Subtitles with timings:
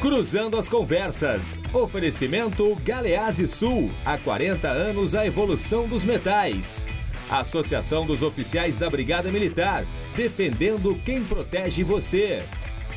[0.00, 1.60] Cruzando as conversas.
[1.74, 3.90] Oferecimento Galease Sul.
[4.02, 6.86] Há 40 anos a evolução dos metais.
[7.28, 9.84] Associação dos Oficiais da Brigada Militar.
[10.16, 12.42] Defendendo quem protege você.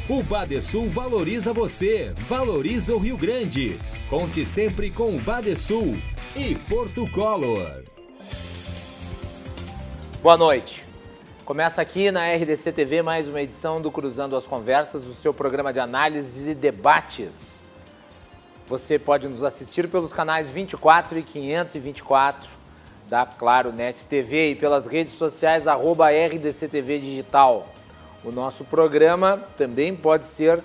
[0.07, 3.81] O Badesul valoriza você, valoriza o Rio Grande.
[4.09, 5.97] Conte sempre com o Badesul
[6.37, 7.83] e Porto Color.
[10.21, 10.82] Boa noite.
[11.45, 15.73] Começa aqui na RDC TV mais uma edição do Cruzando as Conversas, o seu programa
[15.73, 17.61] de análise e debates.
[18.65, 22.49] Você pode nos assistir pelos canais 24 e 524
[23.09, 27.67] da Claro Net TV e pelas redes sociais arroba RDC TV Digital.
[28.23, 30.63] O nosso programa também pode ser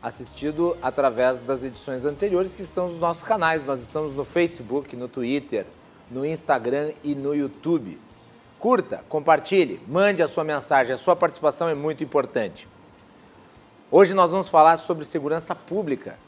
[0.00, 3.66] assistido através das edições anteriores que estão nos nossos canais.
[3.66, 5.66] Nós estamos no Facebook, no Twitter,
[6.08, 7.98] no Instagram e no YouTube.
[8.60, 12.68] Curta, compartilhe, mande a sua mensagem, a sua participação é muito importante.
[13.90, 16.18] Hoje nós vamos falar sobre segurança pública.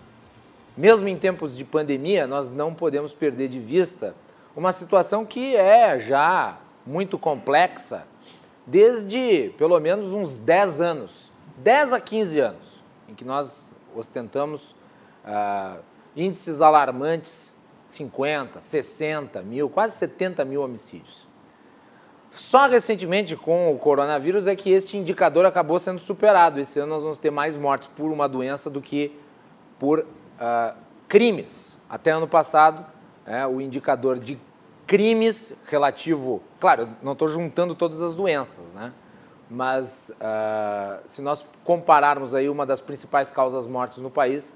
[0.75, 4.15] Mesmo em tempos de pandemia, nós não podemos perder de vista
[4.57, 6.57] uma situação que é já
[6.87, 8.07] muito complexa
[8.67, 14.75] desde pelo menos uns 10 anos, 10 a 15 anos, em que nós ostentamos
[15.23, 15.77] ah,
[16.17, 17.53] índices alarmantes
[17.87, 21.31] 50, 60 mil, quase 70 mil homicídios.
[22.33, 26.59] Só recentemente, com o coronavírus, é que este indicador acabou sendo superado.
[26.59, 29.15] Esse ano nós vamos ter mais mortes por uma doença do que
[29.79, 30.75] por uh,
[31.07, 31.77] crimes.
[31.91, 32.87] Até ano passado,
[33.27, 34.39] é, o indicador de
[34.87, 36.43] crimes relativo.
[36.59, 38.95] Claro, não estou juntando todas as doenças, né?
[39.51, 44.55] Mas uh, se nós compararmos aí uma das principais causas mortes no país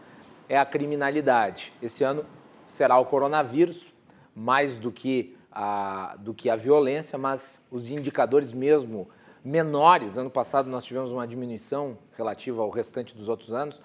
[0.48, 1.74] é a criminalidade.
[1.82, 2.24] Esse ano
[2.66, 3.86] será o coronavírus,
[4.34, 9.08] mais do que a, do que a violência, mas os indicadores mesmo
[9.42, 10.18] menores.
[10.18, 13.80] Ano passado nós tivemos uma diminuição relativa ao restante dos outros anos.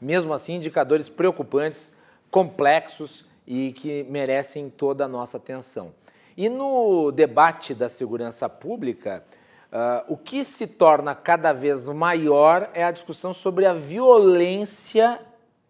[0.00, 1.90] Mesmo assim, indicadores preocupantes,
[2.30, 5.92] complexos e que merecem toda a nossa atenção.
[6.36, 9.24] E no debate da segurança pública,
[9.72, 15.20] uh, o que se torna cada vez maior é a discussão sobre a violência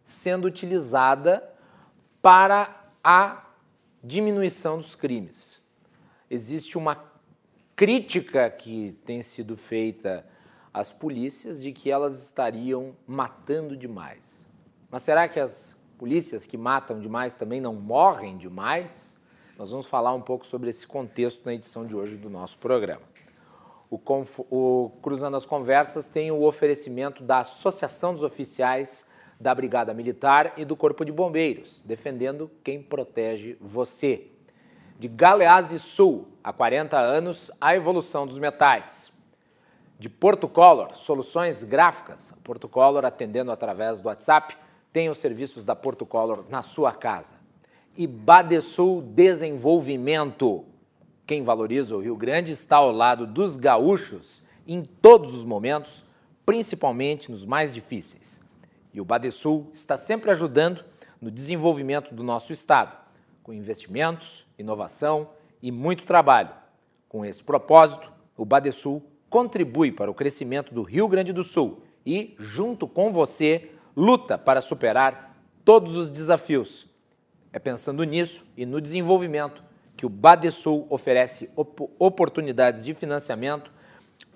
[0.04, 1.42] sendo utilizada
[2.20, 2.68] para
[3.02, 3.45] a
[4.06, 5.60] diminuição dos crimes.
[6.30, 7.04] Existe uma
[7.74, 10.24] crítica que tem sido feita
[10.72, 14.46] às polícias de que elas estariam matando demais.
[14.88, 19.16] Mas será que as polícias que matam demais também não morrem demais?
[19.58, 23.02] Nós vamos falar um pouco sobre esse contexto na edição de hoje do nosso programa.
[23.90, 24.00] O,
[24.50, 29.06] o Cruzando as Conversas tem o oferecimento da Associação dos Oficiais
[29.38, 34.28] da Brigada Militar e do Corpo de Bombeiros, defendendo quem protege você.
[34.98, 39.12] De Galeazzi Sul, há 40 anos, a evolução dos metais.
[39.98, 42.34] De Porto Color, soluções gráficas.
[42.42, 44.56] Porto Color, atendendo através do WhatsApp,
[44.92, 47.36] tem os serviços da Porto Color na sua casa.
[47.96, 50.64] E Badesul Desenvolvimento.
[51.26, 56.02] Quem valoriza o Rio Grande está ao lado dos gaúchos em todos os momentos,
[56.44, 58.45] principalmente nos mais difíceis.
[58.96, 60.82] E o Badesul está sempre ajudando
[61.20, 62.96] no desenvolvimento do nosso estado,
[63.42, 65.28] com investimentos, inovação
[65.60, 66.48] e muito trabalho.
[67.06, 72.34] Com esse propósito, o Badesul contribui para o crescimento do Rio Grande do Sul e,
[72.38, 76.86] junto com você, luta para superar todos os desafios.
[77.52, 79.62] É pensando nisso e no desenvolvimento
[79.94, 83.70] que o Badesul oferece op oportunidades de financiamento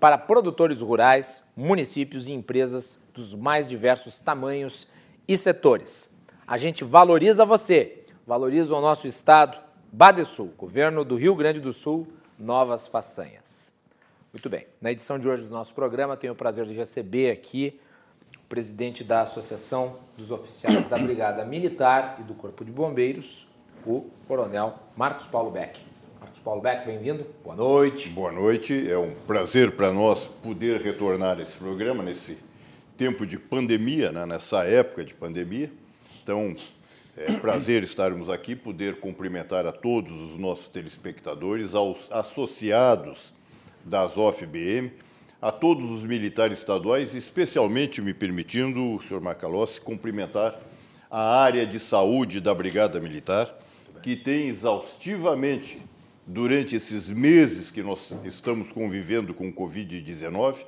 [0.00, 4.88] para produtores rurais, municípios e empresas dos mais diversos tamanhos
[5.28, 6.10] e setores.
[6.46, 9.58] A gente valoriza você, valoriza o nosso estado,
[9.92, 13.70] Badesul, governo do Rio Grande do Sul, novas façanhas.
[14.32, 17.78] Muito bem, na edição de hoje do nosso programa, tenho o prazer de receber aqui
[18.36, 23.46] o presidente da Associação dos Oficiais da Brigada Militar e do Corpo de Bombeiros,
[23.84, 25.89] o Coronel Marcos Paulo Beck.
[26.40, 27.26] Marcos Paulo Beck, bem-vindo.
[27.44, 28.08] Boa noite.
[28.08, 28.90] Boa noite.
[28.90, 32.38] É um prazer para nós poder retornar a esse programa nesse
[32.96, 34.24] tempo de pandemia, né?
[34.26, 35.70] nessa época de pandemia.
[36.22, 36.54] Então,
[37.16, 43.34] é prazer estarmos aqui, poder cumprimentar a todos os nossos telespectadores, aos associados
[43.84, 44.92] das OFBM,
[45.40, 50.58] a todos os militares estaduais, especialmente me permitindo, senhor Macalossi, cumprimentar
[51.10, 53.58] a área de saúde da Brigada Militar,
[54.02, 55.89] que tem exaustivamente
[56.26, 60.64] durante esses meses que nós estamos convivendo com o Covid-19,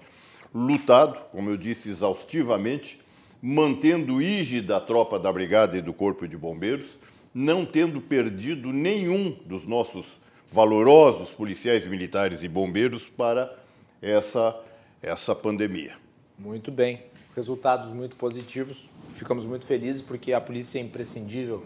[0.54, 3.00] lutado, como eu disse, exaustivamente,
[3.40, 6.98] mantendo ígida a tropa da Brigada e do Corpo de Bombeiros,
[7.34, 10.06] não tendo perdido nenhum dos nossos
[10.52, 13.52] valorosos policiais militares e bombeiros para
[14.00, 14.60] essa,
[15.00, 15.96] essa pandemia.
[16.38, 17.02] Muito bem.
[17.34, 18.90] resultados muito positivos.
[19.14, 21.64] Ficamos muito felizes porque a polícia é imprescindível,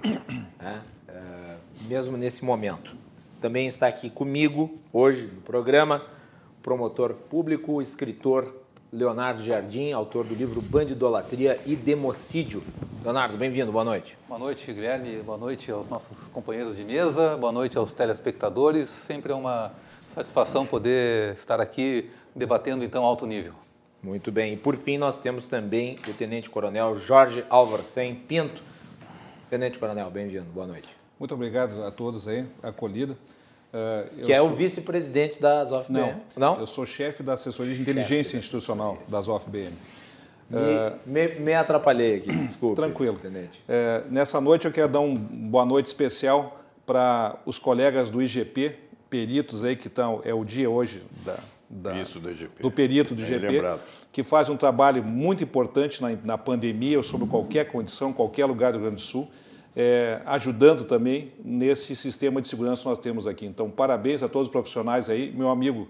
[0.60, 0.82] né?
[1.08, 1.56] é,
[1.88, 2.96] mesmo nesse momento.
[3.46, 6.02] Também está aqui comigo hoje no programa
[6.58, 8.52] o promotor público, escritor
[8.92, 12.60] Leonardo Jardim, autor do livro Bandidolatria e Democídio.
[13.04, 14.18] Leonardo, bem-vindo, boa noite.
[14.26, 18.88] Boa noite, Guilherme, boa noite aos nossos companheiros de mesa, boa noite aos telespectadores.
[18.88, 19.72] Sempre é uma
[20.04, 23.54] satisfação poder estar aqui debatendo então alto nível.
[24.02, 24.54] Muito bem.
[24.54, 28.60] E por fim, nós temos também o Tenente Coronel Jorge Alvarcem Pinto.
[29.48, 30.88] Tenente Coronel, bem-vindo, boa noite.
[31.16, 33.16] Muito obrigado a todos aí, acolhida.
[33.76, 34.48] Uh, que é sou...
[34.48, 36.14] o vice-presidente da ZOFBM.
[36.34, 38.36] Não, Não, eu sou chefe da assessoria de inteligência chefe.
[38.38, 39.72] institucional da ZOFBM.
[40.48, 42.76] Me, uh, me, me, atrapalhei aqui, desculpe.
[42.76, 43.18] Tranquilo.
[43.20, 43.60] Tenente.
[43.68, 48.76] Uh, nessa noite eu quero dar uma boa noite especial para os colegas do IGP,
[49.10, 51.38] peritos aí que estão, é o dia hoje da,
[51.68, 52.62] da, Isso, do, IGP.
[52.62, 53.80] do perito do IGP, lembrado.
[54.10, 58.72] que faz um trabalho muito importante na, na pandemia ou sobre qualquer condição, qualquer lugar
[58.72, 59.30] do Rio Grande do Sul
[59.76, 63.44] é, ajudando também nesse sistema de segurança que nós temos aqui.
[63.44, 65.86] Então, parabéns a todos os profissionais aí, meu amigo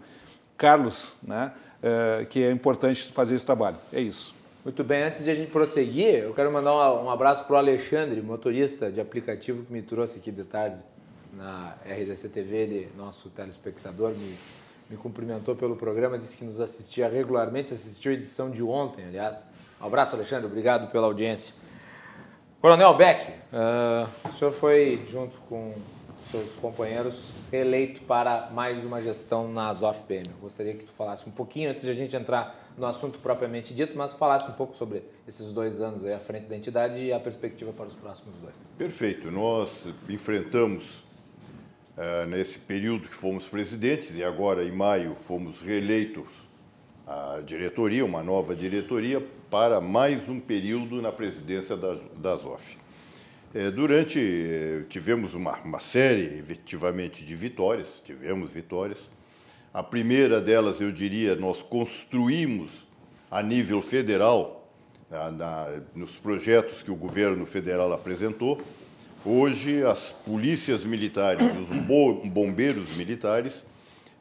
[0.59, 3.77] Carlos, né, é, que é importante fazer esse trabalho.
[3.93, 4.35] É isso.
[4.65, 8.21] Muito bem, antes de a gente prosseguir, eu quero mandar um abraço para o Alexandre,
[8.21, 10.75] motorista de aplicativo que me trouxe aqui de tarde
[11.33, 14.37] na RDC TV, ele, nosso telespectador, me,
[14.91, 19.45] me cumprimentou pelo programa, disse que nos assistia regularmente, assistiu a edição de ontem, aliás.
[19.81, 21.55] Um abraço, Alexandre, obrigado pela audiência.
[22.61, 23.23] Coronel Beck,
[23.53, 25.73] uh, o senhor foi, junto com
[26.31, 30.31] seus companheiros, reeleito para mais uma gestão na ASOF-PM.
[30.41, 33.97] Gostaria que tu falasse um pouquinho, antes de a gente entrar no assunto propriamente dito,
[33.97, 37.21] mas falasse um pouco sobre esses dois anos aí à frente da entidade e a
[37.21, 38.57] perspectiva para os próximos dois.
[38.77, 39.31] Perfeito.
[39.31, 41.05] Nós enfrentamos,
[41.97, 46.46] uh, nesse período que fomos presidentes, e agora em maio fomos reeleitos
[47.07, 52.77] a diretoria, uma nova diretoria, para mais um período na presidência da, da ZOF.
[53.55, 59.09] É, durante, é, tivemos uma, uma série, efetivamente, de vitórias, tivemos vitórias.
[59.73, 62.87] A primeira delas, eu diria, nós construímos
[63.31, 64.69] a nível federal,
[65.09, 68.61] na, na, nos projetos que o governo federal apresentou.
[69.25, 73.67] Hoje, as polícias militares, os bombeiros militares,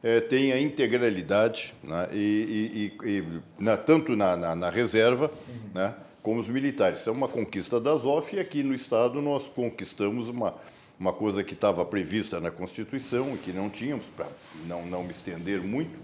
[0.05, 5.69] é, tem a integralidade, né, e, e, e na, tanto na, na, na reserva uhum.
[5.73, 6.99] né, como os militares.
[6.99, 10.53] Isso é uma conquista da ZOF e aqui no Estado nós conquistamos uma,
[10.99, 14.27] uma coisa que estava prevista na Constituição e que não tínhamos, para
[14.67, 15.97] não, não me estender muito,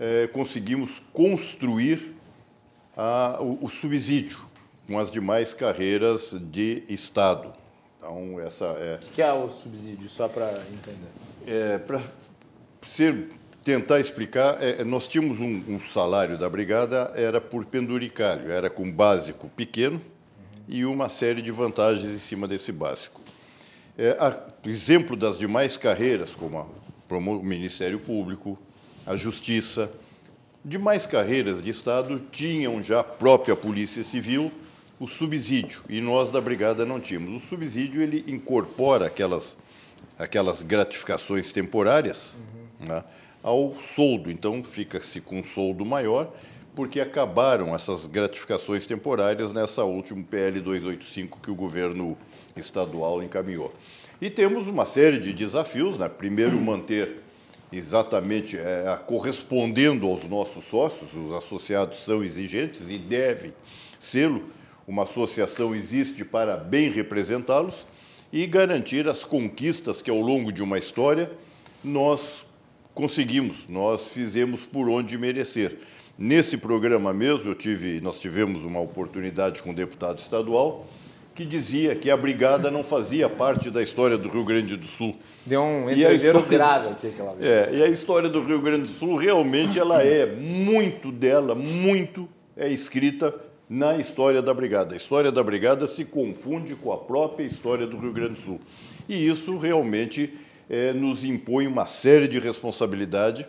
[0.00, 2.16] é, conseguimos construir
[2.96, 4.40] a, o, o, subsídio
[4.88, 7.52] com as demais carreiras de Estado.
[7.96, 8.96] Então, essa é...
[8.96, 11.06] O que é o subsídio, só para entender?
[11.46, 12.02] É, para
[12.94, 13.28] ser,
[13.64, 18.90] tentar explicar, é, nós tínhamos um, um, salário da brigada, era por penduricalho, era com
[18.90, 20.00] básico pequeno
[20.68, 23.20] e uma série de vantagens em cima desse básico.
[23.96, 26.66] É, a, exemplo das demais carreiras, como a,
[27.14, 28.58] o Ministério Público,
[29.06, 29.90] a Justiça,
[30.64, 34.52] demais carreiras de Estado tinham já a própria Polícia Civil
[34.98, 37.42] o subsídio, e nós da Brigada não tínhamos.
[37.42, 39.56] O subsídio ele incorpora aquelas,
[40.18, 43.04] aquelas gratificações temporárias, uhum né,
[43.42, 44.30] ao soldo.
[44.30, 46.32] Então, fica-se com um soldo maior,
[46.74, 52.16] porque acabaram essas gratificações temporárias nessa última PL 285 que o governo
[52.56, 53.74] estadual encaminhou.
[54.20, 55.96] E temos uma série de desafios.
[55.96, 56.08] Né?
[56.08, 57.22] Primeiro, manter
[57.72, 63.54] exatamente é, correspondendo aos nossos sócios, os associados são exigentes e devem
[63.98, 64.44] sê-lo.
[64.86, 67.86] Uma associação existe para bem representá-los
[68.32, 71.30] e garantir as conquistas que, ao longo de uma história,
[71.82, 72.44] nós
[73.00, 75.78] conseguimos, nós fizemos por onde merecer.
[76.18, 80.86] Nesse programa mesmo, eu tive, nós tivemos uma oportunidade com um deputado estadual
[81.34, 85.16] que dizia que a brigada não fazia parte da história do Rio Grande do Sul.
[85.46, 87.50] Deu um entreveiro grave aqui aquela vez.
[87.50, 92.28] É, e a história do Rio Grande do Sul realmente ela é muito dela, muito
[92.54, 93.34] é escrita
[93.66, 94.92] na história da brigada.
[94.92, 98.60] A história da brigada se confunde com a própria história do Rio Grande do Sul.
[99.08, 100.34] E isso realmente
[100.70, 103.44] é, nos impõe uma série de responsabilidade,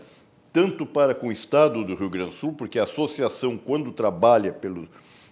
[0.51, 4.51] tanto para com o Estado do Rio Grande do Sul, porque a associação, quando trabalha
[4.51, 4.90] pelo,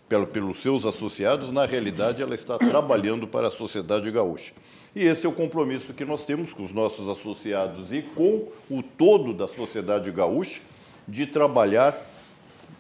[0.07, 4.53] pelo, pelos seus associados, na realidade ela está trabalhando para a sociedade gaúcha.
[4.95, 8.83] E esse é o compromisso que nós temos com os nossos associados e com o
[8.83, 10.61] todo da sociedade gaúcha
[11.07, 11.99] de trabalhar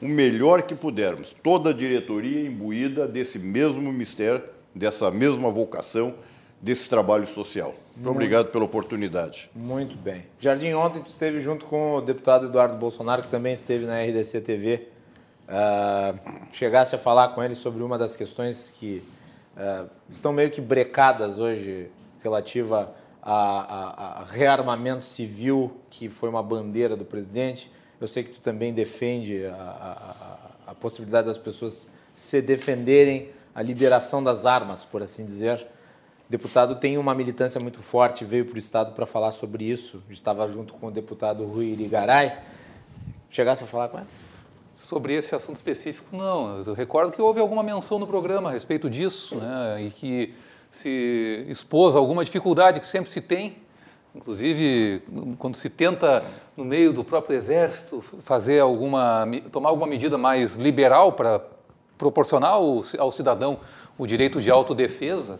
[0.01, 1.35] o melhor que pudermos.
[1.43, 6.13] Toda a diretoria imbuída desse mesmo mistério, dessa mesma vocação,
[6.61, 7.73] desse trabalho social.
[7.95, 9.49] Muito obrigado pela oportunidade.
[9.55, 10.25] Muito bem.
[10.39, 14.41] Jardim, ontem tu esteve junto com o deputado Eduardo Bolsonaro, que também esteve na RDC
[14.41, 14.87] TV,
[15.47, 16.19] uh,
[16.51, 19.03] chegasse a falar com ele sobre uma das questões que
[19.57, 21.89] uh, estão meio que brecadas hoje
[22.21, 27.71] relativa a, a, a, rearmamento civil, que foi uma bandeira do presidente.
[27.99, 30.15] Eu sei que tu também defende a,
[30.67, 35.65] a possibilidade das pessoas se defenderem a liberação das armas, por assim dizer.
[36.29, 40.03] Deputado tem uma militância muito forte, veio para o Estado para falar sobre isso.
[40.11, 42.37] Estava junto com o deputado Rui Irigaray.
[43.31, 44.05] Chegasse a falar com ele?
[44.75, 46.61] Sobre esse assunto específico, não.
[46.61, 50.35] Eu recordo que houve alguma menção no programa a respeito disso, né, e que
[50.69, 53.57] se expôs alguma dificuldade que sempre se tem,
[54.13, 55.01] inclusive
[55.39, 56.23] quando se tenta,
[56.55, 61.41] no meio do próprio exército, fazer alguma, tomar alguma medida mais liberal para
[61.97, 63.59] proporcionar ao cidadão
[63.97, 65.39] o direito de autodefesa,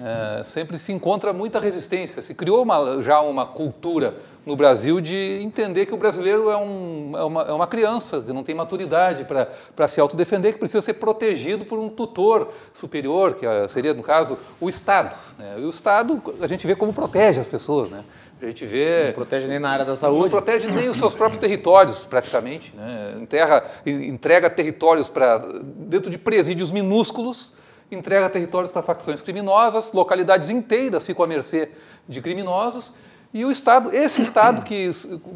[0.00, 2.22] é, sempre se encontra muita resistência.
[2.22, 4.14] Se criou uma, já uma cultura
[4.46, 8.32] no Brasil de entender que o brasileiro é, um, é, uma, é uma, criança, que
[8.32, 13.44] não tem maturidade para se autodefender, que precisa ser protegido por um tutor superior, que
[13.44, 15.14] é, seria, no caso, o Estado.
[15.38, 15.56] Né?
[15.58, 17.90] E o Estado, a gente vê como protege as pessoas.
[17.90, 18.02] Né?
[18.40, 19.08] A gente vê.
[19.08, 20.22] Não protege nem na área da saúde.
[20.22, 22.74] Não protege nem os seus próprios territórios, praticamente.
[22.74, 23.18] Né?
[23.20, 27.52] Enterra, entrega territórios para dentro de presídios minúsculos
[27.94, 31.70] entrega territórios para facções criminosas, localidades inteiras ficam à mercê
[32.08, 32.92] de criminosos,
[33.34, 34.90] e o Estado, esse Estado que,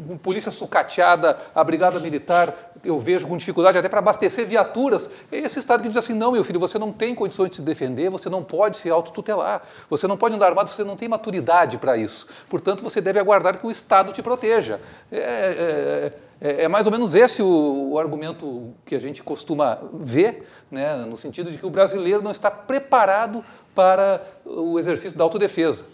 [0.05, 5.39] com polícia sucateada, a brigada militar, eu vejo com dificuldade até para abastecer viaturas, é
[5.39, 8.11] esse Estado que diz assim, não, meu filho, você não tem condições de se defender,
[8.11, 11.97] você não pode se autotutelar, você não pode andar armado, você não tem maturidade para
[11.97, 12.27] isso.
[12.47, 14.79] Portanto, você deve aguardar que o Estado te proteja.
[15.11, 19.79] É, é, é, é mais ou menos esse o, o, argumento que a gente costuma
[19.93, 25.23] ver, né, no sentido de que o brasileiro não está preparado para o exercício da
[25.23, 25.85] autodefesa.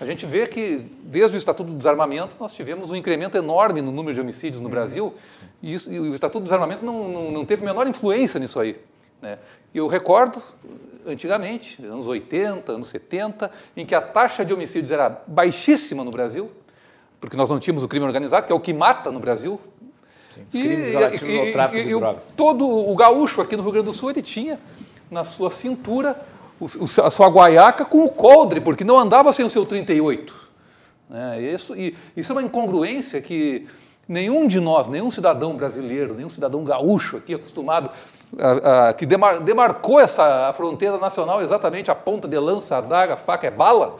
[0.00, 3.92] A gente vê que, desde o Estatuto do Desarmamento, nós tivemos um incremento enorme no
[3.92, 5.14] número de homicídios no Brasil,
[5.62, 8.58] e, isso, e o Estatuto do Desarmamento não, não, não, teve a menor influência nisso
[8.58, 8.80] aí.
[9.20, 9.38] Né?
[9.72, 10.42] Eu recordo,
[11.06, 16.50] antigamente, anos 80, anos 70, em que a taxa de homicídios era baixíssima no Brasil,
[17.20, 19.60] porque nós não tínhamos o crime organizado, que é o que mata no Brasil.
[20.34, 22.32] Sim, e, e, tráfico e, de drogas.
[22.36, 24.58] Todo o gaúcho aqui no Rio Grande do Sul, ele tinha
[25.10, 26.20] na sua cintura
[27.02, 30.42] a sua guaiaca com o coldre, porque não andava sem o seu 38.
[31.12, 33.66] É, isso, e, isso é uma incongruência que
[34.08, 37.90] nenhum de nós, nenhum cidadão brasileiro, nenhum cidadão gaúcho aqui acostumado,
[38.38, 43.14] a, a, que demar, demarcou essa fronteira nacional exatamente a ponta de lança, a daga,
[43.14, 43.96] a faca, é bala,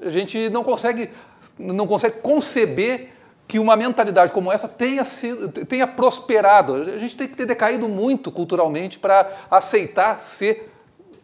[0.00, 1.10] a gente não consegue,
[1.58, 3.10] não consegue conceber
[3.46, 6.74] que uma mentalidade como essa tenha, sido, tenha prosperado.
[6.74, 10.72] A gente tem que ter decaído muito culturalmente para aceitar ser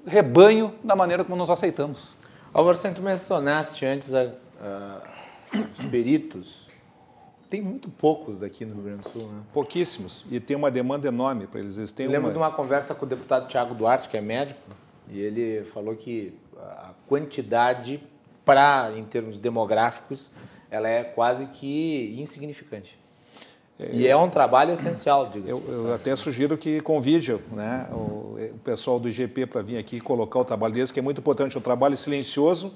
[0.06, 2.16] rebanho da maneira como nós aceitamos.
[2.52, 5.00] Álvaro, você mencionaste antes a, a,
[5.54, 6.68] os peritos.
[7.48, 9.40] Tem muito poucos aqui no Rio Grande do Sul, né?
[9.52, 10.24] Pouquíssimos.
[10.30, 11.78] E tem uma demanda enorme para eles.
[11.78, 12.32] eles têm Eu lembro uma...
[12.32, 14.60] de uma conversa com o deputado Tiago Duarte, que é médico,
[15.08, 18.02] e ele falou que a quantidade
[18.44, 20.30] para, em termos demográficos,
[20.70, 22.98] ela é quase que insignificante.
[23.92, 28.58] E é um trabalho essencial, diga eu, eu até sugiro que convide né, o, o
[28.64, 31.56] pessoal do IGP para vir aqui colocar o trabalho deles, que é muito importante.
[31.56, 32.74] É um trabalho silencioso,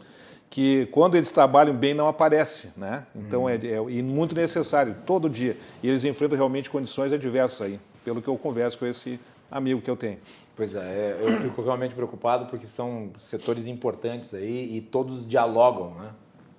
[0.49, 2.71] que quando eles trabalham bem não aparece.
[2.77, 3.05] Né?
[3.17, 3.49] Então, hum.
[3.49, 5.57] é, é e muito necessário, todo dia.
[5.83, 9.19] E eles enfrentam realmente condições adversas aí, pelo que eu converso com esse
[9.51, 10.19] amigo que eu tenho.
[10.55, 16.11] Pois é, eu fico realmente preocupado porque são setores importantes aí e todos dialogam, né?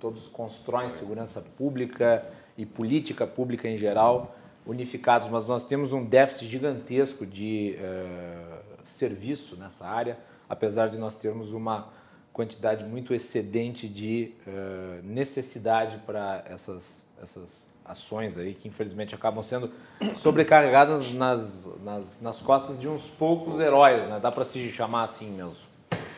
[0.03, 2.25] Todos constroem segurança pública
[2.57, 9.55] e política pública em geral unificados, mas nós temos um déficit gigantesco de uh, serviço
[9.55, 10.19] nessa área,
[10.49, 11.87] apesar de nós termos uma
[12.33, 19.71] quantidade muito excedente de uh, necessidade para essas, essas ações aí, que infelizmente acabam sendo
[20.15, 24.19] sobrecarregadas nas, nas, nas costas de uns poucos heróis, né?
[24.21, 25.55] dá para se chamar assim mesmo.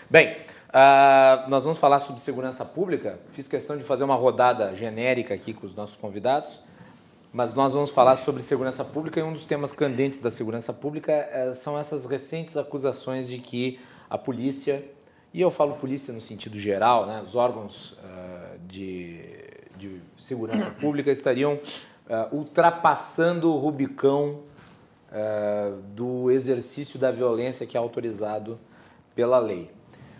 [0.09, 0.37] Bem,
[0.75, 3.17] Uh, nós vamos falar sobre segurança pública.
[3.29, 6.59] Fiz questão de fazer uma rodada genérica aqui com os nossos convidados,
[7.31, 11.13] mas nós vamos falar sobre segurança pública e um dos temas candentes da segurança pública
[11.13, 13.79] é, são essas recentes acusações de que
[14.09, 14.83] a polícia,
[15.33, 19.21] e eu falo polícia no sentido geral, né, os órgãos uh, de,
[19.77, 24.41] de segurança pública estariam uh, ultrapassando o Rubicão
[25.93, 28.59] do exercício da violência que é autorizado
[29.15, 29.71] pela lei.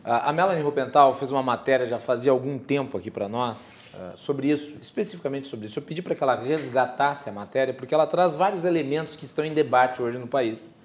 [0.08, 4.52] A Melanie Rupental fez uma matéria já fazia algum tempo aqui para nós uh, sobre
[4.52, 5.80] isso, especificamente sobre isso.
[5.80, 9.44] Eu pedi para que ela resgatasse a matéria, porque ela traz vários elementos que estão
[9.44, 10.76] em debate hoje no país.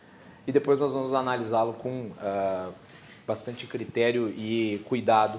[0.47, 2.73] E depois nós vamos analisá-lo com uh,
[3.27, 5.39] bastante critério e cuidado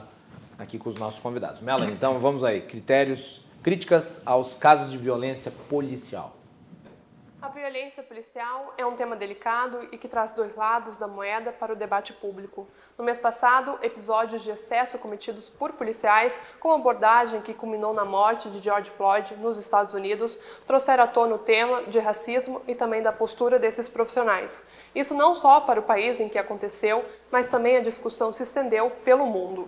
[0.59, 1.59] aqui com os nossos convidados.
[1.59, 2.61] Melanie, então vamos aí.
[2.61, 6.37] Critérios, críticas aos casos de violência policial.
[7.41, 11.73] A violência policial é um tema delicado e que traz dois lados da moeda para
[11.73, 12.67] o debate público.
[12.95, 18.47] No mês passado, episódios de excesso cometidos por policiais, com abordagem que culminou na morte
[18.51, 23.01] de George Floyd nos Estados Unidos, trouxeram à tona o tema de racismo e também
[23.01, 24.67] da postura desses profissionais.
[24.93, 28.91] Isso não só para o país em que aconteceu, mas também a discussão se estendeu
[29.03, 29.67] pelo mundo.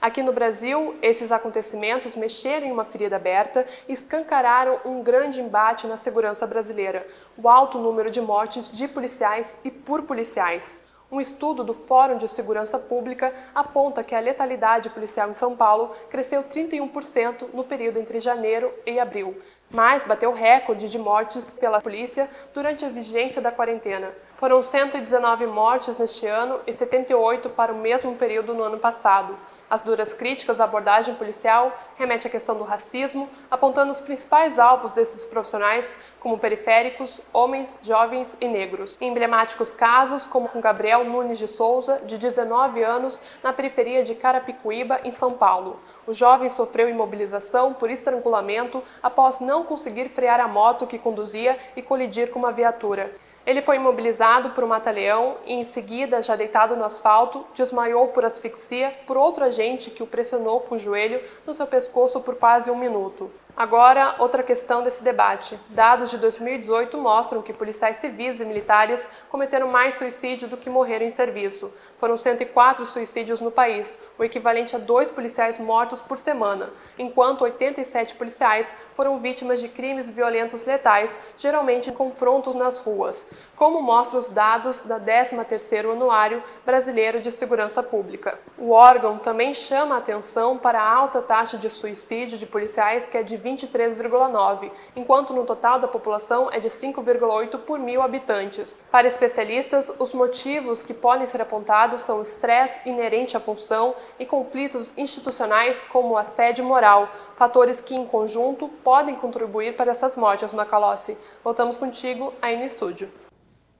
[0.00, 5.86] Aqui no Brasil, esses acontecimentos mexeram em uma ferida aberta e escancararam um grande embate
[5.86, 10.80] na segurança brasileira: o alto número de mortes de policiais e por policiais.
[11.12, 15.92] Um estudo do Fórum de Segurança Pública aponta que a letalidade policial em São Paulo
[16.08, 19.36] cresceu 31% no período entre janeiro e abril,
[19.68, 24.12] mas bateu recorde de mortes pela polícia durante a vigência da quarentena.
[24.36, 29.36] Foram 119 mortes neste ano e 78 para o mesmo período no ano passado.
[29.70, 34.90] As duras críticas à abordagem policial remete à questão do racismo, apontando os principais alvos
[34.90, 38.98] desses profissionais como periféricos, homens, jovens e negros.
[39.00, 45.02] emblemáticos casos, como com Gabriel Nunes de Souza, de 19 anos, na periferia de Carapicuíba,
[45.04, 45.78] em São Paulo.
[46.04, 51.82] O jovem sofreu imobilização por estrangulamento após não conseguir frear a moto que conduzia e
[51.82, 53.12] colidir com uma viatura.
[53.46, 58.24] Ele foi imobilizado por um mata-leão e, em seguida, já deitado no asfalto, desmaiou por
[58.24, 62.70] asfixia por outro agente que o pressionou com o joelho no seu pescoço por quase
[62.70, 63.30] um minuto.
[63.56, 65.58] Agora, outra questão desse debate.
[65.68, 71.04] Dados de 2018 mostram que policiais civis e militares cometeram mais suicídio do que morreram
[71.04, 71.72] em serviço.
[72.00, 78.16] Foram 104 suicídios no país, o equivalente a dois policiais mortos por semana, enquanto 87
[78.16, 84.30] policiais foram vítimas de crimes violentos letais, geralmente em confrontos nas ruas, como mostram os
[84.30, 88.38] dados da 13º Anuário Brasileiro de Segurança Pública.
[88.58, 93.16] O órgão também chama a atenção para a alta taxa de suicídio de policiais, que
[93.16, 98.82] é de 20 23,9, enquanto no total da população é de 5,8 por mil habitantes.
[98.90, 104.92] Para especialistas, os motivos que podem ser apontados são estresse inerente à função e conflitos
[104.96, 111.16] institucionais como assédio moral, fatores que, em conjunto, podem contribuir para essas mortes, Macalossi.
[111.42, 113.10] Voltamos contigo aí no estúdio.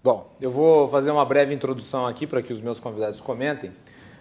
[0.02, 3.70] Bom, eu vou fazer uma breve introdução aqui para que os meus convidados comentem,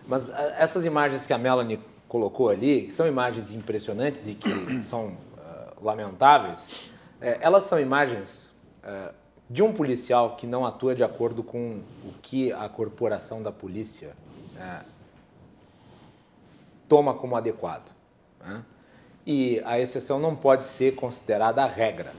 [0.06, 4.50] mas eh, essas imagens que a Melanie colocou ali, que são imagens impressionantes e que
[4.84, 5.16] são
[5.82, 6.90] lamentáveis,
[7.22, 9.12] é, elas são imagens é,
[9.50, 14.16] de um policial que não atua de acordo com o que a corporação da polícia
[14.58, 14.82] é,
[16.88, 17.90] toma como adequado.
[18.40, 18.64] Né?
[19.26, 22.14] E a exceção não pode ser considerada a regra.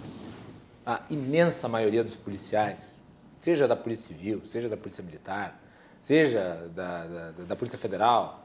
[0.84, 3.00] A imensa maioria dos policiais,
[3.40, 5.60] seja da Polícia Civil, seja da Polícia Militar,
[6.00, 8.44] seja da, da, da Polícia Federal,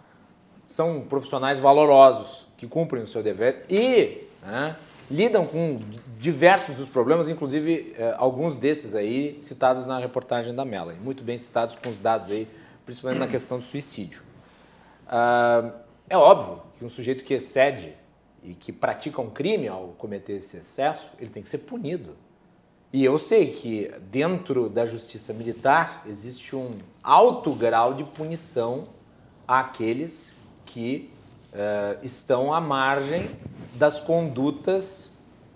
[0.67, 4.75] são profissionais valorosos que cumprem o seu dever e né,
[5.09, 5.79] lidam com
[6.25, 11.37] diversos dos problemas, inclusive eh, alguns desses aí citados na reportagem da Melanie, muito bem
[11.37, 12.47] citados com os dados aí,
[12.83, 14.23] principalmente na questão do suicídio.
[15.07, 15.71] Ah,
[16.09, 17.93] é óbvio que um sujeito que excede
[18.43, 22.15] e que pratica um crime ao cometer esse excesso, ele tem que ser punido.
[22.91, 26.71] E eu sei que dentro da justiça militar existe um
[27.03, 28.85] alto grau de punição
[29.47, 30.33] àqueles
[30.65, 31.11] que
[31.53, 33.29] uh, estão à margem
[33.75, 35.13] das condutas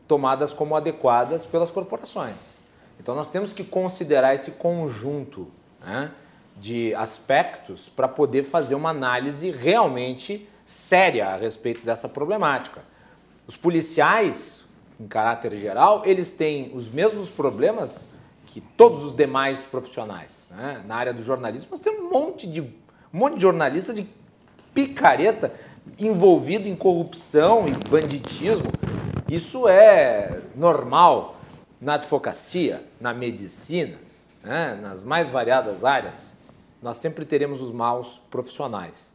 [0.10, 2.56] tomadas como adequadas pelas corporações.
[3.00, 5.48] Então nós temos que considerar esse conjunto
[5.80, 6.12] né,
[6.58, 12.82] de aspectos para poder fazer uma análise realmente séria a respeito dessa problemática.
[13.48, 14.66] Os policiais,
[15.00, 18.08] em caráter geral, eles têm os mesmos problemas
[18.48, 20.48] que todos os demais profissionais.
[20.50, 20.84] Né?
[20.88, 22.70] Na área do jornalismo, nós temos um monte de, um
[23.14, 24.10] monte de jornalista de
[24.74, 25.54] picareta
[26.00, 28.66] envolvido em corrupção e banditismo.
[29.30, 31.36] Isso é normal
[31.80, 33.98] na advocacia, na medicina,
[34.44, 34.78] né?
[34.82, 36.40] nas mais variadas áreas.
[36.82, 39.14] Nós sempre teremos os maus profissionais.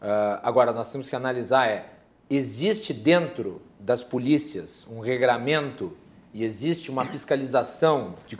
[0.00, 1.84] Uh, agora, nós temos que analisar é,
[2.30, 5.96] existe dentro das polícias um regramento
[6.32, 8.38] e existe uma fiscalização de,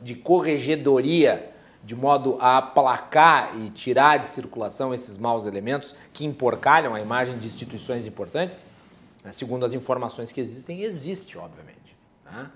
[0.00, 1.50] de corregedoria
[1.82, 7.36] de modo a aplacar e tirar de circulação esses maus elementos que emporcalham a imagem
[7.36, 8.64] de instituições importantes?
[9.26, 11.96] Né, segundo as informações que existem, existe, obviamente.
[12.24, 12.48] Né?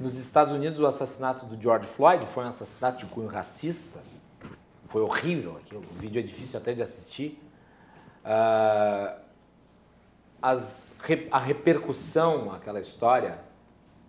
[0.00, 4.00] Nos Estados Unidos, o assassinato do George Floyd foi um assassinato de cunho racista.
[4.86, 5.80] Foi horrível aquilo.
[5.80, 7.40] O vídeo é difícil até de assistir.
[8.24, 9.16] Uh,
[10.42, 10.96] as,
[11.30, 13.38] a repercussão, aquela história,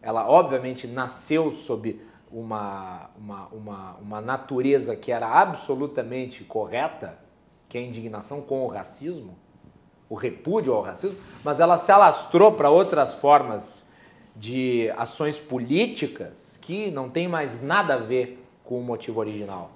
[0.01, 7.19] ela obviamente nasceu sob uma, uma, uma, uma natureza que era absolutamente correta,
[7.67, 9.37] que é a indignação com o racismo,
[10.09, 13.87] o repúdio ao racismo, mas ela se alastrou para outras formas
[14.35, 19.71] de ações políticas que não tem mais nada a ver com o motivo original.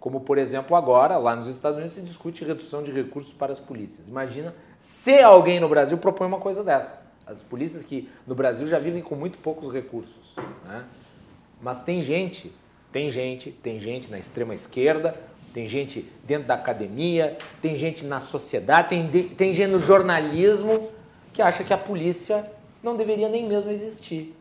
[0.00, 3.58] Como, por exemplo, agora, lá nos Estados Unidos, se discute redução de recursos para as
[3.58, 4.08] polícias.
[4.08, 7.10] Imagina se alguém no Brasil propõe uma coisa dessas.
[7.26, 10.34] As polícias que no Brasil já vivem com muito poucos recursos.
[10.64, 10.84] Né?
[11.60, 12.52] Mas tem gente,
[12.90, 15.14] tem gente, tem gente na extrema esquerda,
[15.52, 20.88] tem gente dentro da academia, tem gente na sociedade, tem, tem gente no jornalismo
[21.32, 22.50] que acha que a polícia
[22.82, 24.34] não deveria nem mesmo existir.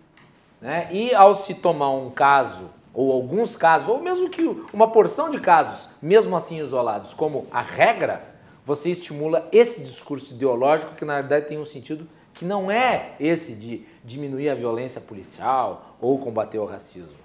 [0.62, 0.88] Né?
[0.92, 4.42] E ao se tomar um caso, ou alguns casos, ou mesmo que
[4.74, 8.24] uma porção de casos, mesmo assim isolados, como a regra,
[8.66, 13.54] você estimula esse discurso ideológico que na verdade tem um sentido que não é esse
[13.54, 17.18] de diminuir a violência policial ou combater o racismo.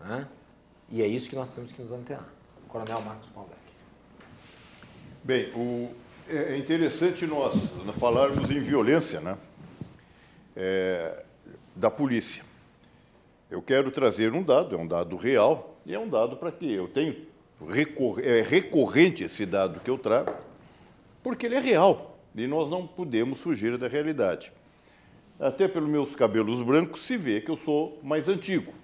[0.00, 0.26] Né?
[0.90, 2.28] E é isso que nós temos que nos antenar.
[2.74, 3.56] Coronel Marcos Malbec.
[5.22, 5.94] Bem, o,
[6.28, 9.38] é, é interessante nós falarmos em violência né?
[10.56, 11.24] É,
[11.76, 12.42] da polícia.
[13.48, 16.72] Eu quero trazer um dado, é um dado real, e é um dado para que
[16.72, 17.14] eu tenho.
[18.24, 20.34] É recorrente esse dado que eu trago,
[21.22, 24.52] porque ele é real e nós não podemos fugir da realidade.
[25.38, 28.74] Até pelos meus cabelos brancos se vê que eu sou mais antigo.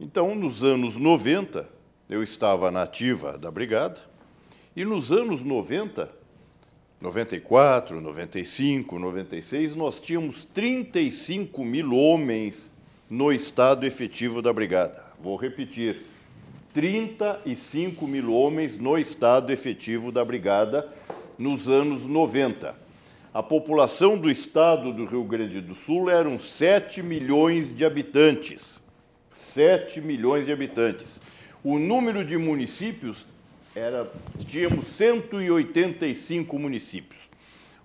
[0.00, 1.78] Então, nos anos 90,
[2.10, 4.00] eu estava na ativa da brigada,
[4.74, 6.10] e nos anos 90,
[7.00, 12.68] 94, 95, 96, nós tínhamos 35 mil homens
[13.08, 15.04] no estado efetivo da brigada.
[15.20, 16.04] Vou repetir:
[16.74, 20.88] 35 mil homens no estado efetivo da brigada
[21.38, 22.74] nos anos 90.
[23.32, 28.82] A população do estado do Rio Grande do Sul eram 7 milhões de habitantes.
[29.32, 31.19] 7 milhões de habitantes.
[31.62, 33.26] O número de municípios
[33.76, 34.10] era
[34.46, 37.28] tínhamos 185 municípios.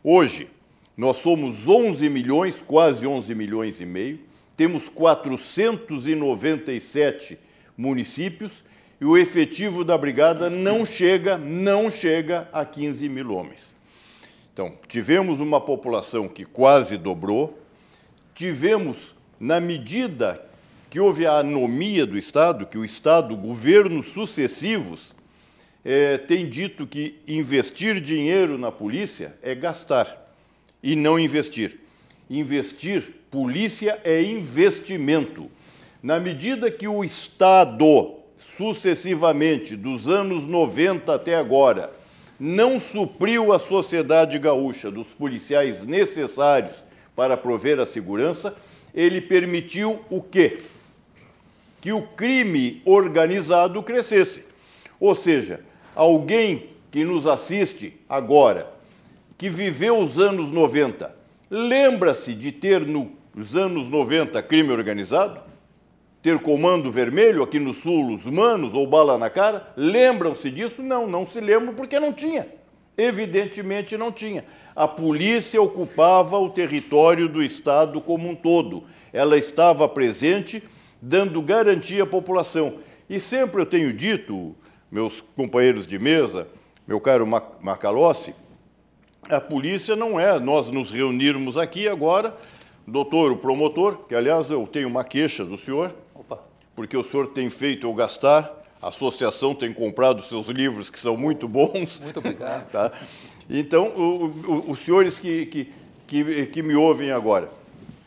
[0.02, 0.50] Hoje
[0.96, 4.22] nós somos 11 milhões, quase 11 milhões e meio.
[4.56, 7.38] Temos 497
[7.78, 8.64] municípios
[9.02, 13.76] e o efetivo da brigada não chega, não chega a 15 mil homens.
[14.54, 17.60] Então, tivemos uma população que quase dobrou,
[18.34, 20.42] tivemos, na medida
[20.96, 25.14] que houve a anomia do Estado, que o Estado, governos sucessivos,
[25.84, 30.34] é, têm dito que investir dinheiro na polícia é gastar
[30.82, 31.82] e não investir.
[32.30, 35.52] Investir, polícia é investimento.
[36.02, 41.92] Na medida que o Estado, sucessivamente, dos anos 90 até agora,
[42.40, 48.56] não supriu a sociedade gaúcha dos policiais necessários para prover a segurança,
[48.94, 50.56] ele permitiu o quê?
[51.86, 54.44] Que o crime organizado crescesse.
[55.00, 55.60] Ou seja,
[55.96, 58.74] alguém que nos assiste agora,
[59.38, 61.16] que viveu os anos 90,
[61.48, 65.42] lembra-se de ter nos anos 90 crime organizado?
[66.24, 69.72] Ter comando vermelho aqui no sul, os manos, ou bala na cara?
[69.78, 70.82] Lembram-se disso?
[70.82, 72.48] Não, não se lembram porque não tinha.
[72.98, 74.44] Evidentemente não tinha.
[74.76, 78.86] A polícia ocupava o território do Estado como um todo.
[79.14, 80.64] Ela estava presente
[81.06, 82.80] dando garantia à população.
[83.08, 84.56] E sempre eu tenho dito,
[84.92, 86.48] meus companheiros de mesa,
[86.88, 87.28] meu caro
[87.62, 88.34] Macalossi,
[89.30, 92.36] a polícia não é nós nos reunirmos aqui agora,
[92.88, 96.40] doutor, o promotor, que aliás eu tenho uma queixa do senhor, Opa.
[96.76, 101.16] porque o senhor tem feito eu gastar, a associação tem comprado seus livros que são
[101.16, 102.00] muito bons.
[102.00, 102.70] Muito obrigado.
[102.72, 102.92] tá?
[103.48, 105.74] Então, o, o, os senhores que, que,
[106.08, 107.50] que, que me ouvem agora,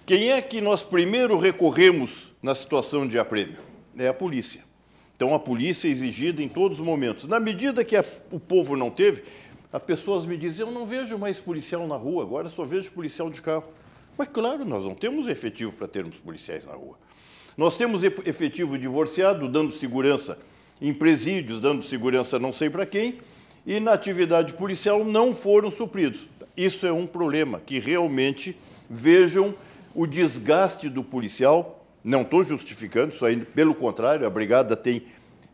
[0.04, 3.58] quem é que nós primeiro recorremos na situação de aprêmio?
[3.96, 4.62] É a polícia.
[5.16, 7.26] Então, a polícia é exigida em todos os momentos.
[7.26, 9.24] Na medida que a, o povo não teve,
[9.72, 13.28] as pessoas me dizem: eu não vejo mais policial na rua, agora só vejo policial
[13.28, 13.64] de carro.
[14.16, 16.96] Mas, claro, nós não temos efetivo para termos policiais na rua.
[17.56, 20.38] Nós temos efetivo divorciado, dando segurança
[20.80, 23.18] em presídios, dando segurança não sei para quem,
[23.66, 26.28] e na atividade policial não foram supridos.
[26.56, 28.56] Isso é um problema que realmente
[28.88, 29.54] vejam
[29.94, 35.02] o desgaste do policial, não estou justificando isso aí, pelo contrário, a Brigada tem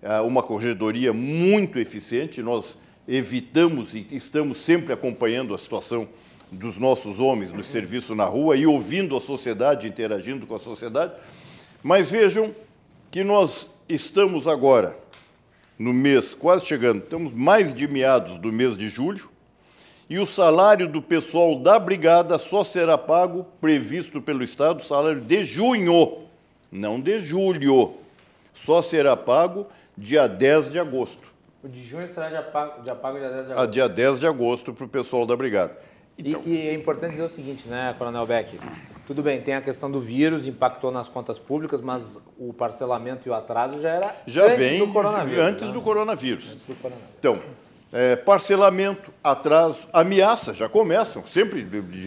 [0.03, 2.79] ah, uma corregedoria muito eficiente, nós
[3.09, 6.09] evitamos e estamos sempre acompanhando a situação
[6.51, 11.13] dos nossos homens no serviço na rua e ouvindo a sociedade, interagindo com a sociedade.
[11.83, 12.55] Mas vejam
[13.11, 14.99] que nós estamos agora
[15.79, 19.29] no mês, quase chegando, estamos mais de meados do mês de julho,
[20.09, 25.45] e o salário do pessoal da brigada só será pago, previsto pelo Estado, salário de
[25.45, 26.25] junho,
[26.75, 27.95] não de julho.
[28.53, 31.33] Só será pago dia 10 de agosto.
[31.63, 33.69] O de junho será dia pago, dia pago dia 10 de agosto?
[33.69, 35.79] A dia 10 de agosto para o pessoal da brigada.
[36.19, 36.43] Então...
[36.45, 38.59] E, e, é importante dizer o seguinte, né, Coronel Beck?
[39.07, 43.31] Tudo bem, tem a questão do vírus, impactou nas contas públicas, mas o parcelamento e
[43.31, 45.45] o atraso já era Já antes vem do coronavírus.
[45.45, 45.73] antes né?
[45.73, 46.45] do coronavírus.
[46.53, 47.17] Antes do coronavírus.
[47.19, 47.41] Então,
[47.95, 51.65] é, parcelamento, atraso, ameaça, já começam, sempre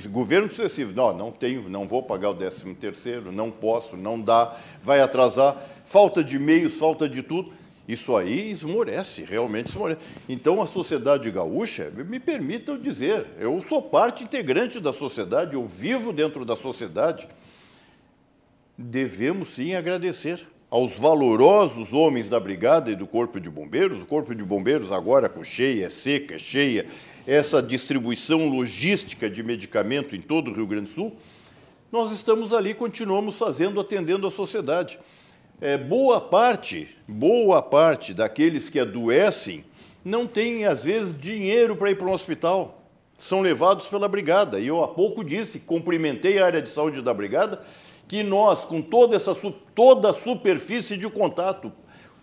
[0.10, 0.92] governo sucessivo.
[0.94, 5.56] Não, não tenho, não vou pagar o 13 terceiro, não posso, não dá, vai atrasar,
[5.86, 7.54] falta de meios, falta de tudo.
[7.88, 10.02] Isso aí esmorece, realmente esmorece.
[10.28, 16.12] Então, a sociedade gaúcha, me permitam dizer, eu sou parte integrante da sociedade, eu vivo
[16.12, 17.30] dentro da sociedade,
[18.78, 24.36] devemos sim agradecer aos valorosos homens da Brigada e do Corpo de Bombeiros, o Corpo
[24.36, 26.86] de Bombeiros agora com cheia, seca, cheia,
[27.26, 31.16] essa distribuição logística de medicamento em todo o Rio Grande do Sul,
[31.90, 35.00] nós estamos ali, continuamos fazendo, atendendo a sociedade.
[35.62, 39.64] É, boa parte, boa parte daqueles que adoecem
[40.04, 42.84] não tem, às vezes, dinheiro para ir para um hospital.
[43.18, 44.60] São levados pela brigada.
[44.60, 47.62] E eu há pouco disse, cumprimentei a área de saúde da brigada,
[48.08, 49.36] que nós, com toda essa
[49.76, 51.72] toda a superfície de contato,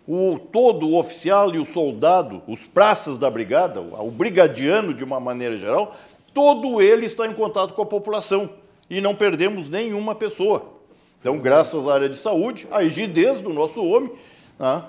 [0.07, 5.20] o, todo o oficial e o soldado, os praças da brigada, o, brigadiano de uma
[5.20, 5.94] maneira geral,
[6.33, 8.51] todo ele está em contato com a população
[8.88, 10.75] e não perdemos nenhuma pessoa.
[11.20, 14.12] Então, graças à área de saúde, a rigidez do nosso homem
[14.59, 14.83] né,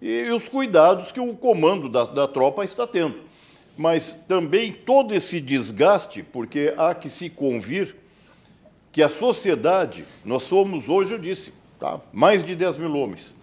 [0.00, 3.16] e os cuidados que o comando da, da tropa está tendo.
[3.76, 7.96] Mas também todo esse desgaste, porque há que se convir
[8.92, 13.34] que a sociedade, nós somos hoje, eu disse, tá, mais de 10 mil homens.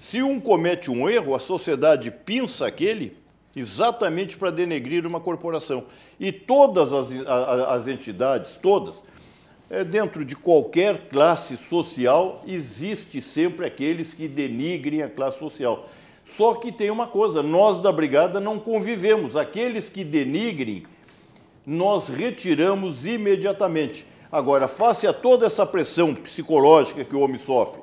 [0.00, 3.16] Se um comete um erro, a sociedade pinça aquele
[3.54, 5.84] exatamente para denegrir uma corporação.
[6.18, 9.04] E todas as, as entidades, todas,
[9.70, 15.88] é, dentro de qualquer classe social, existe sempre aqueles que denigrem a classe social.
[16.24, 19.36] Só que tem uma coisa, nós da Brigada não convivemos.
[19.36, 20.84] Aqueles que denigrem,
[21.66, 24.06] nós retiramos imediatamente.
[24.34, 27.80] Agora, face a toda essa pressão psicológica que o homem sofre,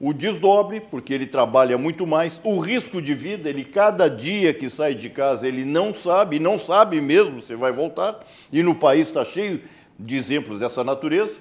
[0.00, 4.68] o desdobre, porque ele trabalha muito mais, o risco de vida, ele cada dia que
[4.68, 8.18] sai de casa, ele não sabe, não sabe mesmo se vai voltar,
[8.52, 9.62] e no país está cheio
[9.96, 11.38] de exemplos dessa natureza,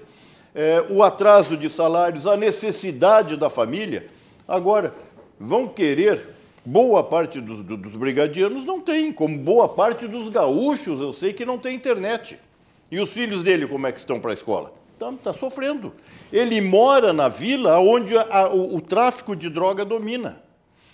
[0.54, 4.08] É, o atraso de salários, a necessidade da família.
[4.46, 4.94] Agora,
[5.40, 6.20] vão querer,
[6.66, 11.32] boa parte dos, do- dos brigadianos não tem, como boa parte dos gaúchos, eu sei
[11.32, 12.38] que não tem internet.
[12.92, 14.74] E os filhos dele, como é que estão para a escola?
[14.94, 15.94] Está tá sofrendo.
[16.32, 20.42] Ele mora na vila onde a- o, o tráfico de droga domina.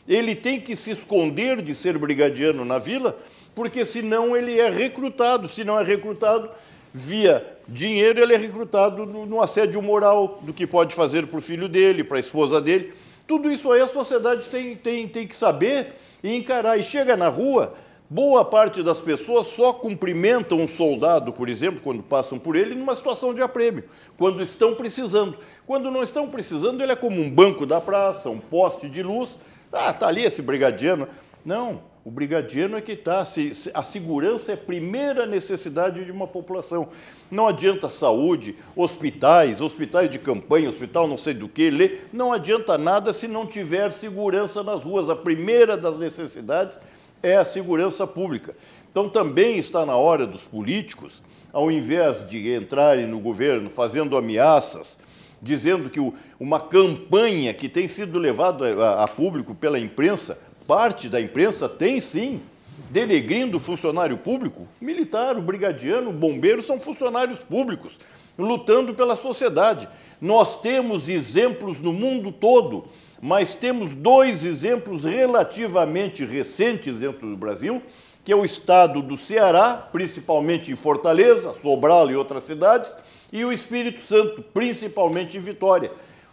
[0.07, 3.17] Ele tem que se esconder de ser brigadiano na vila,
[3.53, 5.49] porque senão ele é recrutado.
[5.49, 6.49] Se não é recrutado
[6.93, 11.41] via dinheiro, ele é recrutado no, no assédio moral do que pode fazer para o
[11.41, 12.93] filho dele, para a esposa dele.
[13.27, 16.77] Tudo isso aí a sociedade tem, tem, tem que saber e encarar.
[16.79, 17.73] E chega na rua,
[18.09, 22.95] boa parte das pessoas só cumprimentam um soldado, por exemplo, quando passam por ele, numa
[22.95, 23.83] situação de aprêmio,
[24.17, 25.37] quando estão precisando.
[25.65, 29.37] Quando não estão precisando, ele é como um banco da praça, um poste de luz.
[29.71, 31.07] Ah, está ali esse brigadiano.
[31.45, 33.25] Não, o brigadiano é que está.
[33.73, 36.87] A segurança é a primeira necessidade de uma população.
[37.29, 41.97] Não adianta saúde, hospitais, hospitais de campanha, hospital não sei do que, lê.
[42.13, 45.09] Não adianta nada se não tiver segurança nas ruas.
[45.09, 46.79] A primeira das necessidades
[47.23, 48.55] é a segurança pública.
[48.91, 51.21] Então também está na hora dos políticos,
[51.53, 54.99] ao invés de entrarem no governo fazendo ameaças,
[55.41, 61.07] dizendo que o- uma campanha que tem sido levada a, a público pela imprensa, parte
[61.09, 62.41] da imprensa tem sim,
[62.89, 67.99] denegrindo funcionário público, militar, o brigadiano, o bombeiro são funcionários públicos,
[68.37, 69.87] lutando pela sociedade.
[70.21, 72.85] Nós temos exemplos no mundo todo,
[73.21, 77.81] mas temos dois exemplos relativamente recentes dentro do Brasil,
[78.23, 82.95] que é o estado do Ceará, principalmente em Fortaleza, Sobral e outras cidades,
[83.31, 85.91] e o Espírito Santo, principalmente em Vitória,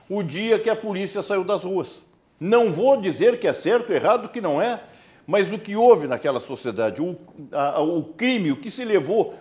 [0.09, 2.05] o dia que a polícia saiu das ruas.
[2.39, 4.81] Não vou dizer que é certo, errado, que não é,
[5.27, 7.17] mas o que houve naquela sociedade, o,
[7.53, 9.35] a- o crime, o que se levou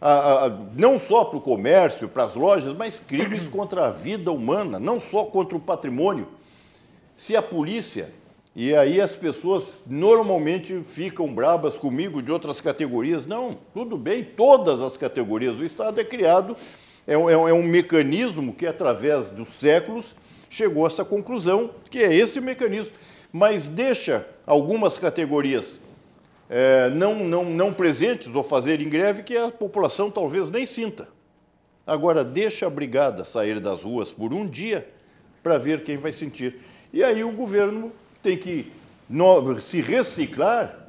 [0.00, 4.32] a- a- não só para o comércio, para as lojas, mas crimes contra a vida
[4.32, 6.26] humana, não só contra o patrimônio.
[7.18, 8.10] Se a polícia,
[8.54, 14.80] e aí as pessoas normalmente ficam brabas comigo de outras categorias, não, tudo bem, todas
[14.80, 16.56] as categorias do Estado é criado,
[17.08, 20.14] é um, é um- é mecanismo que, através dos séculos,
[20.48, 22.94] chegou a essa conclusão, que é esse mecanismo,
[23.32, 25.80] mas deixa algumas categorias
[26.48, 31.08] eh, não, não, não presentes ou fazerem greve que a população talvez nem sinta.
[31.84, 34.88] Agora, deixa a brigada sair das ruas por um dia
[35.42, 36.60] para ver quem vai sentir.
[36.92, 38.72] E aí o governo tem que
[39.60, 40.88] se reciclar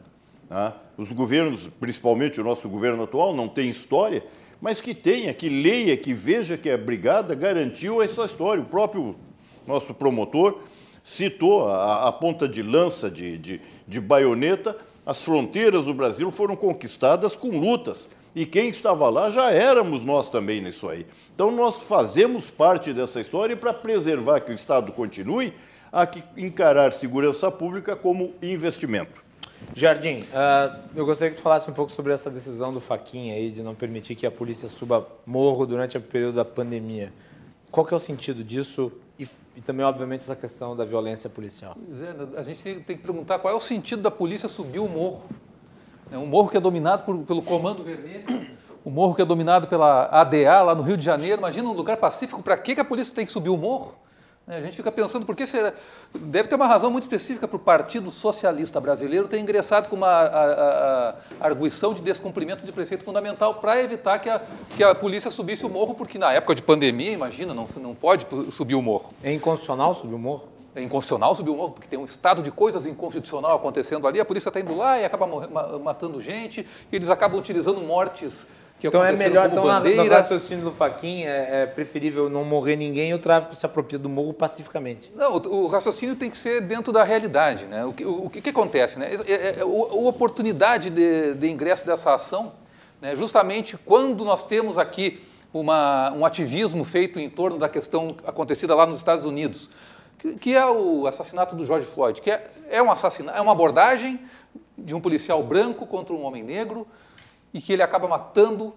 [0.50, 0.74] Né?
[0.98, 4.22] Os governos, principalmente o nosso governo atual, não tem história,
[4.60, 8.62] mas que tenha, que leia, que veja que a brigada garantiu essa história.
[8.62, 9.16] O próprio
[9.66, 10.60] nosso promotor
[11.02, 16.56] citou a, a ponta de lança de, de, de baioneta, as fronteiras do Brasil foram
[16.56, 18.10] conquistadas com lutas.
[18.36, 21.06] E quem estava lá já éramos nós também nisso aí.
[21.34, 25.54] Então nós fazemos parte dessa história para preservar que o Estado continue
[25.92, 29.22] a encarar segurança pública como investimento.
[29.76, 33.52] Jardim, uh, eu gostaria que tu falasse um pouco sobre essa decisão do Faquinha aí
[33.52, 37.12] de não permitir que a polícia suba morro durante o período da pandemia.
[37.72, 41.76] Qual que é o sentido disso e, e, também, obviamente, essa questão da violência policial?
[41.86, 44.88] Pois é, a gente tem que perguntar qual é o sentido da polícia subir o
[44.88, 45.24] morro.
[46.12, 48.26] É um morro que é dominado por, pelo Comando Vermelho,
[48.84, 51.38] o morro que é dominado pela ADA lá no Rio de Janeiro.
[51.38, 53.94] Imagina um lugar pacífico, para que a polícia tem que subir o morro?
[54.50, 55.72] É, a gente fica pensando, por que será?
[56.12, 60.08] Deve ter uma razão muito específica para o Partido Socialista Brasileiro ter ingressado com uma
[60.08, 64.42] a, a, a arguição de descumprimento de preceito fundamental para evitar que a,
[64.76, 68.26] que a polícia subisse o morro, porque na época de pandemia, imagina, não, não pode
[68.50, 69.14] subir o morro.
[69.24, 70.50] É inconstitucional subir o morro?
[70.76, 74.26] É inconstitucional subir o morro, porque tem um estado de coisas inconstitucional acontecendo ali, a
[74.26, 75.28] polícia está indo lá e acaba
[75.78, 78.48] matando gente, e eles acabam utilizando mortes
[78.80, 80.04] que então é melhor, então bandeira.
[80.04, 84.00] no raciocínio do Faquin é, é, preferível não morrer ninguém e o tráfico se apropria
[84.00, 85.12] do morro pacificamente.
[85.14, 87.66] Não, o, o raciocínio tem que ser dentro da realidade.
[87.66, 87.84] Né?
[87.84, 88.98] O, que, o, o que, que acontece?
[88.98, 89.14] Né?
[89.14, 92.54] É, é, é a oportunidade de, de, ingresso dessa ação,
[93.02, 93.18] né?
[93.18, 95.22] justamente quando nós temos aqui
[95.54, 99.70] uma, um ativismo feito em torno da questão acontecida lá nos Estados Unidos,
[100.18, 103.52] que, que é o assassinato do George Floyd, que é, é, um assassinato, é uma
[103.52, 104.22] abordagem
[104.78, 106.88] de um policial branco contra um homem negro,
[107.54, 108.74] e que ele acaba matando,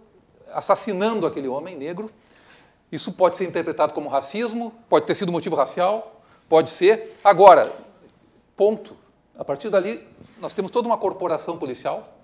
[0.53, 2.11] assassinando aquele homem negro.
[2.91, 7.19] Isso pode ser interpretado como racismo, pode ter sido motivo racial, pode ser.
[7.25, 7.73] Agora,
[8.57, 8.97] ponto.
[9.39, 10.07] A partir dali,
[10.39, 12.19] nós temos toda uma corporação policial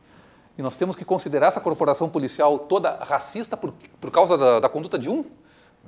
[0.58, 4.68] e nós temos que considerar essa corporação policial toda racista por, por causa da, da
[4.68, 5.24] conduta de um.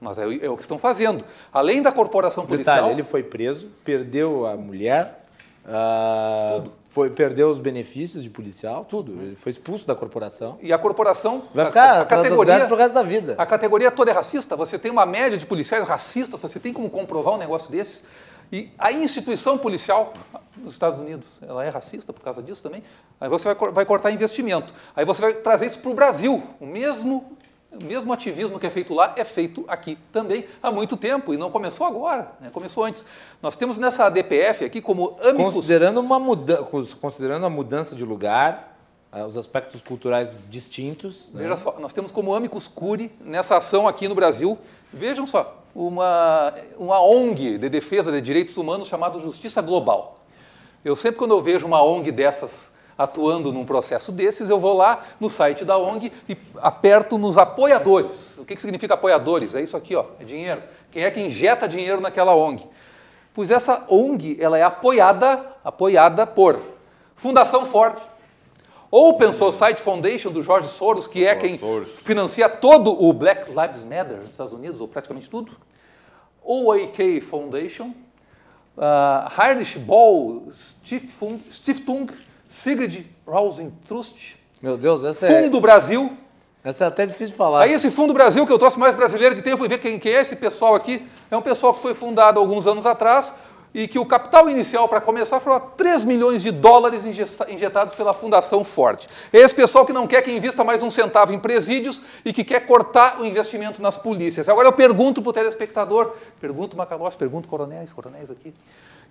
[0.00, 1.24] Mas é, é, o que estão fazendo.
[1.52, 2.76] Além da corporação policial.
[2.76, 5.26] Detalhe, ele foi preso, perdeu a mulher,
[5.64, 6.72] Tudo.
[6.86, 9.12] Foi, perdeu os benefícios de policial, tudo.
[9.12, 10.58] Ele foi expulso da corporação.
[10.60, 11.44] E a corporação.
[11.54, 13.34] Vai ficar a, a categoria pro resto da vida.
[13.38, 14.56] A categoria toda é racista.
[14.56, 18.04] Você tem uma média de policiais racistas, você tem como comprovar um negócio desse.
[18.52, 20.12] E a instituição policial
[20.56, 22.82] nos Estados Unidos, ela é racista por causa disso também.
[23.20, 24.74] Aí você vai, vai cortar investimento.
[24.96, 26.42] Aí você vai trazer isso para o Brasil.
[26.60, 27.36] O mesmo
[27.72, 31.36] o mesmo ativismo que é feito lá é feito aqui também há muito tempo e
[31.36, 32.50] não começou agora, né?
[32.52, 33.04] começou antes.
[33.40, 35.54] Nós temos nessa DPF aqui como amicus...
[35.54, 36.64] Considerando, uma muda...
[37.00, 38.76] Considerando a mudança de lugar,
[39.12, 41.30] eh, os aspectos culturais distintos.
[41.32, 41.42] Né?
[41.42, 44.58] Veja só, nós temos como amicus curi nessa ação aqui no Brasil,
[44.92, 50.18] vejam só, uma, uma ONG de defesa de direitos humanos chamada Justiça Global.
[50.84, 55.02] Eu sempre quando eu vejo uma ONG dessas atuando num processo desses, eu vou lá
[55.18, 58.36] no site da ONG e aperto nos apoiadores.
[58.36, 59.54] O que, que significa apoiadores?
[59.54, 60.62] É isso aqui, ó, é dinheiro.
[60.90, 62.62] Quem é que injeta dinheiro naquela ONG?
[63.32, 66.60] Pois essa ONG ela é apoiada, apoiada por
[67.16, 67.96] Fundação Ford,
[68.90, 71.58] Open Society Foundation do Jorge Soros, que é quem
[71.96, 75.52] financia todo o Black Lives Matter nos Estados Unidos, ou praticamente tudo.
[76.44, 77.94] OAK Foundation,
[78.76, 82.10] uh, Heinrich Ball Stiftung,
[82.50, 84.34] Sigrid Rosentrust.
[84.60, 85.42] Meu Deus, essa Fundo é...
[85.44, 86.16] Fundo Brasil.
[86.64, 87.62] Essa é até difícil de falar.
[87.62, 90.00] Aí esse Fundo Brasil, que eu trouxe mais brasileiro que tem, eu fui ver quem,
[90.00, 91.06] quem é esse pessoal aqui.
[91.30, 93.32] É um pessoal que foi fundado alguns anos atrás
[93.72, 98.64] e que o capital inicial para começar foi 3 milhões de dólares injetados pela Fundação
[98.64, 99.06] Ford.
[99.32, 102.42] É esse pessoal que não quer que invista mais um centavo em presídios e que
[102.42, 104.48] quer cortar o investimento nas polícias.
[104.48, 108.52] Agora eu pergunto para o telespectador, pergunto Macalós, pergunto coronéis, coronéis aqui,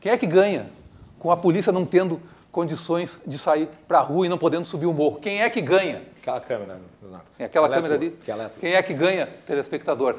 [0.02, 0.70] quem é que ganha
[1.18, 4.86] com a polícia não tendo condições de sair para a rua e não podendo subir
[4.86, 5.20] o morro.
[5.20, 6.02] Quem é que ganha?
[6.22, 6.80] Aquela câmera.
[7.38, 8.20] Tem aquela Ela câmera é ali.
[8.60, 10.16] Quem é que ganha, telespectador?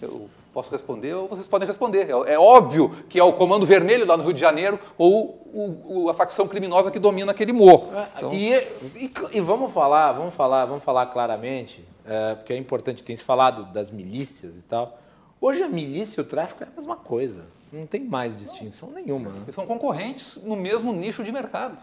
[0.00, 2.08] Eu posso responder ou vocês podem responder.
[2.08, 6.04] É, é, óbvio que é o Comando Vermelho lá no Rio de Janeiro ou o,
[6.04, 7.92] o, a facção criminosa que domina aquele morro.
[7.94, 8.32] É, então...
[8.32, 8.54] E,
[8.96, 13.24] e, e, vamos falar, vamos falar, vamos falar claramente, é, porque é importante, tem se
[13.24, 14.98] falado das milícias e tal.
[15.44, 17.44] Hoje a milícia e o tráfico é a mesma coisa.
[17.70, 19.28] Não tem mais distinção nenhuma.
[19.28, 19.40] Né?
[19.42, 21.76] Eles são concorrentes no mesmo nicho de mercado.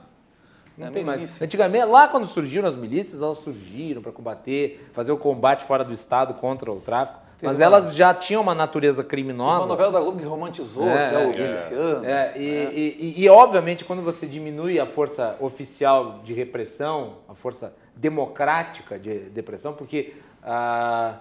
[0.76, 1.39] Não é tem mais.
[1.39, 5.93] Antigamente, lá quando surgiram as milícias, elas surgiram para combater, fazer o combate fora do
[5.93, 7.20] Estado contra o tráfico.
[7.39, 7.66] Mas uma...
[7.66, 9.59] elas já tinham uma natureza criminosa.
[9.59, 12.05] Uma novela da Globo que romantizou, é, que é o miliciano.
[12.05, 12.74] É, e, é.
[12.74, 18.97] E, e, e, obviamente, quando você diminui a força oficial de repressão, a força democrática
[18.97, 21.20] de repressão, porque ah,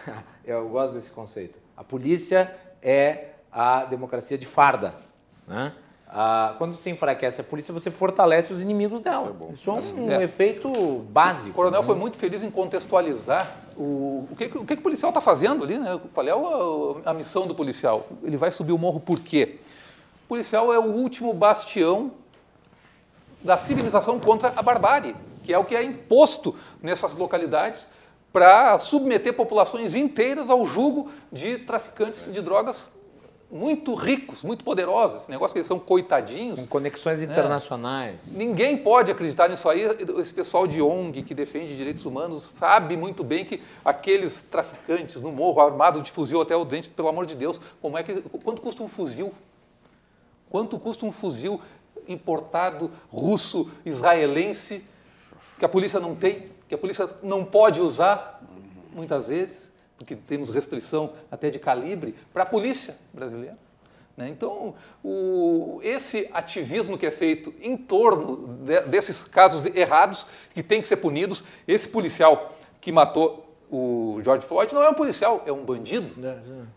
[0.42, 1.60] eu gosto desse conceito.
[1.76, 4.94] A polícia é a democracia de farda.
[5.46, 5.72] Né?
[6.14, 9.34] ah, quando você enfraquece a polícia, você fortalece os inimigos dela.
[9.52, 10.70] Isso é um, um efeito
[11.10, 11.50] básico.
[11.50, 15.22] O coronel foi muito feliz em contextualizar o, o, que, o que o policial está
[15.22, 15.98] fazendo ali, né?
[16.12, 16.30] Qual é
[17.06, 18.06] a, a missão do policial?
[18.22, 19.58] Ele vai subir o morro por quê?
[20.26, 22.12] O policial é o último bastião
[23.42, 27.88] da civilização contra a barbárie, que é o que é imposto nessas localidades
[28.32, 32.90] para submeter populações inteiras ao jugo de traficantes de drogas
[33.50, 35.22] muito ricos, muito poderosos.
[35.22, 36.60] Esse negócio que eles são coitadinhos.
[36.60, 37.24] Com conexões É.
[37.24, 38.32] internacionais.
[38.34, 39.82] Ninguém pode acreditar nisso aí.
[40.18, 45.30] Esse pessoal de ONG que defende direitos humanos sabe muito bem que aqueles traficantes no
[45.30, 48.62] morro, armados de fuzil até o dente, pelo amor de Deus, como é que, quanto
[48.62, 49.34] custa um fuzil?
[50.48, 51.60] Quanto custa um fuzil
[52.08, 54.82] importado russo, israelense,
[55.58, 58.42] que a polícia não tem, que a polícia não pode usar,
[58.94, 63.58] muitas vezes, porque temos restrição até de calibre, para a polícia brasileira.
[64.16, 64.28] né?
[64.28, 70.80] Então, o- esse ativismo que é feito em torno de- desses casos errados, que tem
[70.80, 75.50] que ser punidos, esse policial que matou o George Floyd não é um policial, é
[75.52, 76.12] um bandido.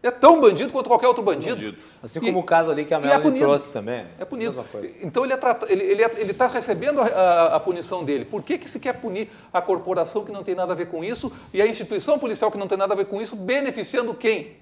[0.02, 1.56] É tão bandido quanto qualquer outro bandido.
[1.58, 1.78] Bandido.
[2.02, 3.46] Assim E- como o caso ali que a e é Melanie punido.
[3.46, 4.06] trouxe também.
[4.18, 4.66] É punido.
[5.04, 8.24] Então ele está ele, ele, é- ele tá recebendo a, a- a punição dele.
[8.24, 11.04] Por que, que se quer punir a corporação que não tem nada a ver com
[11.04, 14.56] isso e a instituição policial que não tem nada a ver com isso, beneficiando quem?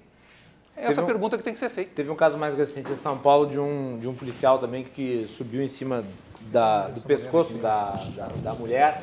[0.76, 1.92] É essa um- pergunta que tem que ser feita.
[1.94, 5.24] Teve um caso mais recente em São Paulo de um, de um policial também que
[5.28, 6.02] subiu em cima
[6.50, 9.00] da, do pescoço da, da, da mulher.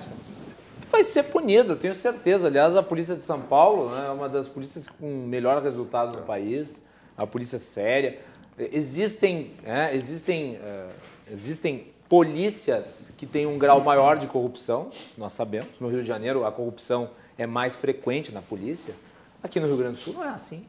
[0.91, 2.47] Vai ser punido, eu tenho certeza.
[2.47, 6.23] Aliás, a polícia de São Paulo né, é uma das polícias com melhor resultado no
[6.23, 6.81] país.
[7.17, 8.19] A polícia séria.
[8.57, 10.89] Existem, né, existem, eh,
[11.31, 15.79] existem polícias que têm um grau maior de corrupção, nós sabemos.
[15.79, 18.93] No Rio de Janeiro, a corrupção é mais frequente na polícia.
[19.41, 20.65] Aqui no Rio Grande do Sul não é assim.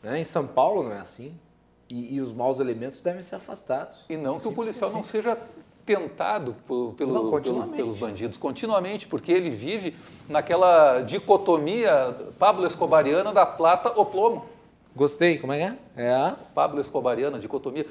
[0.00, 0.20] né?
[0.20, 1.34] Em São Paulo não é assim.
[1.90, 3.98] E, e os maus elementos devem ser afastados.
[4.08, 5.36] E não que o policial não seja
[5.84, 9.94] tentado pelo- Não, pelo- pelos bandidos, continuamente, porque ele vive
[10.28, 14.44] naquela dicotomia Pablo Escobariana da plata ou plomo.
[14.96, 16.04] Gostei, como é que é?
[16.06, 17.86] É a Pablo Escobariana, dicotomia.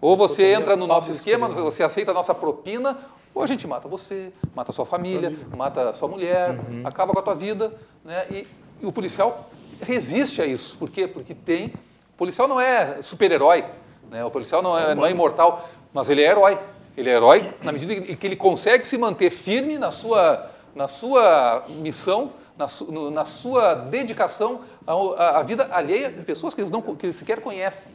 [0.00, 1.70] Ou você Dicotomia entra no Pablo nosso esquema, Escobariana.
[1.70, 2.96] você aceita a nossa propina,
[3.34, 6.80] ou a gente mata você, mata sua família, mata sua mulher, Uhum.
[6.84, 7.72] acaba com a tua vida.
[8.04, 8.24] Né?
[8.30, 8.46] E,
[8.82, 9.48] e o policial
[9.82, 10.76] resiste a isso.
[10.78, 11.06] Por quê?
[11.06, 11.66] Porque tem.
[12.14, 13.64] O policial não é super-herói,
[14.10, 14.24] né?
[14.24, 16.58] o policial não é, não é imortal, mas ele é herói.
[16.96, 20.88] Ele é herói na medida em que ele consegue se manter firme na sua, na
[20.88, 26.70] sua missão, na, su- na sua dedicação à, à vida alheia de pessoas que eles,
[26.70, 27.92] não, que eles sequer conhecem,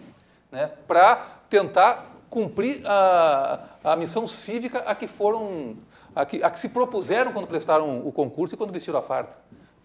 [0.52, 0.70] né?
[0.88, 1.16] para
[1.50, 5.76] tentar cumprir a, a missão cívica a que foram,
[6.16, 9.32] a que, a que se propuseram quando prestaram o concurso e quando vestiram a farda.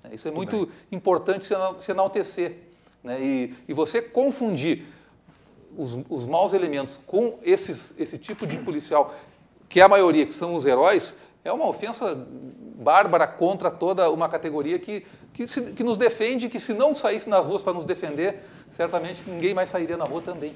[0.04, 0.10] né?
[0.12, 1.46] Isso é muito importante
[1.78, 2.58] se enaltecer.
[3.02, 3.18] né?
[3.20, 4.86] E, e você confundir
[5.76, 9.14] os, os maus elementos com esses, esse tipo de policial,
[9.68, 12.26] que é a maioria, que são os heróis, é uma ofensa
[12.78, 17.28] bárbara contra toda uma categoria que, que, se- que nos defende, que se não saísse
[17.28, 20.54] nas ruas para nos defender, certamente ninguém mais sairia na rua também.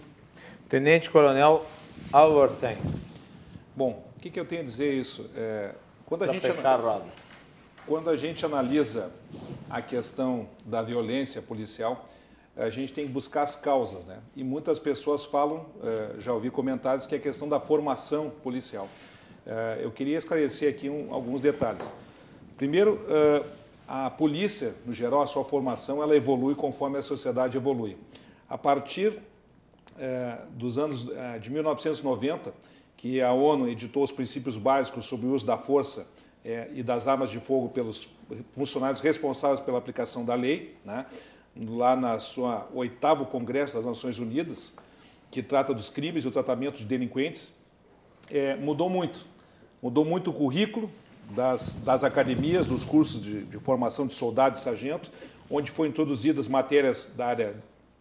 [0.69, 1.65] Tenente Coronel
[2.13, 2.77] Álvaro Sen.
[3.75, 5.29] Bom, o que, que eu tenho a dizer isso?
[5.37, 5.75] É,
[6.07, 7.05] quando, a gente, fechar a roda.
[7.87, 9.11] quando a gente analisa
[9.69, 12.07] a questão da violência policial,
[12.61, 14.19] a gente tem que buscar as causas, né?
[14.37, 18.87] E muitas pessoas falam, eh, já ouvi comentários, que é a questão da formação policial.
[19.47, 21.95] Eh, Eu queria esclarecer aqui alguns detalhes.
[22.59, 23.43] Primeiro, eh,
[23.89, 27.97] a polícia, no geral, a sua formação, ela evolui conforme a sociedade evolui.
[28.49, 29.19] A partir
[30.53, 31.07] dos anos
[31.41, 32.55] de 1990,
[32.97, 36.07] que a ONU editou os princípios básicos sobre o uso da força
[36.73, 38.09] e das armas de fogo pelos
[38.53, 41.05] funcionários responsáveis pela aplicação da lei, né?
[41.57, 44.73] Lá na sua oitavo Congresso das Nações Unidas,
[45.31, 47.57] que trata dos crimes e o tratamento de delinquentes,
[48.31, 49.27] eh, mudou muito.
[49.83, 50.91] Mudou muito o currículo
[51.31, 55.11] das, das academias, dos cursos de, de formação de soldado e sargento,
[55.51, 57.55] onde foram introduzidas matérias da área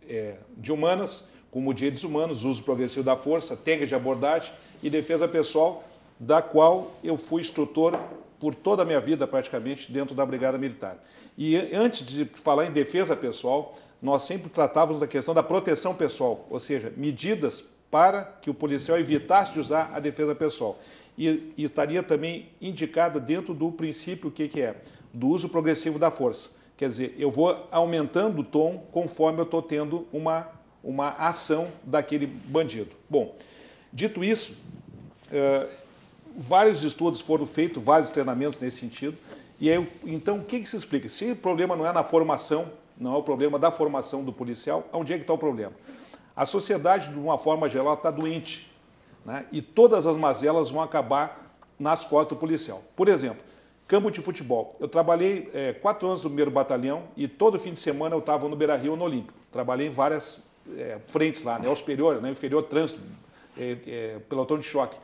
[0.07, 5.27] eh, de humanas, como direitos humanos, uso progressivo da força, técnicas de abordagem e defesa
[5.27, 5.83] pessoal,
[6.19, 7.99] da qual eu fui instrutor
[8.39, 10.97] por toda a minha vida, praticamente, dentro da Brigada Militar.
[11.37, 16.47] E antes de falar em defesa pessoal, nós sempre tratávamos da questão da proteção pessoal,
[16.49, 20.77] ou seja, medidas para que o policial evitasse de usar a defesa pessoal.
[21.17, 24.75] E, e estaria também indicada dentro do princípio, que, que é?
[25.13, 26.51] Do uso progressivo da força.
[26.77, 30.47] Quer dizer, eu vou aumentando o tom conforme eu estou tendo uma,
[30.81, 32.91] uma ação daquele bandido.
[33.09, 33.35] Bom,
[33.91, 34.59] dito isso,
[35.29, 35.67] eh,
[36.37, 39.17] vários estudos foram feitos, vários treinamentos nesse sentido.
[39.59, 41.09] E aí, então, o que, que se explica?
[41.09, 44.87] Se o problema não é na formação, não é o problema da formação do policial,
[44.93, 45.73] onde é que está o problema?
[46.35, 48.71] A sociedade, de uma forma geral, está doente.
[49.25, 49.45] Né?
[49.51, 52.81] E todas as mazelas vão acabar nas costas do policial.
[52.95, 53.43] Por exemplo,
[53.87, 54.75] campo de futebol.
[54.79, 58.47] Eu trabalhei é, quatro anos no primeiro batalhão e todo fim de semana eu estava
[58.47, 59.37] no Beira Rio, no Olímpico.
[59.51, 60.43] Trabalhei em várias
[60.77, 61.67] é, frentes lá, né?
[61.67, 62.29] O superior, né?
[62.29, 63.01] inferior trânsito,
[63.57, 64.97] é, é, pelotão de choque.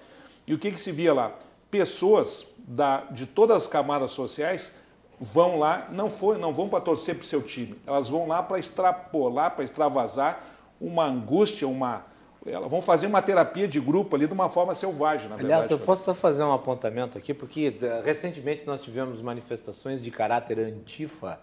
[0.47, 1.35] E o que, que se via lá?
[1.71, 4.75] Pessoas da, de todas as camadas sociais
[5.19, 8.43] vão lá, não, foi, não vão para torcer para o seu time, elas vão lá
[8.43, 10.43] para extrapolar, para extravasar
[10.79, 12.05] uma angústia, uma.
[12.45, 15.71] Elas vão fazer uma terapia de grupo ali de uma forma selvagem, na Aliás, verdade.
[15.71, 20.59] eu posso só fazer um apontamento aqui, porque eh, recentemente nós tivemos manifestações de caráter
[20.59, 21.39] antifa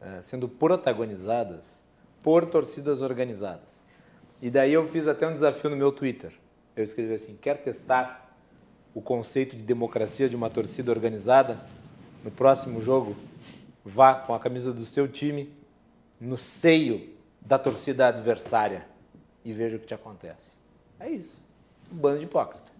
[0.00, 1.84] eh, sendo protagonizadas
[2.20, 3.80] por torcidas organizadas.
[4.42, 6.32] E daí eu fiz até um desafio no meu Twitter.
[6.74, 8.23] Eu escrevi assim: quer testar
[8.94, 11.58] o conceito de democracia de uma torcida organizada?
[12.22, 13.14] No próximo jogo,
[13.84, 15.52] vá com a camisa do seu time
[16.20, 18.86] no seio da torcida adversária
[19.44, 20.52] e veja o que te acontece.
[20.98, 21.42] É isso.
[21.92, 22.72] Um bando de hipócrita.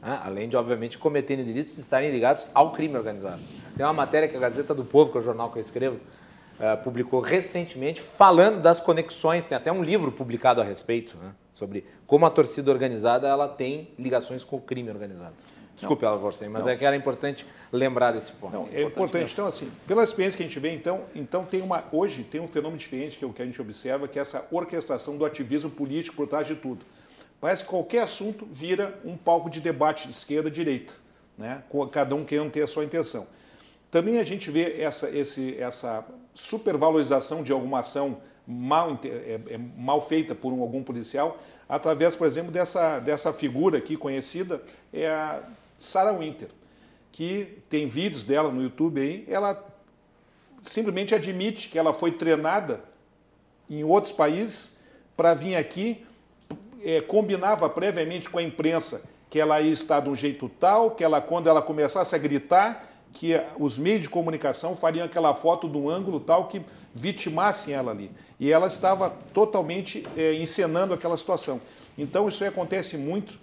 [0.00, 3.40] Ah, além de, obviamente, cometerem delitos e estarem ligados ao crime organizado.
[3.76, 6.00] Tem uma matéria que a Gazeta do Povo, que é o jornal que eu escrevo,
[6.58, 11.84] uh, publicou recentemente, falando das conexões, tem até um livro publicado a respeito, né, sobre
[12.06, 15.34] como a torcida organizada ela tem ligações com o crime organizado.
[15.76, 16.72] Desculpe, você, mas não.
[16.72, 18.52] é que era importante lembrar desse ponto.
[18.52, 18.92] Não, é importante.
[18.92, 19.32] importante.
[19.32, 22.46] Então, assim, pela experiência que a gente vê, então, então tem uma, hoje tem um
[22.46, 25.70] fenômeno diferente que, é o que a gente observa, que é essa orquestração do ativismo
[25.70, 26.84] político por trás de tudo.
[27.40, 30.94] Parece que qualquer assunto vira um palco de debate de esquerda e direita,
[31.36, 31.64] né?
[31.90, 33.26] cada um querendo ter a sua intenção.
[33.90, 40.00] Também a gente vê essa, esse, essa supervalorização de alguma ação mal, é, é, mal
[40.00, 41.38] feita por um, algum policial,
[41.68, 44.62] através, por exemplo, dessa, dessa figura aqui conhecida,
[44.92, 45.42] é a
[45.78, 46.48] Sarah Winter,
[47.10, 49.64] que tem vídeos dela no YouTube aí, ela
[50.60, 52.82] simplesmente admite que ela foi treinada
[53.68, 54.76] em outros países
[55.16, 56.04] para vir aqui,
[56.84, 61.02] é, combinava previamente com a imprensa que ela ia estar de um jeito tal, que
[61.02, 65.76] ela quando ela começasse a gritar, que os meios de comunicação fariam aquela foto de
[65.76, 66.62] um ângulo tal que
[66.94, 68.10] vitimassem ela ali.
[68.40, 71.60] E ela estava totalmente é, encenando aquela situação.
[71.96, 73.38] Então isso acontece muito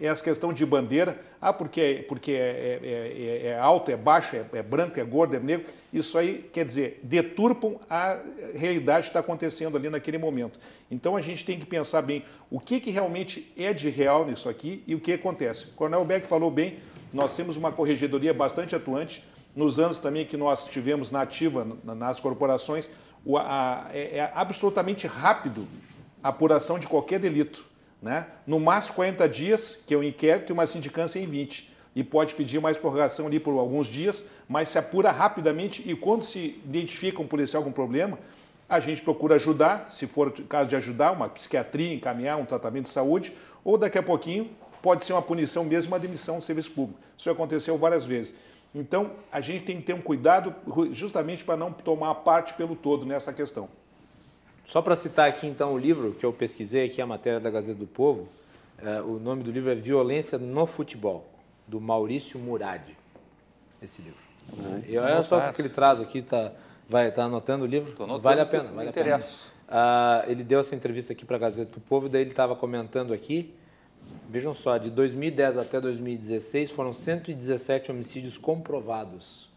[0.00, 4.44] essa questão de bandeira, ah, porque, porque é, é, é, é alto, é baixo, é,
[4.52, 8.18] é, branco, é gordo, é negro, isso aí, quer dizer, deturpam a
[8.54, 10.58] realidade que está acontecendo ali naquele momento.
[10.90, 14.48] Então a gente tem que pensar bem o que, que realmente é de real nisso
[14.48, 15.66] aqui e o que acontece.
[15.66, 16.78] O Coronel Beck falou bem,
[17.12, 19.24] nós temos uma corregedoria bastante atuante,
[19.54, 22.90] nos anos também que nós tivemos na ativa nas corporações,
[23.92, 25.66] é, é absolutamente rápido
[26.22, 27.64] a apuração de qualquer delito.
[28.06, 28.24] Né?
[28.46, 31.72] No máximo 40 dias, que é o inquérito, e uma sindicância em 20.
[31.92, 36.22] E pode pedir mais prorrogação ali por alguns dias, mas se apura rapidamente e quando
[36.22, 38.16] se identifica um policial com problema,
[38.68, 42.84] a gente procura ajudar, se for o caso de ajudar, uma psiquiatria, encaminhar um tratamento
[42.84, 43.32] de saúde,
[43.64, 44.50] ou daqui a pouquinho
[44.80, 47.00] pode ser uma punição mesmo, uma demissão do serviço público.
[47.18, 48.36] Isso aconteceu várias vezes.
[48.72, 50.54] Então, a gente tem que ter um cuidado
[50.92, 53.68] justamente para não tomar parte pelo todo nessa questão.
[54.66, 57.78] Só para citar aqui então o livro que eu pesquisei aqui, a matéria da Gazeta
[57.78, 58.28] do Povo,
[58.78, 61.24] é, o nome do livro é Violência no Futebol,
[61.68, 62.82] do Maurício Murad.
[63.80, 64.18] Esse livro.
[64.58, 64.82] Uhum.
[64.88, 66.52] E olha só o que ele traz aqui, tá,
[66.88, 67.92] vai tá anotando o livro?
[67.92, 69.46] Anotando, vale a pena, vale interessa.
[69.68, 70.26] a pena.
[70.26, 73.14] Uh, ele deu essa entrevista aqui para a Gazeta do Povo, daí ele estava comentando
[73.14, 73.54] aqui.
[74.28, 79.48] Vejam só, de 2010 até 2016 foram 117 homicídios comprovados.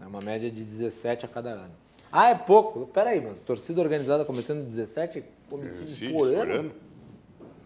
[0.00, 1.85] É uma média de 17 a cada ano.
[2.10, 2.86] Ah, é pouco.
[2.86, 6.52] Peraí, mas torcida organizada cometendo 17 homicídios por ano?
[6.52, 6.72] ano?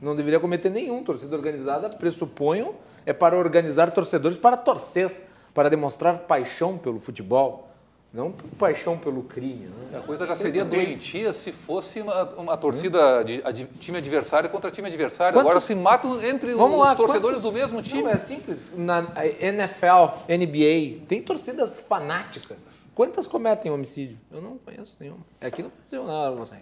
[0.00, 1.04] Não deveria cometer nenhum.
[1.04, 2.74] Torcida organizada, pressuponho,
[3.04, 5.10] é para organizar torcedores para torcer,
[5.52, 7.68] para demonstrar paixão pelo futebol.
[8.12, 9.66] Não paixão pelo crime.
[9.66, 9.98] Né?
[9.98, 14.68] A coisa já seria doentia se fosse uma, uma torcida de, de, time adversário contra
[14.68, 15.34] time adversário.
[15.34, 15.48] Quantos...
[15.48, 17.52] Agora se matam entre Vamos os lá, torcedores quantos...
[17.52, 18.02] do mesmo time.
[18.02, 18.72] Não, é simples.
[18.76, 19.06] Na
[19.40, 22.79] NFL, NBA, tem torcidas fanáticas.
[23.00, 24.18] Quantas cometem homicídio?
[24.30, 25.24] Eu não conheço nenhuma.
[25.40, 26.56] Aqui no Brasil não, você.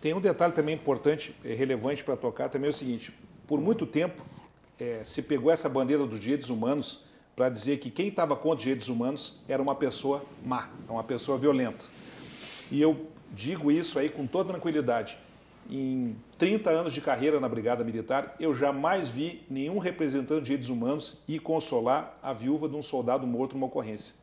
[0.00, 3.12] Tem um detalhe também importante, é relevante para tocar, também é o seguinte,
[3.46, 4.24] por muito tempo
[4.80, 7.02] é, se pegou essa bandeira dos direitos humanos
[7.36, 11.36] para dizer que quem estava contra os direitos humanos era uma pessoa má, uma pessoa
[11.36, 11.84] violenta.
[12.70, 15.18] E eu digo isso aí com toda tranquilidade.
[15.68, 20.70] Em 30 anos de carreira na Brigada Militar, eu jamais vi nenhum representante de direitos
[20.70, 24.14] humanos ir consolar a viúva de um soldado morto numa ocorrência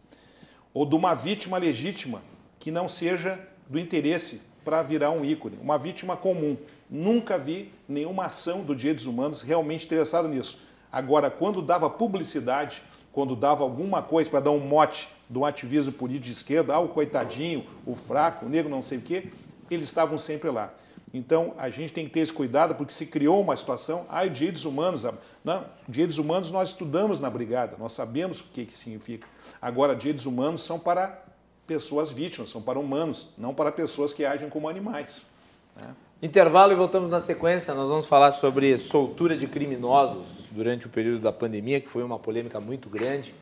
[0.74, 2.22] ou de uma vítima legítima
[2.60, 6.58] que não seja do interesse para virar um ícone, uma vítima comum.
[6.90, 10.62] Nunca vi nenhuma ação do Direitos Humanos realmente interessada nisso.
[10.92, 16.26] Agora, quando dava publicidade, quando dava alguma coisa para dar um mote do ativismo político
[16.26, 19.30] de esquerda, ah, o coitadinho, o fraco, o negro, não sei o quê,
[19.70, 20.74] eles estavam sempre lá.
[21.14, 24.66] Então, a gente tem que ter esse cuidado, porque se criou uma situação, ah, direitos
[24.66, 25.04] humanos.
[25.44, 29.28] Não, direitos humanos nós estudamos na brigada, nós sabemos o que, que significa.
[29.62, 31.24] Agora, direitos humanos são para
[31.68, 35.32] pessoas vítimas, são para humanos, não para pessoas que agem como animais.
[35.76, 35.96] Né?
[36.20, 37.76] Intervalo e voltamos na sequência.
[37.76, 42.18] Nós vamos falar sobre soltura de criminosos durante o período da pandemia, que foi uma
[42.18, 43.36] polêmica muito grande.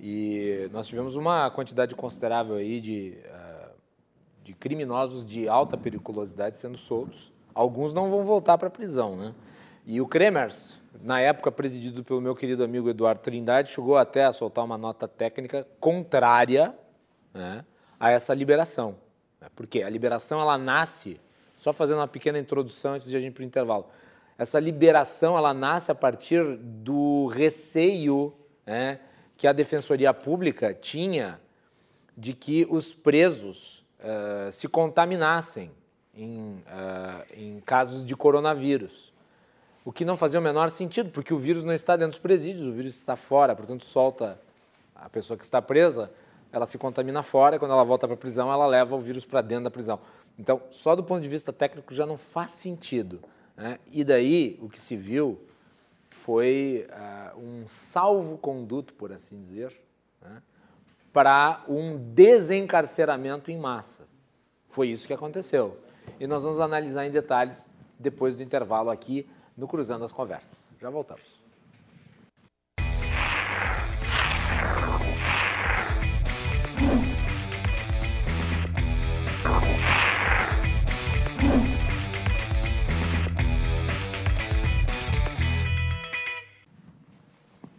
[0.00, 3.14] E nós tivemos uma quantidade considerável aí de
[4.46, 7.32] de criminosos de alta periculosidade sendo soltos.
[7.52, 9.34] Alguns não vão voltar para a prisão, né?
[9.84, 14.32] E o Kremers, na época presidido pelo meu querido amigo Eduardo Trindade, chegou até a
[14.32, 16.72] soltar uma nota técnica contrária
[17.34, 17.64] né,
[17.98, 18.96] a essa liberação.
[19.56, 21.20] Porque a liberação ela nasce,
[21.56, 23.86] só fazendo uma pequena introdução antes de a gente ir para o intervalo.
[24.38, 28.32] Essa liberação ela nasce a partir do receio
[28.64, 29.00] né,
[29.36, 31.40] que a Defensoria Pública tinha
[32.16, 35.70] de que os presos uh, se contaminassem
[36.14, 39.12] em, uh, em casos de coronavírus.
[39.84, 42.66] O que não fazia o menor sentido, porque o vírus não está dentro dos presídios,
[42.66, 44.40] o vírus está fora, portanto, solta
[44.94, 46.10] a pessoa que está presa,
[46.50, 49.24] ela se contamina fora, e quando ela volta para a prisão, ela leva o vírus
[49.24, 50.00] para dentro da prisão.
[50.38, 53.20] Então, só do ponto de vista técnico já não faz sentido.
[53.56, 53.78] Né?
[53.90, 55.40] E daí, o que se viu
[56.10, 59.85] foi uh, um salvo-conduto, por assim dizer?
[61.16, 64.06] Para um desencarceramento em massa.
[64.68, 65.80] Foi isso que aconteceu.
[66.20, 70.68] E nós vamos analisar em detalhes depois do intervalo aqui no Cruzando as Conversas.
[70.78, 71.45] Já voltamos.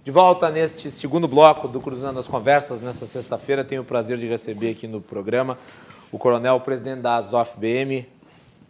[0.07, 4.25] De volta neste segundo bloco do Cruzando as Conversas, nesta sexta-feira, tenho o prazer de
[4.25, 5.57] receber aqui no programa
[6.13, 8.07] o coronel, presidente da Azof BM,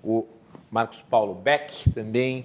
[0.03, 0.25] o
[0.71, 2.43] Marcos Paulo Beck, também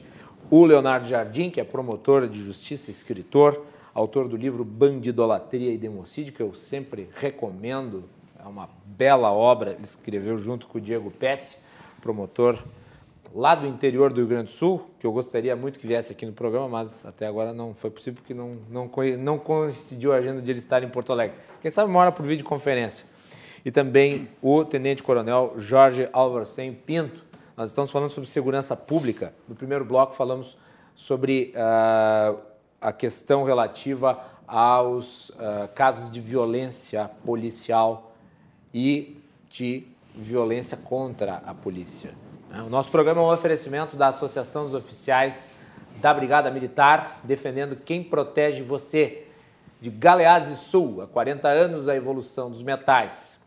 [0.50, 3.64] o Leonardo Jardim, que é promotor de justiça e escritor,
[3.94, 8.04] autor do livro Bandidolatria e Democídio, que eu sempre recomendo,
[8.44, 11.56] é uma bela obra, ele escreveu junto com o Diego Pesce,
[12.02, 12.62] promotor
[13.34, 16.26] lá do interior do Rio Grande do Sul, que eu gostaria muito que viesse aqui
[16.26, 20.42] no programa, mas até agora não foi possível porque não, não, não coincidiu a agenda
[20.42, 21.36] de ele estar em Porto Alegre.
[21.60, 23.06] Quem sabe mora por videoconferência.
[23.64, 27.24] E também o Tenente Coronel Jorge Alvarcem Pinto.
[27.56, 29.32] Nós estamos falando sobre segurança pública.
[29.48, 30.58] No primeiro bloco falamos
[30.94, 32.38] sobre uh,
[32.80, 38.12] a questão relativa aos uh, casos de violência policial
[38.74, 39.16] e
[39.48, 42.21] de violência contra a polícia.
[42.54, 45.52] O nosso programa é um oferecimento da Associação dos Oficiais
[46.02, 49.26] da Brigada Militar, defendendo quem protege você.
[49.80, 53.40] De Galeazzi Sul, há 40 anos, a evolução dos metais.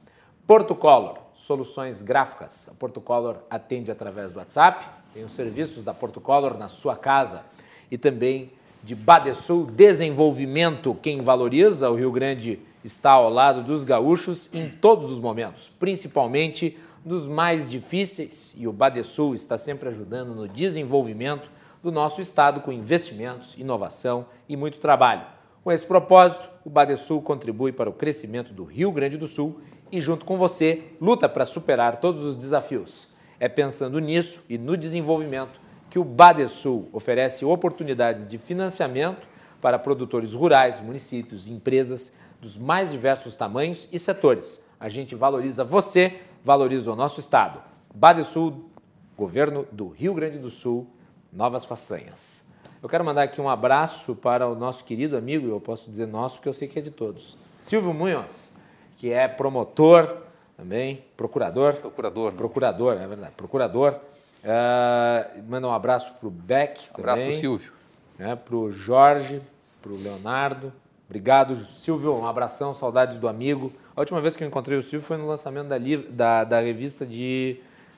[0.48, 2.68] Porto Color, soluções gráficas.
[2.70, 4.84] A Porto Color atende através do WhatsApp,
[5.14, 7.44] tem os serviços da Porto Color na sua casa.
[7.92, 8.52] E também
[8.84, 15.12] de Badesul Desenvolvimento, quem valoriza o Rio Grande está ao lado dos gaúchos em todos
[15.12, 16.76] os momentos, principalmente
[17.06, 21.48] dos mais difíceis e o Badesul está sempre ajudando no desenvolvimento
[21.84, 25.24] do nosso estado com investimentos, inovação e muito trabalho.
[25.64, 30.02] Com esse propósito, o Badesul contribui para o crescimento do Rio Grande do Sul e,
[30.02, 33.10] junto com você, luta para superar todos os desafios.
[33.40, 35.60] É pensando nisso e no desenvolvimento
[35.92, 39.28] que o Badesul oferece oportunidades de financiamento
[39.62, 44.64] para produtores rurais, municípios e empresas dos mais diversos tamanhos e setores.
[44.80, 47.60] A gente valoriza você valoriza o nosso Estado.
[47.92, 48.70] Badesul,
[49.18, 50.86] governo do Rio Grande do Sul,
[51.34, 52.46] novas façanhas.
[52.84, 56.36] Eu quero mandar aqui um abraço para o nosso querido amigo, eu posso dizer nosso
[56.36, 58.52] porque eu sei que é de todos, Silvio Munhoz,
[58.96, 60.18] que é promotor
[60.56, 61.74] também, procurador.
[61.78, 62.32] Procurador.
[62.32, 62.38] Né?
[62.38, 64.00] Procurador, é verdade, procurador.
[64.44, 66.90] Uh, manda um abraço para o Beck.
[66.94, 67.74] Abraço para o Silvio.
[68.20, 69.42] Né, para o Jorge,
[69.82, 70.72] para o Leonardo.
[71.08, 72.14] Obrigado, Silvio.
[72.16, 73.72] Um abração, saudades do amigo.
[73.96, 75.78] A última vez que eu encontrei o Silvio foi no lançamento da,
[76.10, 77.58] da, da revista de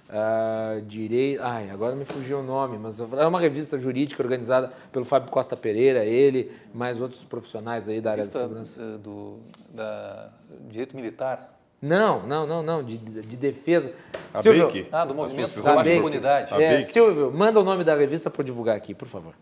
[0.10, 1.42] uh, Direito.
[1.42, 5.56] Ai, agora me fugiu o nome, mas é uma revista jurídica organizada pelo Fábio Costa
[5.56, 8.82] Pereira, ele, mais outros profissionais aí da área revista de segurança.
[8.82, 9.40] Eh, do
[9.70, 10.30] da
[10.70, 11.54] Direito Militar.
[11.82, 13.94] Não, não, não, não, de, de defesa.
[14.34, 14.90] A Silvio, BEIC?
[14.92, 16.62] Ah, do Movimento de Combate à Impunidade.
[16.62, 19.34] É, Silvio, manda o nome da revista para divulgar aqui, por favor.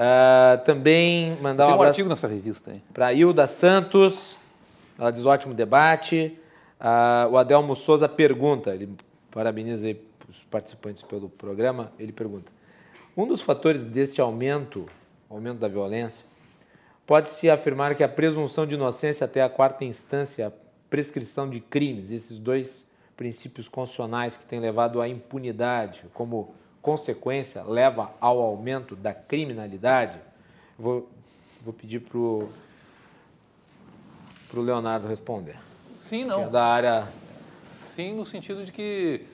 [0.00, 2.74] Uh, também mandar Tem um, um artigo nessa revista.
[2.94, 4.34] Para Hilda Santos,
[4.98, 6.38] ela diz ótimo debate.
[6.80, 8.96] Ah, o Adelmo Souza pergunta, ele
[9.30, 9.94] parabeniza
[10.26, 12.50] os participantes pelo programa, ele pergunta,
[13.14, 14.86] um dos fatores deste aumento,
[15.28, 16.24] aumento da violência,
[17.06, 20.52] pode-se afirmar que a presunção de inocência até a quarta instância, a
[20.88, 28.10] prescrição de crimes, esses dois princípios constitucionais que têm levado à impunidade, como consequência, leva
[28.20, 30.18] ao aumento da criminalidade?
[30.78, 31.08] Vou,
[31.62, 32.48] vou pedir para o
[34.54, 35.56] Leonardo responder.
[35.96, 36.44] Sim, não.
[36.44, 37.08] É da área.
[37.62, 39.26] Sim, no sentido de que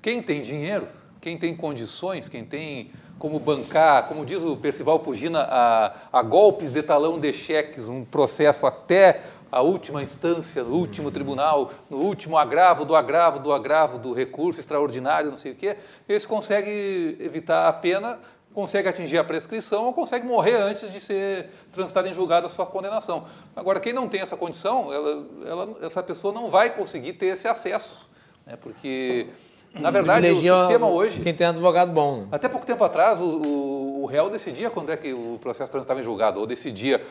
[0.00, 0.88] quem tem dinheiro,
[1.20, 6.72] quem tem condições, quem tem como bancar, como diz o Percival Pugina, a, a golpes
[6.72, 12.36] de talão de cheques, um processo até a última instância, no último tribunal, no último
[12.36, 15.76] agravo do agravo do agravo do recurso extraordinário, não sei o quê,
[16.08, 18.18] esse consegue evitar a pena,
[18.52, 22.66] consegue atingir a prescrição ou consegue morrer antes de ser transitada em julgado a sua
[22.66, 23.24] condenação.
[23.54, 27.46] Agora, quem não tem essa condição, ela, ela, essa pessoa não vai conseguir ter esse
[27.46, 28.08] acesso,
[28.46, 29.28] né, porque
[29.72, 31.20] na verdade, o sistema hoje.
[31.20, 32.22] Quem tem advogado bom.
[32.22, 32.28] Né?
[32.32, 36.00] Até pouco tempo atrás, o, o, o réu decidia quando é que o processo transitava
[36.00, 37.02] em julgado, ou decidia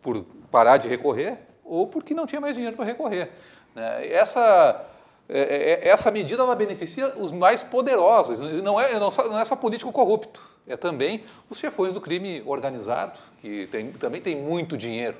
[0.00, 3.30] por parar de recorrer, ou porque não tinha mais dinheiro para recorrer.
[3.74, 4.06] Né?
[4.08, 4.84] Essa,
[5.28, 9.44] é, é, essa medida ela beneficia os mais poderosos, não é, não, só, não é
[9.44, 14.76] só político corrupto, é também os chefões do crime organizado, que tem, também tem muito
[14.76, 15.18] dinheiro.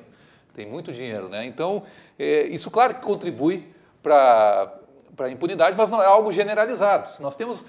[0.55, 1.27] Tem muito dinheiro.
[1.29, 1.45] Né?
[1.45, 1.83] Então,
[2.17, 3.67] é, isso, claro, que contribui
[4.01, 4.71] para
[5.19, 7.09] a impunidade, mas não é algo generalizado.
[7.21, 7.65] Nós temos.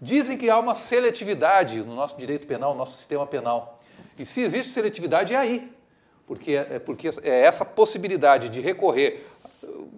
[0.00, 3.78] Dizem que há uma seletividade no nosso direito penal, no nosso sistema penal.
[4.18, 5.72] E se existe seletividade, é aí
[6.26, 9.26] porque, é, porque é essa possibilidade de recorrer
[9.62, 9.88] uh,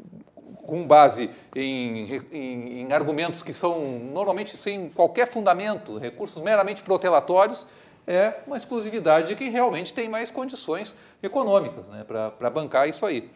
[0.64, 7.66] com base em, em, em, argumentos que são normalmente sem qualquer fundamento, recursos meramente protelatórios,
[8.06, 13.30] é uma exclusividade de quem realmente tem mais condições econômicas né, para bancar isso aí.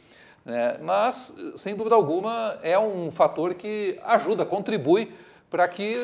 [0.46, 5.12] É, mas, sem dúvida alguma, é um fator que ajuda, contribui
[5.50, 5.96] para que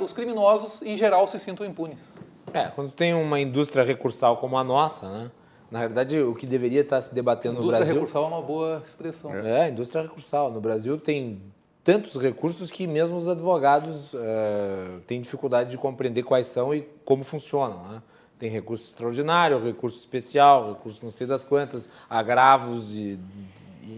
[0.00, 2.18] os criminosos, em geral, se sintam impunes.
[2.52, 5.30] É, quando tem uma indústria recursal como a nossa, né?
[5.74, 7.96] Na verdade, o que deveria estar se debatendo indústria no Brasil...
[7.96, 9.34] Indústria recursal é uma boa expressão.
[9.34, 10.52] É, indústria recursal.
[10.52, 11.42] No Brasil tem
[11.82, 17.24] tantos recursos que mesmo os advogados uh, têm dificuldade de compreender quais são e como
[17.24, 17.88] funcionam.
[17.88, 18.02] Né?
[18.38, 23.18] Tem recurso extraordinário, recurso especial, recurso não sei das quantas, agravos e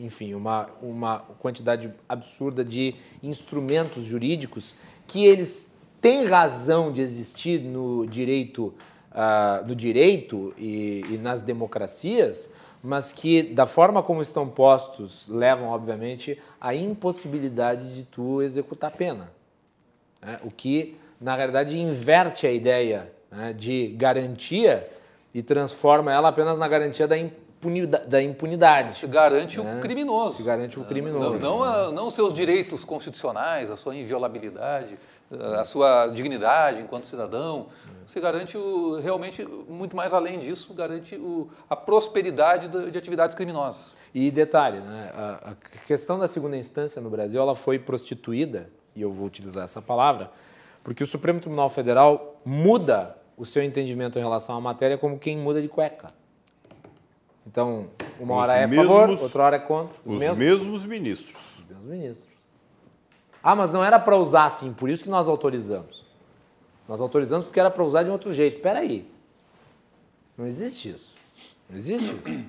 [0.03, 4.75] enfim, uma, uma quantidade absurda de instrumentos jurídicos
[5.07, 8.73] que eles têm razão de existir no direito
[9.17, 12.51] uh, no direito e, e nas democracias,
[12.83, 19.31] mas que, da forma como estão postos, levam, obviamente, à impossibilidade de tu executar pena.
[20.23, 20.39] Né?
[20.45, 24.89] O que, na realidade, inverte a ideia né, de garantia
[25.35, 28.07] e transforma ela apenas na garantia da impunidade.
[28.07, 29.79] Da impunidade Se garante né?
[29.79, 30.37] o criminoso.
[30.37, 31.39] Se garante o criminoso.
[31.39, 34.97] Não, não, não os seus direitos constitucionais, a sua inviolabilidade
[35.31, 37.67] a sua dignidade enquanto cidadão.
[38.07, 43.35] Você garante o, realmente, muito mais além disso, garante o, a prosperidade de, de, atividades
[43.35, 43.97] criminosas.
[44.15, 45.55] E detalhe, né, a, a,
[45.87, 50.31] questão da segunda instância no Brasil ela foi prostituída, e eu vou utilizar essa palavra,
[50.85, 55.37] porque o Supremo Tribunal Federal muda o seu entendimento em relação à matéria como quem
[55.37, 56.15] muda de cueca.
[57.47, 59.97] Então, uma hora os é a mesmos, favor, outra hora é contra.
[60.05, 61.59] Os, os mesmos, mesmos ministros.
[61.59, 62.36] Os mesmos ministros.
[63.47, 66.05] Ah, mas não era para usar assim, por isso que nós autorizamos.
[66.89, 68.57] Nós autorizamos porque era para usar de um outro jeito.
[68.57, 69.09] Espera aí.
[70.37, 71.15] Não existe isso.
[71.71, 72.45] Não existe isso.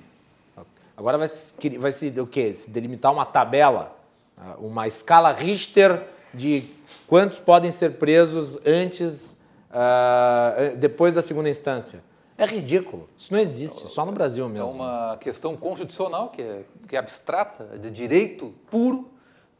[0.96, 2.52] Agora vai se, vai se, o quê?
[2.52, 3.96] se delimitar uma tabela,
[4.36, 6.02] ah, uma escala Richter
[6.34, 6.64] de
[7.06, 9.36] quantos podem ser presos antes,
[9.70, 12.02] uh, depois da segunda instância.
[12.36, 13.08] É ridículo.
[13.16, 14.68] Isso não existe, só no Brasil é mesmo.
[14.68, 19.08] É uma questão constitucional que é, que é abstrata, de direito puro,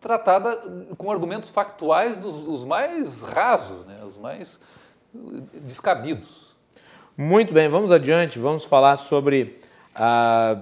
[0.01, 0.57] tratada
[0.96, 4.61] com argumentos factuais dos os mais rasos, né, os mais
[5.62, 6.57] descabidos.
[7.16, 9.61] Muito bem, vamos adiante, vamos falar sobre
[9.94, 10.57] a,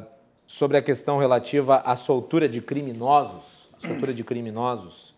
[0.47, 3.69] sobre a questão relativa à soltura de criminosos.
[3.79, 5.15] Soltura de criminosos.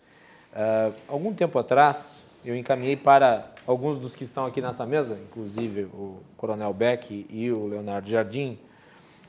[0.53, 5.83] Uh, algum tempo atrás, eu encaminhei para alguns dos que estão aqui nessa mesa, inclusive
[5.85, 8.59] o Coronel Beck e o Leonardo Jardim,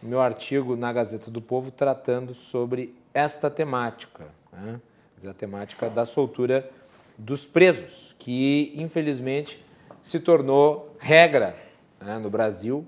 [0.01, 4.79] meu artigo na Gazeta do Povo tratando sobre esta temática né?
[5.27, 6.69] a temática da soltura
[7.17, 9.63] dos presos, que infelizmente
[10.01, 11.55] se tornou regra
[11.99, 12.87] né, no Brasil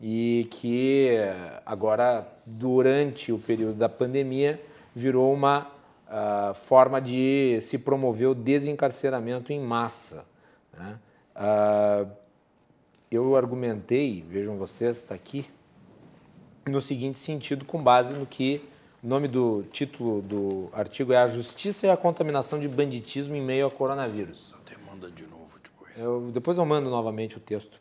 [0.00, 1.10] e que
[1.64, 4.60] agora, durante o período da pandemia,
[4.94, 5.70] virou uma
[6.08, 10.24] uh, forma de se promover o desencarceramento em massa.
[10.76, 10.98] Né?
[11.36, 12.10] Uh,
[13.10, 15.50] eu argumentei, vejam vocês, está aqui,
[16.66, 18.62] no seguinte sentido, com base no que
[19.02, 23.40] o nome do título do artigo é A Justiça e a Contaminação de Banditismo em
[23.40, 24.54] Meio ao Coronavírus.
[24.54, 25.90] Até manda de novo depois.
[25.96, 27.80] Eu, depois eu mando novamente o texto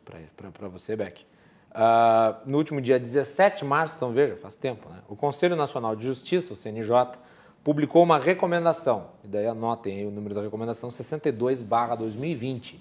[0.56, 1.26] para você, Beck.
[1.72, 5.00] Uh, no último dia 17 de março, então veja, faz tempo, né?
[5.10, 7.20] o Conselho Nacional de Justiça, o CNJ,
[7.64, 12.76] publicou uma recomendação, e daí anotem aí o número da recomendação 62/2020,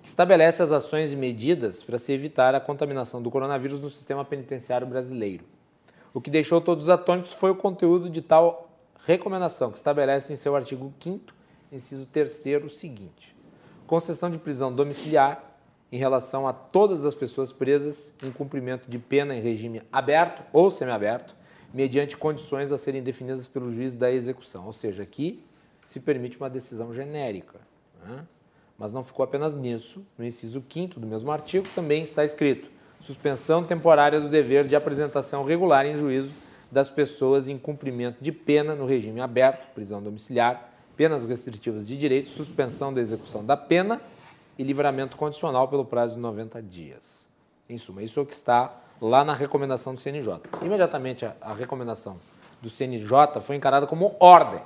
[0.00, 4.24] que estabelece as ações e medidas para se evitar a contaminação do coronavírus no sistema
[4.24, 5.44] penitenciário brasileiro.
[6.12, 8.70] O que deixou todos atônitos foi o conteúdo de tal
[9.04, 11.40] recomendação, que estabelece em seu artigo 5
[11.72, 13.36] inciso 3 o seguinte:
[13.86, 15.44] concessão de prisão domiciliar
[15.92, 20.70] em relação a todas as pessoas presas em cumprimento de pena em regime aberto ou
[20.70, 21.34] semiaberto,
[21.72, 24.66] mediante condições a serem definidas pelo juiz da execução.
[24.66, 25.44] Ou seja, aqui
[25.86, 27.60] se permite uma decisão genérica.
[28.04, 28.24] Né?
[28.78, 30.06] Mas não ficou apenas nisso.
[30.16, 32.70] No inciso 5 do mesmo artigo também está escrito
[33.00, 36.32] suspensão temporária do dever de apresentação regular em juízo
[36.70, 42.28] das pessoas em cumprimento de pena no regime aberto, prisão domiciliar, penas restritivas de direito,
[42.28, 44.00] suspensão da execução da pena
[44.58, 47.26] e livramento condicional pelo prazo de 90 dias.
[47.68, 50.42] Em suma, isso é o que está lá na recomendação do CNJ.
[50.62, 52.20] Imediatamente a, a recomendação
[52.60, 54.60] do CNJ foi encarada como ordem.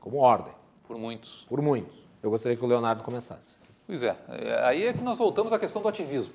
[0.00, 0.52] Como ordem.
[0.86, 1.44] Por muitos.
[1.48, 1.96] Por muitos.
[2.22, 3.56] Eu gostaria que o Leonardo começasse.
[3.86, 4.16] Pois é.
[4.62, 6.34] Aí é que nós voltamos à questão do ativismo.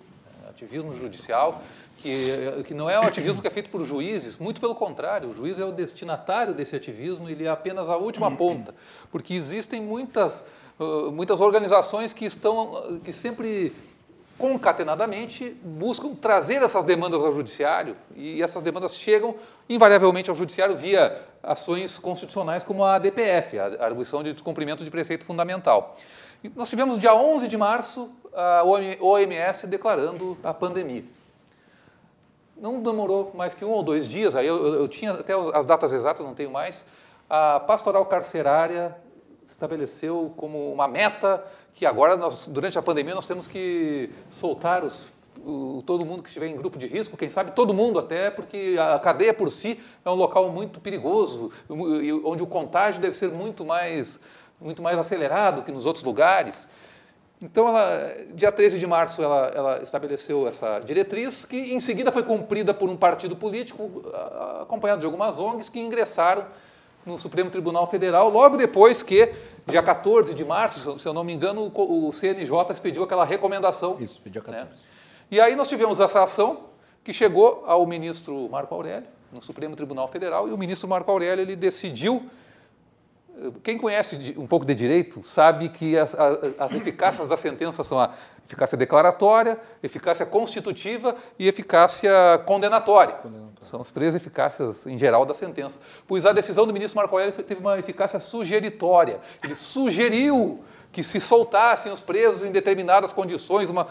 [0.56, 1.62] Ativismo judicial,
[1.98, 5.34] que, que não é um ativismo que é feito por juízes, muito pelo contrário, o
[5.34, 8.76] juiz é o destinatário desse ativismo, ele é apenas a última ponta,
[9.12, 10.46] porque existem muitas,
[11.12, 13.74] muitas organizações que estão, que sempre
[14.38, 19.36] concatenadamente buscam trazer essas demandas ao judiciário e essas demandas chegam
[19.70, 25.24] invariavelmente ao judiciário via ações constitucionais como a ADPF, a Arguição de Descumprimento de Preceito
[25.24, 25.96] Fundamental.
[26.56, 31.06] Nós tivemos dia 11 de março a OMS declarando a pandemia.
[32.58, 35.66] Não demorou mais que um ou dois dias, aí eu, eu, eu tinha até as
[35.66, 36.86] datas exatas, não tenho mais,
[37.30, 38.96] a pastoral carcerária
[39.46, 45.12] estabeleceu como uma meta que agora, nós, durante a pandemia, nós temos que soltar os,
[45.46, 48.76] o, todo mundo que estiver em grupo de risco, quem sabe todo mundo até, porque
[48.80, 51.52] a cadeia por si é um local muito perigoso,
[52.24, 54.20] onde o contágio deve ser muito mais,
[54.60, 56.68] muito mais acelerado que nos outros lugares.
[57.42, 62.24] Então, ela, dia 13 de março, ela, ela, estabeleceu essa diretriz, que em seguida foi
[62.24, 64.04] cumprida por um partido político,
[64.62, 66.46] acompanhado de algumas ONGs, que ingressaram
[67.06, 69.34] no Supremo Tribunal Federal, logo depois que,
[69.68, 73.98] dia 14 de março, se eu não me engano, o CNJ expediu aquela recomendação.
[74.00, 74.66] Isso, dia 14.
[74.66, 74.68] Né?
[75.30, 76.70] E aí nós tivemos essa ação
[77.04, 81.42] que chegou ao ministro Marco Aurélio, no Supremo Tribunal Federal, e o ministro Marco Aurélio
[81.42, 82.26] ele decidiu
[83.64, 86.16] quem conhece um pouco de direito sabe que as,
[86.60, 88.12] as, eficácias da sentença são a
[88.46, 92.12] eficácia declaratória, eficácia constitutiva e eficácia
[92.46, 93.16] condenatória.
[93.16, 93.54] condenatória.
[93.62, 95.80] São as três eficácias em geral da sentença.
[96.08, 99.20] Pois a decisão do ministro Marco Aurélio teve uma eficácia sugeritória.
[99.44, 103.88] Ele sugeriu que se soltassem os presos em determinadas condições, uma,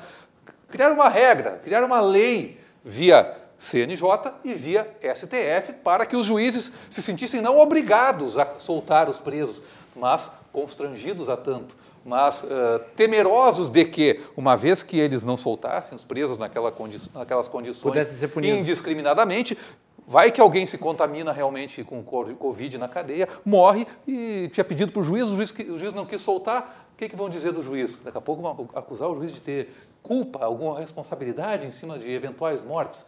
[0.68, 6.72] criar uma regra, criar uma lei via CNJ e via STF para que os juízes
[6.90, 9.62] se sentissem não obrigados a soltar os presos,
[9.94, 15.94] mas constrangidos a tanto, mas uh, temerosos de que, uma vez que eles não soltassem
[15.94, 17.94] os presos naquela condi naquelas condições
[18.58, 19.56] indiscriminadamente,
[20.08, 25.02] vai que alguém se contamina realmente com Covid na cadeia, morre e tinha pedido para
[25.02, 27.62] o juiz, o juiz, o juiz não quis soltar, o que, que vão dizer do
[27.62, 28.00] juiz?
[28.00, 32.10] Daqui a pouco vão acusar o juiz de ter culpa, alguma responsabilidade em cima de
[32.10, 33.06] eventuais mortes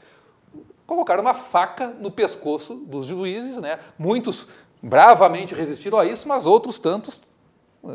[0.87, 3.79] colocaram uma faca no pescoço dos juízes, né?
[3.99, 4.49] Muitos
[4.83, 7.21] bravamente resistiram a isso, mas outros tantos,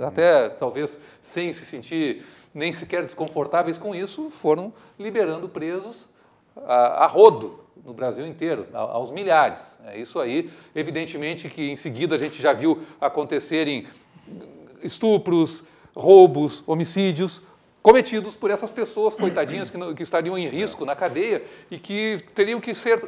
[0.03, 6.09] até talvez sem se sentir nem sequer desconfortáveis com isso, foram liberando presos
[6.55, 9.79] a, a rodo no Brasil inteiro, aos milhares.
[9.85, 13.85] É isso aí, evidentemente que em seguida a gente já viu acontecerem
[14.81, 15.63] estupros,
[15.95, 17.41] roubos, homicídios,
[17.81, 22.23] cometidos por essas pessoas, coitadinhas, que, não, que estariam em risco na cadeia e que
[22.35, 22.99] teriam que ser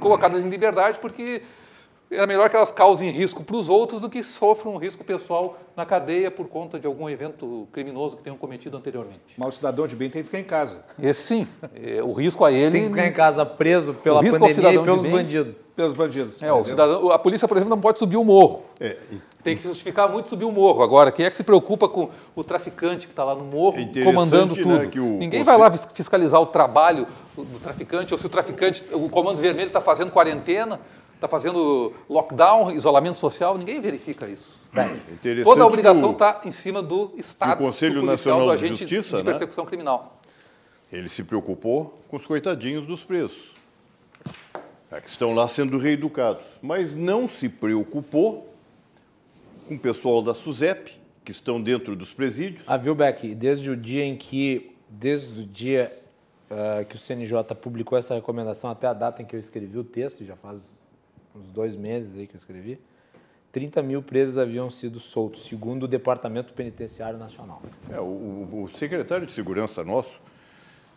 [0.00, 1.42] colocadas em liberdade porque
[2.10, 5.58] é melhor que elas causem risco para os outros do que sofram um risco pessoal
[5.76, 9.20] na cadeia por conta de algum evento criminoso que tenham cometido anteriormente.
[9.36, 10.84] Mas o cidadão de bem tem que ficar em casa.
[11.02, 11.48] Esse sim.
[11.74, 12.70] É, o risco a ele.
[12.70, 15.64] Tem que ficar em casa preso pela pandemia e pelos bandidos.
[15.74, 16.42] Pelos bandidos.
[16.42, 18.62] É, o cidadão, a polícia, por exemplo, não pode subir o morro.
[18.80, 18.96] É,
[19.42, 20.82] tem que justificar muito subir o morro.
[20.82, 24.02] Agora, quem é que se preocupa com o traficante que está lá no morro é
[24.02, 24.78] comandando né, tudo?
[24.78, 29.08] Né, o, Ninguém vai lá fiscalizar o trabalho do traficante, ou se o traficante, o
[29.08, 30.80] Comando Vermelho está fazendo quarentena
[31.16, 34.58] está fazendo lockdown, isolamento social, ninguém verifica isso.
[34.74, 38.52] É Toda a obrigação está em cima do Estado, o Conselho do policial, Nacional do
[38.52, 39.30] agente de Justiça, de né?
[39.30, 39.70] persecução né?
[39.70, 40.20] criminal.
[40.92, 43.54] Ele se preocupou com os coitadinhos dos presos,
[44.90, 48.54] é, que estão lá sendo reeducados, mas não se preocupou
[49.66, 50.92] com o pessoal da SUSEP,
[51.24, 52.62] que estão dentro dos presídios.
[52.68, 55.90] Ah, viu, Beck, desde o dia em que, desde o dia
[56.50, 59.82] uh, que o CNJ publicou essa recomendação até a data em que eu escrevi o
[59.82, 60.78] texto, já faz
[61.38, 62.78] uns dois meses aí que eu escrevi,
[63.52, 67.62] 30 mil presos haviam sido soltos, segundo o Departamento Penitenciário Nacional.
[67.90, 70.20] É, o, o secretário de Segurança nosso,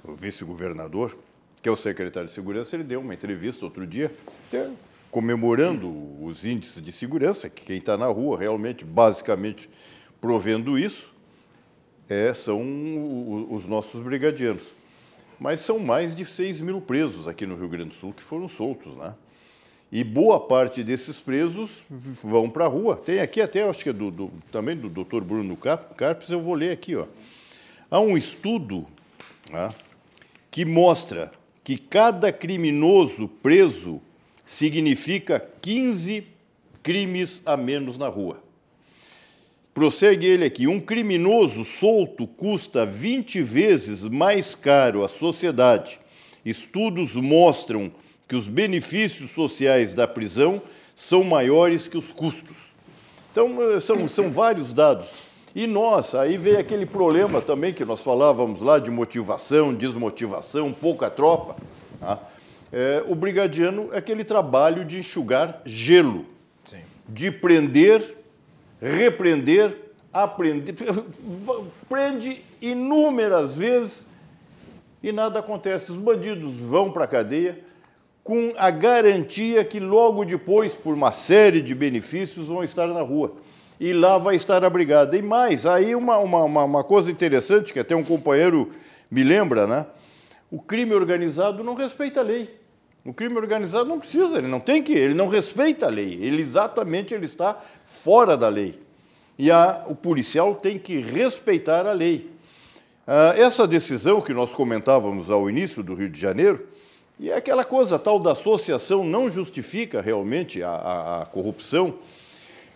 [0.04, 1.18] o vice-governador,
[1.62, 4.12] que é o secretário de Segurança, ele deu uma entrevista outro dia,
[4.48, 4.70] até
[5.12, 5.90] comemorando
[6.22, 9.70] os índices de segurança, que quem está na rua realmente, basicamente,
[10.22, 11.14] provendo isso,
[12.08, 12.62] é, são
[13.50, 14.74] os nossos brigadianos.
[15.40, 18.50] Mas são mais de 6 mil presos aqui no Rio Grande do Sul que foram
[18.50, 19.16] soltos, né?
[19.92, 21.84] E boa parte desses presos
[22.24, 22.96] vão para a rua.
[22.96, 26.54] Tem aqui até, acho que é do, do, também do doutor Bruno Carpes, eu vou
[26.54, 26.96] ler aqui.
[26.96, 27.08] Ó.
[27.90, 28.86] Há um estudo
[29.50, 29.74] né,
[30.52, 31.32] que mostra
[31.64, 34.00] que cada criminoso preso
[34.46, 36.24] significa 15
[36.84, 38.44] crimes a menos na rua.
[39.74, 46.00] Prossegue ele aqui: um criminoso solto custa 20 vezes mais caro à sociedade.
[46.46, 47.92] Estudos mostram
[48.30, 50.61] que os benefícios sociais da prisão
[50.93, 52.55] são maiores que os custos.
[53.32, 55.11] Então, eh, são, são vários dados.
[55.55, 61.09] E nós, aí vem aquele problema também que nós falávamos lá de motivação, desmotivação, pouca
[61.09, 61.55] tropa.
[61.99, 62.19] Tá?
[62.71, 66.23] É, o brigadiano é aquele trabalho de enxugar gelo,
[66.63, 66.82] Sim.
[67.07, 68.15] de prender,
[68.80, 69.75] repreender,
[70.13, 70.75] aprender.
[71.89, 74.05] Prende inúmeras vezes
[75.01, 75.91] e nada acontece.
[75.91, 77.68] Os bandidos vão para a cadeia,
[78.30, 83.34] com a garantia que logo depois, por uma série de benefícios, vão estar na rua.
[83.80, 85.17] E lá vai estar abrigada.
[85.17, 88.69] E mais, aí uma, uma, uma coisa interessante, que até um companheiro
[89.09, 89.84] me lembra, né?
[90.51, 92.55] O crime organizado não respeita a lei.
[93.03, 96.19] O crime organizado não precisa, ele não tem que, ele não respeita a lei.
[96.21, 97.57] Ele exatamente ele está
[97.88, 98.80] fora da lei.
[99.39, 102.30] E a, o policial tem que respeitar a lei.
[103.07, 106.67] Ah, essa decisão que nós comentávamos ao início do Rio de Janeiro,
[107.20, 111.95] e é aquela coisa, tal da associação não justifica realmente a, a, a corrupção,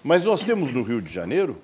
[0.03, 1.57] mas nós temos no Rio de Janeiro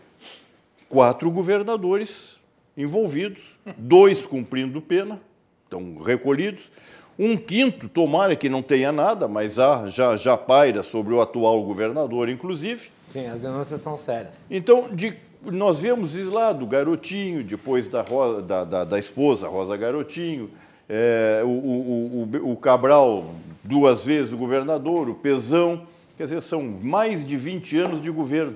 [0.88, 2.38] quatro governadores
[2.78, 5.20] envolvidos, dois cumprindo pena,
[5.66, 6.72] estão recolhidos,
[7.18, 11.62] um quinto, tomara que não tenha nada, mas há, já, já paira sobre o atual
[11.64, 12.90] governador, inclusive.
[13.10, 14.46] Sim, as denúncias são sérias.
[14.50, 18.06] Então, de, nós vemos isso lá do Garotinho, depois da,
[18.48, 20.50] da, da, da esposa Rosa Garotinho,
[20.90, 25.84] é, o, o, o, o, Cabral, duas vezes o governador, o Pezão,
[26.18, 28.56] quer dizer, são mais de 20 anos de governo.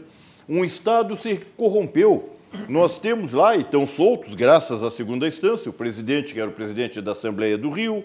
[0.50, 2.32] Um Estado se corrompeu.
[2.68, 6.54] Nós temos lá, e estão soltos, graças à segunda instância, o presidente, que era o
[6.54, 8.04] presidente da Assembleia do Rio,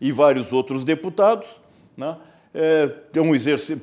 [0.00, 1.60] e vários outros deputados,
[1.96, 2.16] né,
[2.52, 3.30] é, estão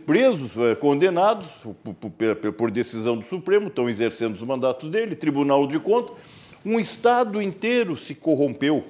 [0.05, 1.47] presos, é, condenados
[1.83, 6.15] por, por decisão do Supremo, estão exercendo os mandatos dele, Tribunal de Contas.
[6.65, 8.85] Um Estado inteiro se corrompeu.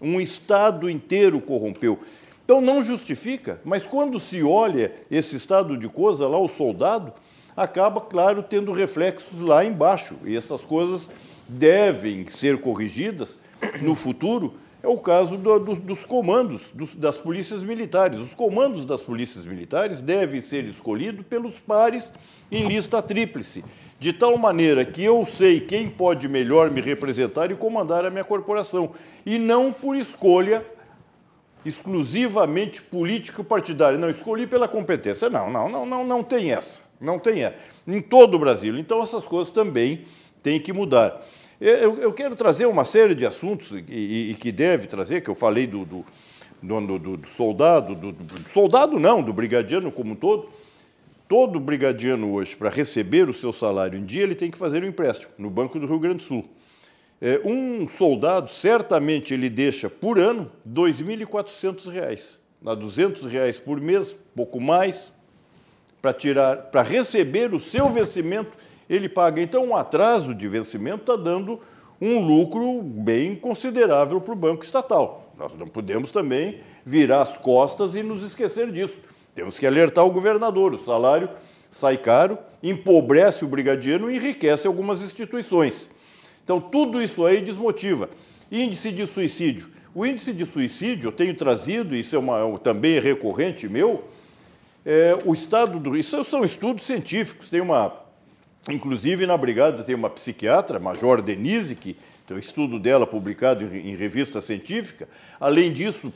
[0.00, 1.98] Um Estado inteiro corrompeu.
[2.44, 7.12] Então não justifica, mas quando se olha esse estado de coisa lá, o soldado
[7.56, 10.16] acaba, claro, tendo reflexos lá embaixo.
[10.24, 11.08] E essas coisas
[11.48, 13.38] devem ser corrigidas
[13.80, 14.54] no futuro.
[14.84, 18.18] É o caso do, do, dos comandos dos, das polícias militares.
[18.18, 22.12] Os comandos das polícias militares devem ser escolhidos pelos pares
[22.52, 23.64] em lista tríplice,
[23.98, 28.24] de tal maneira que eu sei quem pode melhor me representar e comandar a minha
[28.24, 28.90] corporação,
[29.24, 30.62] e não por escolha
[31.64, 33.98] exclusivamente político-partidária.
[33.98, 35.30] Não, escolhi pela competência.
[35.30, 36.80] Não, não, não, não, não tem essa.
[37.00, 37.56] Não tem essa.
[37.88, 38.76] Em todo o Brasil.
[38.76, 40.04] Então, essas coisas também
[40.42, 41.22] têm que mudar.
[41.60, 45.34] Eu, eu quero trazer uma série de assuntos, e, e, que deve trazer, que eu
[45.34, 46.04] falei do, do,
[46.62, 48.14] do, do soldado, do,
[48.52, 50.50] soldado não, do brigadiano como um todo,
[51.28, 54.86] todo brigadiano hoje, para receber o seu salário em dia, ele tem que fazer um
[54.86, 56.44] empréstimo no Banco do Rio Grande do Sul.
[57.20, 62.36] É, um soldado, certamente, ele deixa por ano R$ 2.400,
[62.66, 65.12] a 200 reais por mês, pouco mais,
[66.02, 68.52] para receber o seu vencimento,
[68.88, 69.40] ele paga.
[69.40, 71.60] Então, um atraso de vencimento está dando
[72.00, 75.32] um lucro bem considerável para o banco estatal.
[75.38, 79.00] Nós não podemos também virar as costas e nos esquecer disso.
[79.34, 80.74] Temos que alertar o governador.
[80.74, 81.28] O salário
[81.70, 85.90] sai caro, empobrece o brigadiano e enriquece algumas instituições.
[86.44, 88.08] Então, tudo isso aí desmotiva.
[88.52, 89.68] Índice de suicídio.
[89.94, 94.04] O índice de suicídio, eu tenho trazido, isso é uma, também é recorrente meu,
[94.84, 95.96] é, o estado do.
[95.96, 98.03] Isso são estudos científicos, tem uma.
[98.70, 101.96] Inclusive na brigada tem uma psiquiatra, Major Denise, que
[102.26, 105.06] tem um estudo dela publicado em, revista científica.
[105.38, 106.12] Além disso,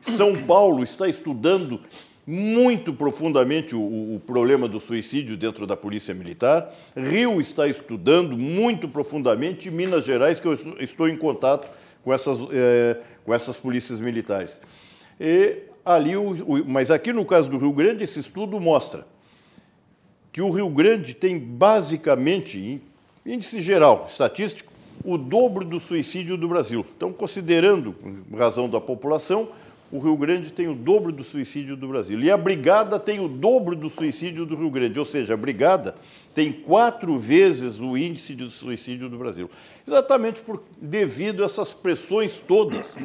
[0.00, 1.80] São Paulo está estudando
[2.26, 6.72] muito profundamente o, o, problema do suicídio dentro da Polícia Militar.
[6.96, 11.68] Rio está estudando muito profundamente, Minas Gerais, que eu estou em contato
[12.02, 14.60] com essas, é, com essas polícias militares.
[15.20, 19.04] E ali, o, o, mas aqui no caso do Rio Grande, esse estudo mostra
[20.34, 22.82] que o Rio Grande tem basicamente,
[23.24, 24.72] índice geral, estatístico,
[25.04, 26.84] o dobro do suicídio do Brasil.
[26.96, 27.94] Então, considerando
[28.36, 29.46] razão da população,
[29.92, 32.20] o Rio Grande tem o dobro do suicídio do Brasil.
[32.20, 35.94] E a Brigada tem o dobro do suicídio do Rio Grande, ou seja, a Brigada
[36.34, 39.48] tem quatro vezes o índice de suicídio do Brasil.
[39.86, 42.98] Exatamente por, devido a essas pressões todas.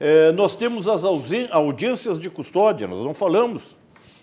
[0.00, 3.76] É, nós temos as audiências de custódia, nós não falamos.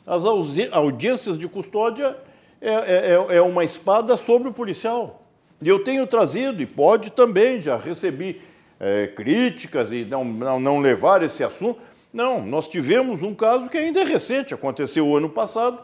[0.07, 2.17] As audiências de custódia
[2.61, 5.23] é, é, é, é uma espada sobre o policial.
[5.61, 8.41] E eu tenho trazido, e pode também, já recebi
[8.79, 11.79] é, críticas e não, não, não levar esse assunto.
[12.13, 15.79] Não, nós tivemos um caso que ainda é recente, aconteceu o ano passado,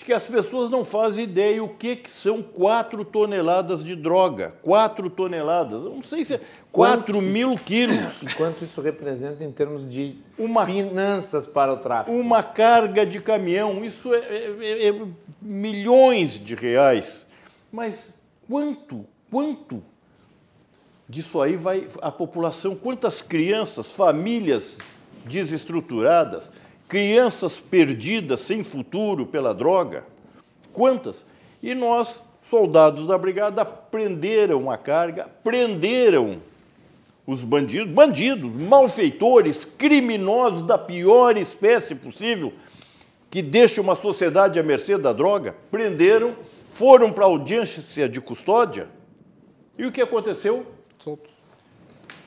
[0.00, 4.54] de que as pessoas não fazem ideia o que, que são 4 toneladas de droga.
[4.62, 6.40] 4 toneladas, eu não sei se é
[6.72, 8.22] 4 mil quilos.
[8.22, 12.16] E quanto isso representa em termos de uma, finanças para o tráfico?
[12.16, 15.06] Uma carga de caminhão, isso é, é, é, é
[15.40, 17.26] milhões de reais.
[17.70, 18.14] Mas
[18.48, 19.82] quanto, quanto
[21.06, 24.78] disso aí vai a população, quantas crianças, famílias
[25.26, 26.50] desestruturadas,
[26.90, 30.04] crianças perdidas sem futuro pela droga,
[30.72, 31.24] quantas?
[31.62, 36.42] E nós, soldados da brigada, prenderam a carga, prenderam
[37.24, 42.52] os bandidos, bandidos, malfeitores, criminosos da pior espécie possível,
[43.30, 46.34] que deixa uma sociedade à mercê da droga, prenderam,
[46.74, 48.88] foram para a audiência de custódia,
[49.78, 50.66] e o que aconteceu?
[50.98, 51.39] Soltos.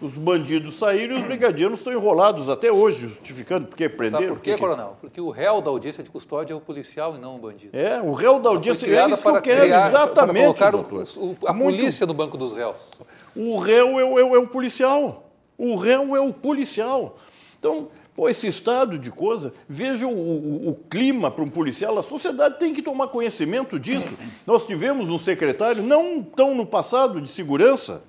[0.03, 4.19] Os bandidos saíram e os brigadianos estão enrolados até hoje, justificando porque prenderam.
[4.19, 4.97] Sabe por quê, coronel?
[4.99, 7.69] Porque o réu da audiência de custódia é o policial e não o bandido.
[7.71, 11.37] É, o réu da audiência é isso que eu quero, criar, exatamente, para colocar o,
[11.47, 11.77] a Muito.
[11.77, 12.91] polícia no banco dos réus.
[13.33, 15.31] O réu é o, é, é o policial.
[15.57, 17.15] O réu é o policial.
[17.57, 22.03] Então, Pô, esse estado de coisa, veja o, o, o clima para um policial, a
[22.03, 24.13] sociedade tem que tomar conhecimento disso.
[24.45, 28.03] Nós tivemos um secretário, não tão no passado, de segurança,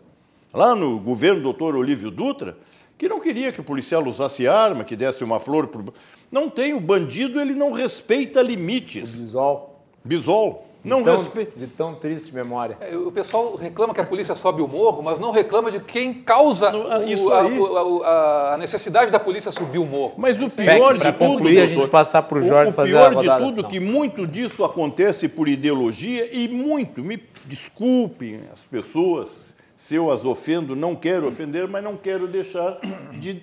[0.54, 2.56] lá no governo do doutor Olívio Dutra,
[2.96, 5.66] que não queria que o policial usasse arma, que desse uma flor.
[5.66, 5.92] Pro...
[6.30, 9.18] Não tem, o bandido ele não respeita limites.
[9.18, 9.80] O bisol.
[10.04, 10.66] Bisol.
[10.84, 11.48] Não de, tão, respe...
[11.56, 12.76] de tão triste memória.
[12.78, 16.12] É, o pessoal reclama que a polícia sobe o morro, mas não reclama de quem
[16.12, 20.12] causa ah, o, a, a, a, necessidade da polícia subir o morro.
[20.18, 23.14] Mas o pior de tudo, concluir, a gente passar para o Jorge o, o pior
[23.14, 29.43] de tudo é que muito disso acontece por ideologia e muito, me desculpem as pessoas
[29.84, 32.80] se eu as ofendo, não quero ofender, mas não quero deixar
[33.12, 33.42] de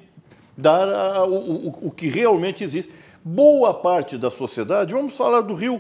[0.58, 2.92] dar a, o, o, o que realmente existe.
[3.24, 5.80] Boa parte da sociedade, vamos falar do Rio,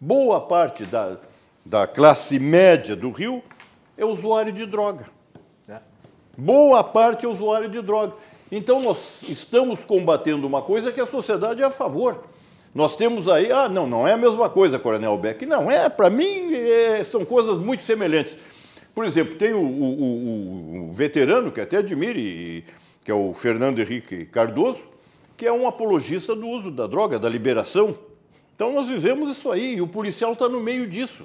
[0.00, 1.18] boa parte da,
[1.62, 3.42] da classe média do Rio
[3.98, 5.10] é usuário de droga.
[5.68, 5.78] É.
[6.38, 8.14] Boa parte é usuário de droga.
[8.50, 12.22] Então, nós estamos combatendo uma coisa que a sociedade é a favor.
[12.74, 15.44] Nós temos aí, ah, não, não é a mesma coisa, Coronel Beck.
[15.44, 18.38] Não, é, para mim, é, são coisas muito semelhantes.
[18.96, 22.64] Por exemplo, tem o, o, o, o veterano, que até admire,
[23.04, 24.88] que é o Fernando Henrique Cardoso,
[25.36, 27.94] que é um apologista do uso da droga, da liberação.
[28.54, 31.24] Então nós vivemos isso aí, e o policial está no meio disso.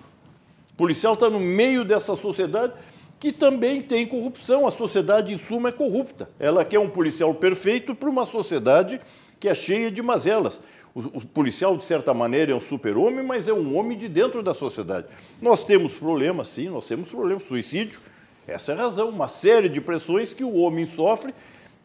[0.73, 2.73] O policial está no meio dessa sociedade
[3.17, 4.67] que também tem corrupção.
[4.67, 6.29] A sociedade, em suma, é corrupta.
[6.37, 8.99] Ela quer um policial perfeito para uma sociedade
[9.41, 10.61] que é cheia de mazelas.
[10.93, 14.43] O, o policial, de certa maneira, é um super-homem, mas é um homem de dentro
[14.43, 15.07] da sociedade.
[15.41, 17.43] Nós temos problemas, sim, nós temos problemas.
[17.45, 17.99] Suicídio,
[18.47, 19.09] essa é a razão.
[19.09, 21.33] Uma série de pressões que o homem sofre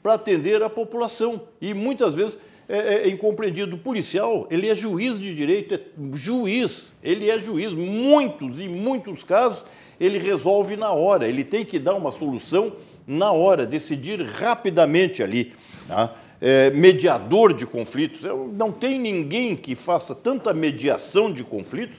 [0.02, 1.40] para atender a população.
[1.60, 2.38] E muitas vezes
[2.68, 3.76] é, é, é, incompreendido.
[3.76, 5.80] O policial, ele é juiz de direito, é
[6.12, 7.72] juiz, ele é juiz.
[7.72, 9.64] Muitos e muitos casos
[9.98, 12.74] ele resolve na hora, ele tem que dar uma solução
[13.06, 15.54] na hora, decidir rapidamente ali.
[15.88, 16.14] Tá?
[16.40, 18.22] É, mediador de conflitos.
[18.52, 21.98] Não tem ninguém que faça tanta mediação de conflitos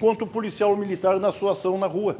[0.00, 2.16] quanto o policial militar na sua ação na rua.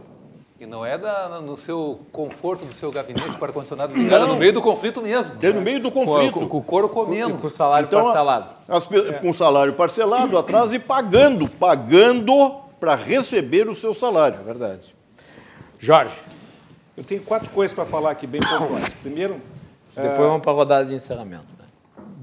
[0.59, 4.37] E não é da, no seu conforto do seu gabinete para ar-condicionado ligado, é no
[4.37, 5.35] meio do conflito mesmo.
[5.43, 6.33] É no meio do conflito.
[6.33, 7.37] Com, com o couro comendo.
[7.37, 8.53] Com o salário então, parcelado.
[8.67, 9.13] As, é.
[9.15, 12.33] Com o salário parcelado, atrás e pagando, pagando
[12.81, 14.39] para receber o seu salário.
[14.41, 14.95] É verdade.
[15.79, 16.15] Jorge.
[16.97, 18.89] Eu tenho quatro coisas para falar aqui, bem pontuais.
[19.03, 19.37] Primeiro...
[19.95, 21.56] Depois é, vamos para a rodada de encerramento.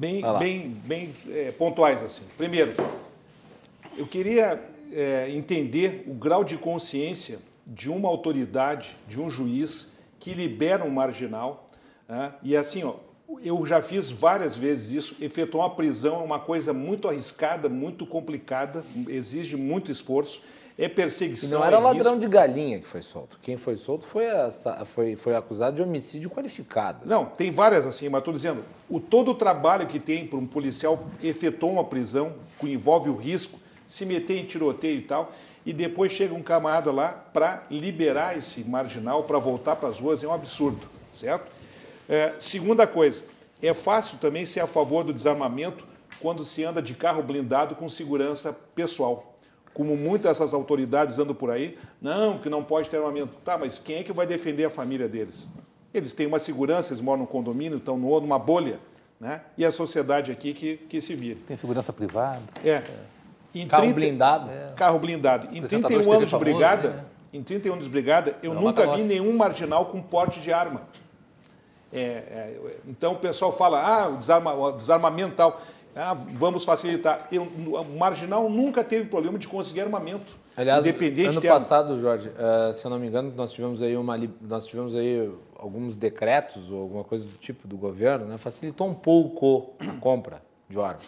[0.04, 2.24] Bem, bem, bem é, pontuais, assim.
[2.36, 2.74] Primeiro,
[3.96, 4.62] eu queria
[4.92, 10.90] é, entender o grau de consciência de uma autoridade, de um juiz que libera um
[10.90, 11.66] marginal.
[12.06, 12.34] Né?
[12.44, 12.96] E assim, ó,
[13.42, 15.24] eu já fiz várias vezes isso.
[15.24, 20.42] Efetuar uma prisão é uma coisa muito arriscada, muito complicada, exige muito esforço.
[20.78, 21.50] É perseguição.
[21.50, 23.38] E não era é ladrão de galinha que foi solto.
[23.42, 24.50] Quem foi solto foi, a,
[24.86, 27.08] foi, foi acusado de homicídio qualificado.
[27.08, 30.48] Não, tem várias assim, mas estou dizendo, o, todo o trabalho que tem para um
[30.48, 35.32] policial efetuar uma prisão, que envolve o risco, se meter em tiroteio e tal,
[35.66, 40.24] e depois chega um camarada lá para liberar esse marginal para voltar para as ruas,
[40.24, 40.82] é um absurdo,
[41.12, 41.48] certo?
[42.10, 43.24] É, segunda coisa,
[43.62, 45.86] é fácil também ser a favor do desarmamento
[46.20, 49.33] quando se anda de carro blindado com segurança pessoal.
[49.74, 53.38] Como muitas dessas autoridades andam por aí, não, que não pode ter armamento.
[53.44, 55.48] Tá, mas quem é que vai defender a família deles?
[55.94, 58.80] Eles têm uma segurança, eles moram no condomínio, estão numa bolha,
[59.20, 59.42] né?
[59.58, 61.40] E a sociedade aqui que, que se vira.
[61.48, 62.42] Tem segurança privada.
[62.64, 62.84] É.
[63.54, 64.50] Em carro 30, blindado.
[64.50, 64.74] É.
[64.76, 65.48] Carro blindado.
[65.56, 67.04] Em 31 anos de brigada, né?
[67.32, 70.82] em 31 anos de brigada, eu não nunca vi nenhum marginal com porte de arma.
[71.92, 75.62] É, é, então o pessoal fala, ah, o, desarma, o desarmamento tal,
[75.96, 77.28] ah, vamos facilitar.
[77.32, 80.36] Eu, o marginal nunca teve problema de conseguir armamento.
[80.56, 84.20] Aliás, independente ano passado, Jorge, uh, se eu não me engano, nós tivemos aí uma,
[84.42, 88.94] nós tivemos aí alguns decretos ou alguma coisa do tipo do governo, né, facilitou um
[88.94, 91.06] pouco a compra de armas.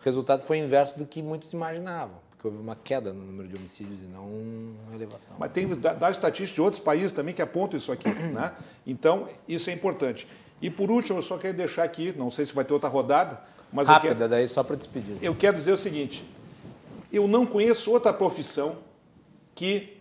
[0.00, 3.56] O resultado foi inverso do que muitos imaginavam, porque houve uma queda no número de
[3.56, 5.36] homicídios e não uma elevação.
[5.38, 8.08] Mas tem dados estatísticos de outros países também que apontam isso aqui.
[8.08, 8.52] né?
[8.86, 10.26] Então, isso é importante.
[10.60, 13.40] E por último, eu só quero deixar aqui, não sei se vai ter outra rodada,
[13.74, 15.16] mas Rápida, quero, daí só para despedir.
[15.20, 16.24] Eu quero dizer o seguinte:
[17.12, 18.76] eu não conheço outra profissão
[19.52, 19.98] que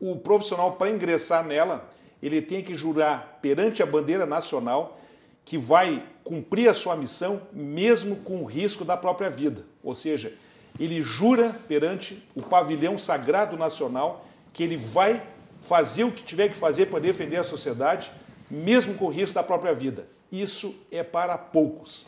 [0.00, 1.90] o profissional, para ingressar nela,
[2.22, 5.00] ele tem que jurar perante a bandeira nacional
[5.44, 9.64] que vai cumprir a sua missão mesmo com o risco da própria vida.
[9.82, 10.32] Ou seja,
[10.78, 15.20] ele jura perante o pavilhão sagrado nacional que ele vai
[15.62, 18.12] fazer o que tiver que fazer para defender a sociedade,
[18.48, 20.06] mesmo com o risco da própria vida.
[20.30, 22.06] Isso é para poucos.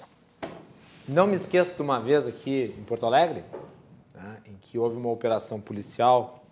[1.07, 3.45] Não me esqueço de uma vez aqui em Porto Alegre,
[4.15, 6.43] né, em que houve uma operação policial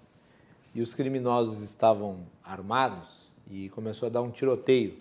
[0.75, 4.95] e os criminosos estavam armados e começou a dar um tiroteio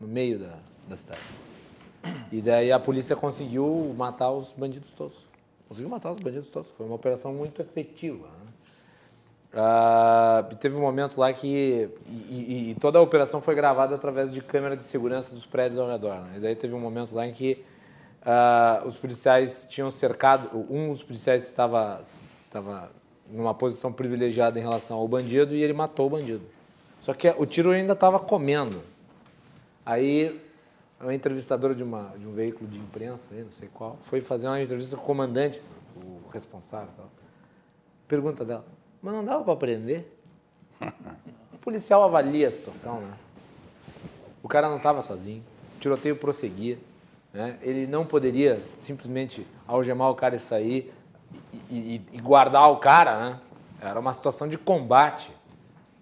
[0.00, 0.58] no meio da,
[0.88, 1.20] da cidade.
[2.32, 5.18] E daí a polícia conseguiu matar os bandidos todos.
[5.68, 6.72] Conseguiu matar os bandidos todos.
[6.72, 8.26] Foi uma operação muito efetiva.
[8.26, 8.52] Né?
[9.54, 11.88] Ah, teve um momento lá que.
[12.08, 15.78] E, e, e, toda a operação foi gravada através de câmera de segurança dos prédios
[15.80, 16.16] ao redor.
[16.22, 16.34] Né?
[16.36, 17.64] E daí teve um momento lá em que
[18.26, 20.66] ah, os policiais tinham cercado.
[20.68, 22.02] Um dos policiais estava,
[22.44, 22.90] estava
[23.30, 26.42] numa posição privilegiada em relação ao bandido e ele matou o bandido.
[27.00, 28.82] Só que o tiro ainda estava comendo.
[29.84, 30.40] Aí,
[31.00, 34.60] uma entrevistadora de, uma, de um veículo de imprensa, não sei qual, foi fazer uma
[34.60, 35.62] entrevista com o comandante,
[35.94, 36.88] o responsável.
[38.08, 38.64] Pergunta dela,
[39.00, 40.04] mas não dava para prender?
[41.52, 43.12] O policial avalia a situação, né?
[44.40, 45.42] O cara não estava sozinho,
[45.76, 46.78] o tiroteio prosseguia.
[47.36, 47.58] Né?
[47.60, 50.90] Ele não poderia simplesmente algemar o cara e sair
[51.52, 53.40] e, e, e guardar o cara, né?
[53.78, 55.30] Era uma situação de combate.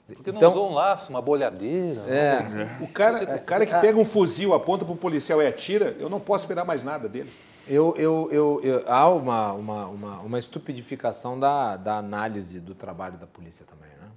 [0.06, 2.02] Porque não então, usou um laço, uma bolhadeira.
[2.02, 2.78] É.
[2.80, 6.08] O, cara, o cara que pega um fuzil, aponta para o policial e atira, eu
[6.08, 7.28] não posso esperar mais nada dele.
[7.66, 13.18] Eu, eu, eu, eu há uma, uma, uma, uma, estupidificação da, da análise do trabalho
[13.18, 13.90] da polícia também.
[13.90, 14.08] Né?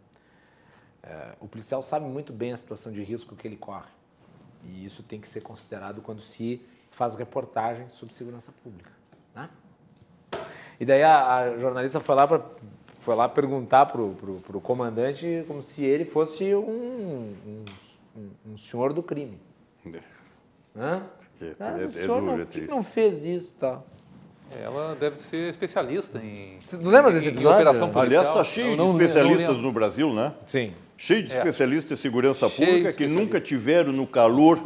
[1.01, 3.89] É, o policial sabe muito bem a situação de risco que ele corre.
[4.63, 6.61] E isso tem que ser considerado quando se
[6.97, 8.89] faz reportagem sobre segurança pública.
[9.35, 9.47] Né?
[10.79, 12.41] E daí a, a jornalista foi lá para
[12.99, 17.33] foi lá perguntar pro, pro, pro comandante como se ele fosse um,
[18.17, 19.39] um, um senhor do crime.
[19.85, 19.99] É.
[20.75, 21.03] Hã?
[21.39, 23.79] É, ah, é, o senhor não, por que não fez isso tá?
[24.61, 26.57] Ela deve ser especialista em.
[26.59, 27.51] Você lembra desse episódio?
[27.51, 28.21] Em operação policial.
[28.23, 30.33] Aliás, está cheio não, de especialistas no Brasil, né?
[30.45, 30.73] Sim.
[30.97, 31.37] Cheio de é.
[31.37, 34.59] especialistas em segurança cheio pública que nunca tiveram no calor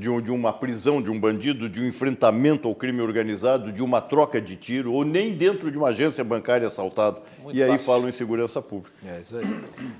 [0.00, 3.82] de, um, de, uma prisão de um bandido, de um enfrentamento ao crime organizado, de
[3.82, 7.20] uma troca de tiro, ou nem dentro de uma agência bancária assaltada.
[7.42, 7.86] Muito e aí fácil.
[7.86, 8.96] falam em segurança pública.
[9.06, 9.44] É isso aí.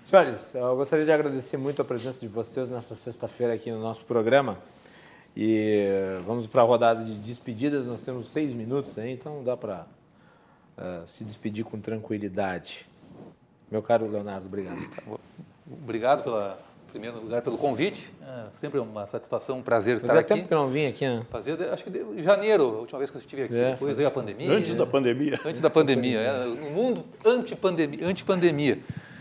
[0.02, 4.04] Senhores, eu gostaria de agradecer muito a presença de vocês nessa sexta-feira aqui no nosso
[4.06, 4.58] programa.
[5.36, 5.86] E
[6.24, 7.86] vamos para a rodada de despedidas.
[7.86, 9.84] Nós temos seis minutos aí, então dá para uh,
[10.78, 12.86] eh, se despedir com tranquilidade.
[13.70, 14.78] Meu caro Leonardo, obrigado.
[15.70, 18.12] Obrigado pela primeiro lugar, pelo convite.
[18.22, 20.34] É sempre uma satisfação, um prazer estar Mas é aqui.
[20.34, 21.22] tempo que eu não vim aqui, né?
[21.30, 23.56] Fazer, acho que em janeiro, a última vez que eu estive aqui.
[23.56, 24.52] É, depois veio a pandemia.
[24.52, 25.38] Antes da pandemia.
[25.44, 26.18] Antes da pandemia.
[26.18, 28.06] É, no mundo anti-pandemia.
[28.06, 28.78] Anti -pandemia.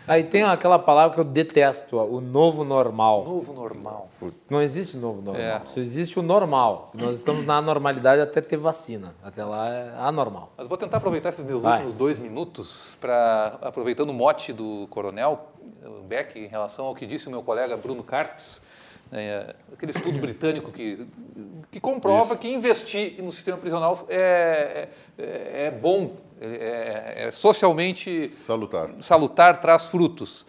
[0.09, 3.23] Aí tem aquela palavra que eu detesto, o novo normal.
[3.25, 4.09] Novo normal.
[4.49, 5.41] Não existe novo normal.
[5.41, 5.61] É.
[5.65, 6.89] Só existe o normal.
[6.95, 9.13] Nós estamos na normalidade até ter vacina.
[9.23, 10.51] Até lá é anormal.
[10.57, 11.73] Mas vou tentar aproveitar esses meus Vai.
[11.73, 15.47] últimos dois minutos para, aproveitando o mote do coronel
[16.07, 18.61] Beck em relação ao que disse o meu colega Bruno Carpes,
[19.11, 21.07] é, aquele estudo britânico que,
[21.71, 22.41] que comprova Isso.
[22.41, 28.91] que investir no sistema prisional é, é, é bom, é, é, socialmente salutar.
[29.01, 30.45] salutar, traz frutos.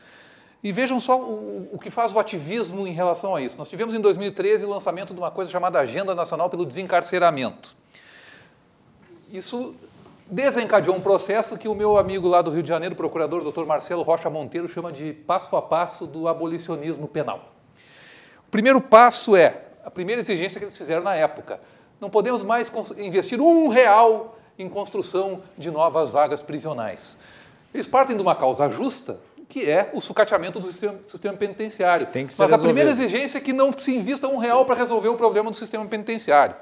[0.63, 3.57] E vejam só o, o, que faz o ativismo em relação a isso.
[3.57, 7.75] Nós tivemos em 2013 o lançamento de uma coisa chamada Agenda Nacional pelo Desencarceramento.
[9.33, 9.75] Isso
[10.27, 13.65] desencadeou um processo que o meu amigo lá do Rio de Janeiro, procurador Dr.
[13.65, 17.60] Marcelo Rocha Monteiro, chama de passo a passo do abolicionismo penal.
[18.51, 21.61] O primeiro passo é a primeira exigência que eles fizeram na época.
[22.01, 22.69] Não podemos mais
[22.99, 27.17] investir um real em construção de novas vagas prisionais.
[27.73, 32.09] Eles partem de uma causa justa, que é o sucateamento do sistema, sistema penitenciário.
[32.09, 32.75] Tem que ser Mas a resolvido.
[32.75, 35.87] primeira exigência é que não se invista um real para resolver o problema do sistema
[35.87, 36.57] penitenciário.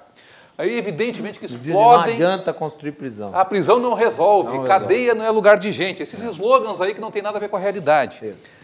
[0.58, 2.14] Aí, evidentemente, que Eles dizem, não explodem.
[2.16, 3.34] adianta construir prisão.
[3.34, 6.02] A prisão não resolve, Não cadeia não é lugar de gente.
[6.02, 8.26] Esses slogans aí que não tem nada a ver com a realidade.
[8.26, 8.58] Isso.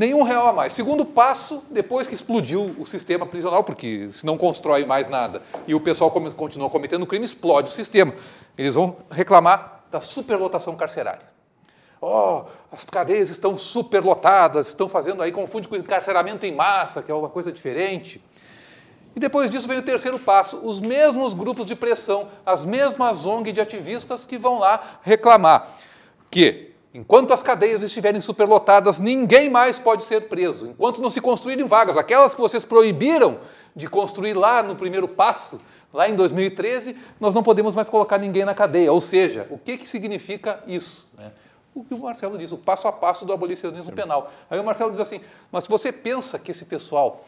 [0.00, 0.72] Nenhum real a mais.
[0.72, 5.74] Segundo passo, depois que explodiu o sistema prisional, porque se não constrói mais nada e
[5.74, 8.14] o pessoal continua cometendo crime, explode o sistema.
[8.56, 11.28] Eles vão reclamar da superlotação carcerária.
[12.00, 17.14] Oh, as cadeias estão superlotadas, estão fazendo aí, confunde com encarceramento em massa, que é
[17.14, 18.24] uma coisa diferente.
[19.14, 23.52] E depois disso vem o terceiro passo, os mesmos grupos de pressão, as mesmas ONG
[23.52, 25.68] de ativistas que vão lá reclamar
[26.30, 30.68] que, enquanto as cadeias estiverem superlotadas, ninguém mais pode ser preso.
[30.68, 33.38] Enquanto não se construírem vagas, aquelas que vocês proibiram
[33.74, 35.60] de construir lá no primeiro passo,
[35.92, 38.92] lá em 2013, nós não podemos mais colocar ninguém na cadeia.
[38.92, 41.08] Ou seja, o que, que significa isso?
[41.16, 41.32] né?
[41.72, 44.30] O que o Marcelo diz, o passo a passo do abolicionismo penal.
[44.50, 45.20] Aí o Marcelo diz assim,
[45.52, 47.24] mas se você pensa que esse pessoal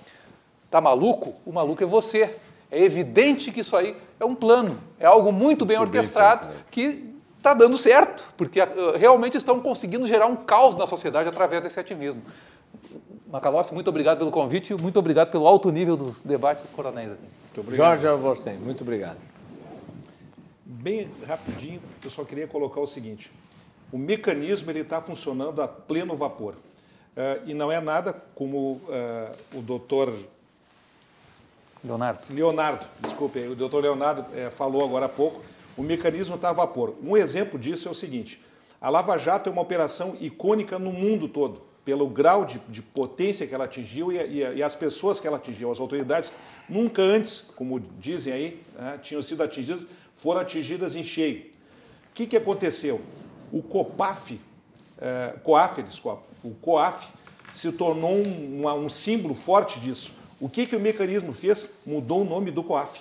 [0.73, 1.35] Tá maluco?
[1.45, 2.35] O maluco é você.
[2.71, 6.47] É evidente que isso aí é um plano, é algo muito bem Muito bem orquestrado
[6.47, 6.65] feito, é.
[6.71, 7.12] que
[7.43, 11.79] está dando certo, porque ah, realmente estão conseguindo gerar um caos na sociedade através desse
[11.79, 12.23] ativismo.
[13.27, 17.13] Macalossi, muito obrigado pelo convite e muito obrigado pelo alto nível dos debates dos coronéis
[17.13, 17.75] aqui.
[17.75, 19.17] Jorge Alvorsen, muito obrigado.
[20.65, 23.33] Bem rapidinho, eu só queria colocar o seguinte:
[23.91, 26.55] o mecanismo ele está funcionando a pleno vapor
[27.15, 30.15] Eh, e não é nada como eh, o doutor
[31.85, 32.21] Leonardo.
[32.31, 35.43] Leonardo, desculpe, o doutor Leonardo eh, falou agora há pouco,
[35.77, 36.95] o mecanismo está a vapor.
[37.03, 38.41] Um exemplo disso é o seguinte:
[38.81, 43.47] a Lava Jato é uma operação icônica no mundo todo, pelo grau de, de potência
[43.47, 45.71] que ela atingiu e, e e as pessoas que ela atingiu.
[45.71, 46.33] As autoridades
[46.69, 49.87] nunca antes, como dizem aí, né, tinham sido atingidas,
[50.17, 51.41] foram atingidas em cheio.
[52.11, 53.01] O que, que aconteceu?
[53.51, 54.39] O COPAF,
[55.01, 57.09] eh, COAF, desculpa, o COAF
[57.53, 60.13] se tornou um, uma- um símbolo forte disso.
[60.41, 61.79] O que, que o mecanismo fez?
[61.87, 63.01] Mudou o nome do COAF.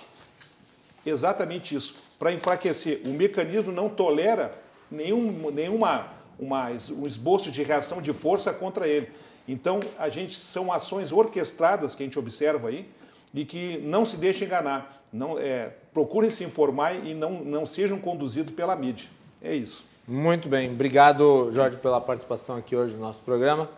[1.04, 2.01] Exatamente isso.
[2.22, 3.00] Para enfraquecer.
[3.04, 4.52] O mecanismo não tolera
[4.88, 6.06] nenhum, nenhuma
[6.38, 9.08] uma, um esboço de reação de força contra ele.
[9.48, 12.88] Então, a gente são ações orquestradas que a gente observa aí
[13.34, 15.02] e que não se deixem enganar.
[15.12, 19.08] Não, é, procurem se informar e não, não sejam conduzidos pela mídia.
[19.42, 19.84] É isso.
[20.06, 20.70] Muito bem.
[20.70, 23.68] Obrigado, Jorge, pela participação aqui hoje no nosso programa.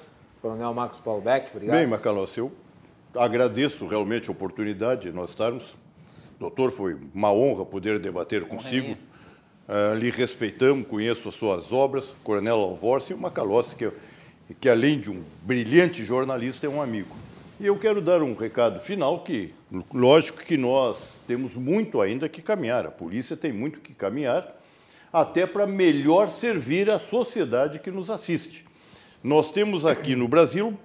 [0.42, 1.78] Coronel Marcos Paulo Beck, obrigado.
[1.78, 2.52] Bem, Macalossi, eu
[3.14, 5.82] agradeço realmente a oportunidade de nós estarmos.
[6.39, 8.97] Doutor, foi uma honra poder debater consigo.
[9.66, 13.90] Ah, lhe respeitamos, conheço as suas obras, Coronel Alvorce e Macalossi, que,
[14.61, 17.16] que além de um brilhante jornalista, é um amigo.
[17.59, 19.55] E eu quero dar um recado final que,
[19.93, 24.61] lógico que nós temos muito ainda que caminhar, a polícia tem muito que caminhar,
[25.11, 28.66] até para melhor servir a sociedade que nos assiste.
[29.23, 30.77] Nós temos aqui no Brasil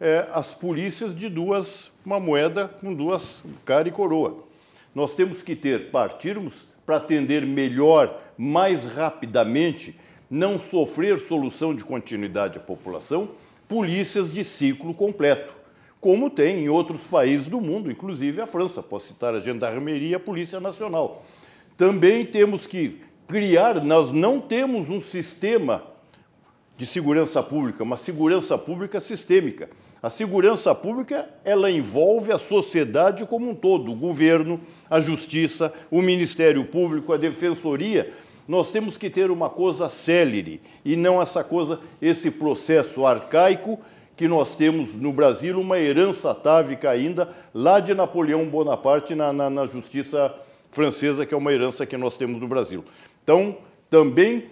[0.00, 4.51] eh, as polícias de duas, uma moeda com duas cara e coroa.
[4.94, 9.98] Nós temos que ter, partirmos para atender melhor, mais rapidamente,
[10.30, 13.30] não sofrer solução de continuidade à população,
[13.68, 15.54] polícias de ciclo completo,
[16.00, 18.82] como tem em outros países do mundo, inclusive a França.
[18.82, 21.24] Posso citar a Gendarmeria e a Polícia Nacional.
[21.76, 25.82] Também temos que criar, nós não temos um sistema
[26.76, 29.70] de segurança pública, uma segurança pública sistêmica.
[30.02, 34.60] A segurança pública, ela envolve a sociedade como um todo, o governo,
[34.90, 38.12] a justiça, o Ministério Público, a defensoria.
[38.48, 43.78] Nós temos que ter uma coisa célere e não essa coisa, esse processo arcaico
[44.16, 49.48] que nós temos no Brasil, uma herança atávica ainda lá de Napoleão Bonaparte na, na,
[49.48, 50.34] na justiça
[50.68, 52.84] francesa, que é uma herança que nós temos no Brasil.
[53.22, 53.56] Então,
[53.88, 54.48] também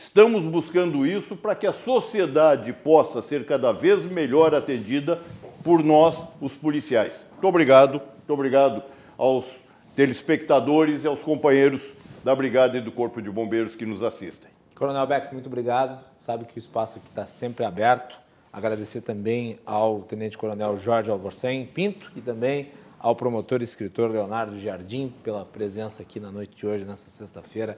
[0.00, 5.20] Estamos buscando isso para que a sociedade possa ser cada vez melhor atendida
[5.64, 7.26] por nós, os policiais.
[7.32, 8.82] Muito obrigado, muito obrigado
[9.18, 9.56] aos
[9.96, 11.82] telespectadores e aos companheiros
[12.22, 14.48] da Brigada e do Corpo de Bombeiros que nos assistem.
[14.76, 15.98] Coronel Beck, muito obrigado.
[16.20, 18.20] Sabe que o espaço aqui está sempre aberto.
[18.52, 22.70] Agradecer também ao Tenente Coronel Jorge Alvorsen Pinto e também
[23.00, 27.76] ao promotor e escritor Leonardo Jardim pela presença aqui na noite de hoje, nessa sexta-feira.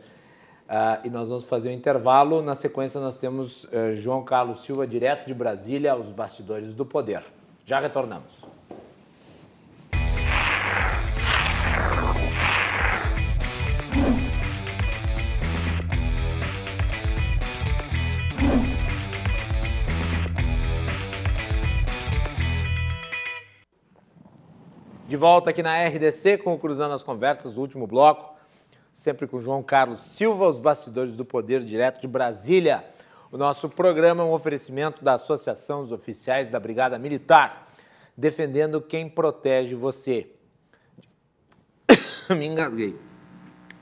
[0.71, 2.41] Uh, e nós vamos fazer um intervalo.
[2.43, 7.25] Na sequência, nós temos uh, João Carlos Silva, direto de Brasília, aos bastidores do poder.
[7.67, 8.45] Já retornamos.
[25.09, 28.39] De volta aqui na RDC com o Cruzando as Conversas, o último bloco
[29.01, 32.85] sempre com João Carlos Silva, os bastidores do Poder Direto de Brasília.
[33.33, 37.73] O nosso programa é um oferecimento da Associação dos Oficiais da Brigada Militar,
[38.15, 40.31] defendendo quem protege você.
[42.29, 42.95] Me engasguei.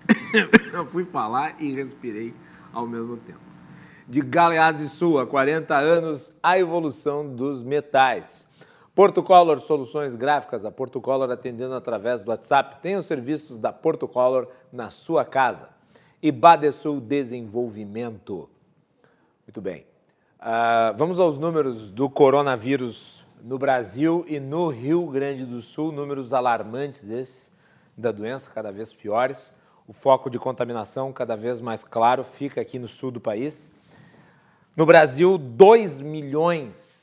[0.72, 2.32] Eu fui falar e respirei
[2.72, 3.40] ao mesmo tempo.
[4.06, 8.47] De Galeazzi Sul, há 40 anos, a evolução dos metais.
[8.98, 13.72] Porto Color Soluções Gráficas, a Porto Color atendendo através do WhatsApp, tem os serviços da
[13.72, 15.68] Porto Color na sua casa.
[16.20, 18.50] E Badesul Desenvolvimento.
[19.46, 19.86] Muito bem.
[20.40, 26.32] Uh, vamos aos números do coronavírus no Brasil e no Rio Grande do Sul, números
[26.32, 27.52] alarmantes esses
[27.96, 29.52] da doença, cada vez piores.
[29.86, 33.70] O foco de contaminação cada vez mais claro fica aqui no sul do país.
[34.74, 36.97] No Brasil, 2 milhões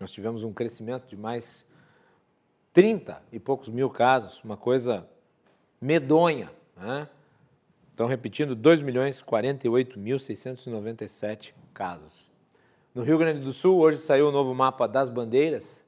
[0.00, 1.64] Nós tivemos um crescimento de mais
[2.72, 5.04] 30 e poucos mil casos, uma coisa
[5.80, 6.52] medonha.
[6.76, 7.08] Né?
[7.92, 12.30] Então, repetindo, 2 milhões 48.697 casos.
[12.94, 15.84] No Rio Grande do Sul, hoje saiu o novo mapa das bandeiras.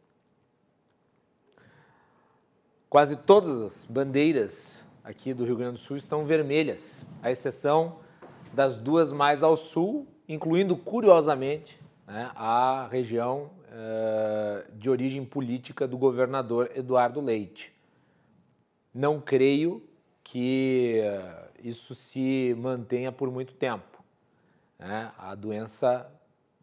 [2.89, 7.99] Quase todas as bandeiras aqui do Rio Grande do Sul estão vermelhas, à exceção
[8.53, 15.97] das duas mais ao sul, incluindo, curiosamente, né, a região uh, de origem política do
[15.97, 17.73] governador Eduardo Leite.
[18.93, 19.83] Não creio
[20.23, 24.03] que uh, isso se mantenha por muito tempo.
[24.79, 25.13] Né?
[25.19, 26.11] A doença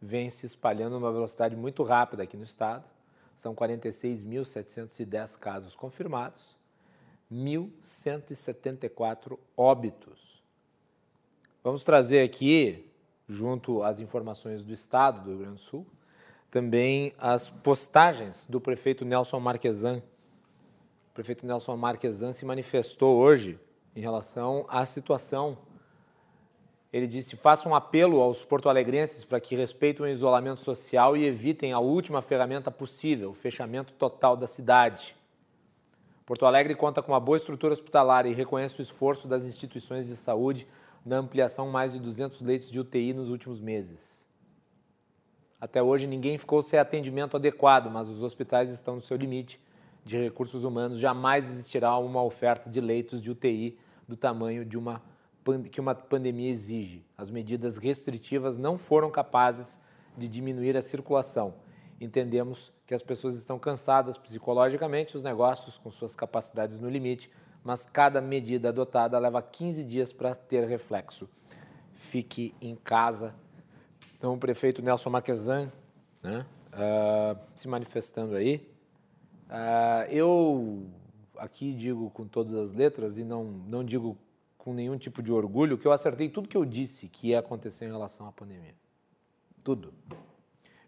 [0.02, 2.84] vem se espalhando numa velocidade muito rápida aqui no estado.
[3.36, 6.57] São 46.710 casos confirmados,
[7.32, 10.44] 1.174 óbitos.
[11.64, 12.90] Vamos trazer aqui,
[13.28, 15.86] junto às informações do estado do Rio Grande do Sul,
[16.50, 20.02] também as postagens do prefeito Nelson Marquesan.
[21.12, 23.60] O prefeito Nelson Marquesan se manifestou hoje
[23.94, 25.58] em relação à situação.
[26.94, 31.74] Ele disse: faça um apelo aos porto-alegrenses para que respeitem o isolamento social e evitem
[31.74, 35.17] a última ferramenta possível, o fechamento total da cidade.
[36.28, 40.16] Porto Alegre conta com uma boa estrutura hospitalar e reconhece o esforço das instituições de
[40.18, 40.68] saúde
[41.06, 44.28] na ampliação mais de 200 leitos de UTI nos últimos meses.
[45.60, 49.58] Até hoje ninguém ficou sem atendimento adequado, mas os hospitais estão no seu limite
[50.04, 51.00] de recursos humanos.
[51.00, 55.02] Jamais existirá uma oferta de leitos de UTI do tamanho de uma
[55.72, 57.06] que uma pandemia exige.
[57.18, 59.80] As medidas restritivas não foram capazes
[60.18, 61.54] de diminuir a circulação.
[62.00, 67.30] Entendemos que as pessoas estão cansadas psicologicamente, os negócios com suas capacidades no limite,
[67.64, 71.28] mas cada medida adotada leva 15 dias para ter reflexo.
[71.94, 73.34] Fique em casa.
[74.18, 75.72] Então, o prefeito Nelson Marquesan
[76.22, 78.68] né, uh, se manifestando aí.
[79.50, 80.86] Uh, eu
[81.38, 84.18] aqui digo com todas as letras e não, não digo
[84.58, 87.86] com nenhum tipo de orgulho que eu acertei tudo que eu disse que ia acontecer
[87.86, 88.76] em relação à pandemia.
[89.64, 89.94] Tudo.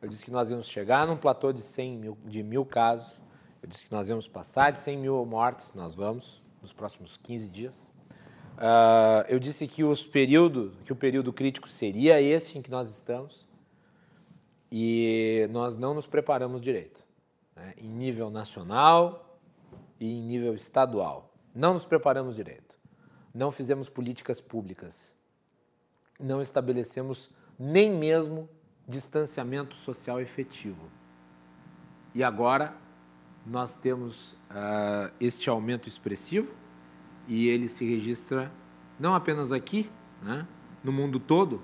[0.02, 3.22] Eu disse que nós íamos chegar num platô de 100 mil, de mil casos.
[3.62, 7.50] Eu disse que nós íamos passar de 100 mil mortes, nós vamos, nos próximos 15
[7.50, 7.92] dias.
[8.56, 12.90] Uh, eu disse que, os período, que o período crítico seria esse em que nós
[12.90, 13.48] estamos
[14.72, 17.02] e nós não nos preparamos direito,
[17.56, 19.30] né, em nível nacional,
[20.00, 21.34] e em nível estadual.
[21.54, 22.78] Não nos preparamos direito.
[23.34, 25.14] Não fizemos políticas públicas.
[26.20, 28.50] Não estabelecemos nem mesmo
[28.90, 30.90] distanciamento social efetivo.
[32.16, 32.76] E agora
[33.46, 36.52] nós temos uh, este aumento expressivo
[37.28, 38.52] e ele se registra
[39.00, 39.90] não apenas aqui,
[40.24, 40.46] né,
[40.84, 41.62] no mundo todo.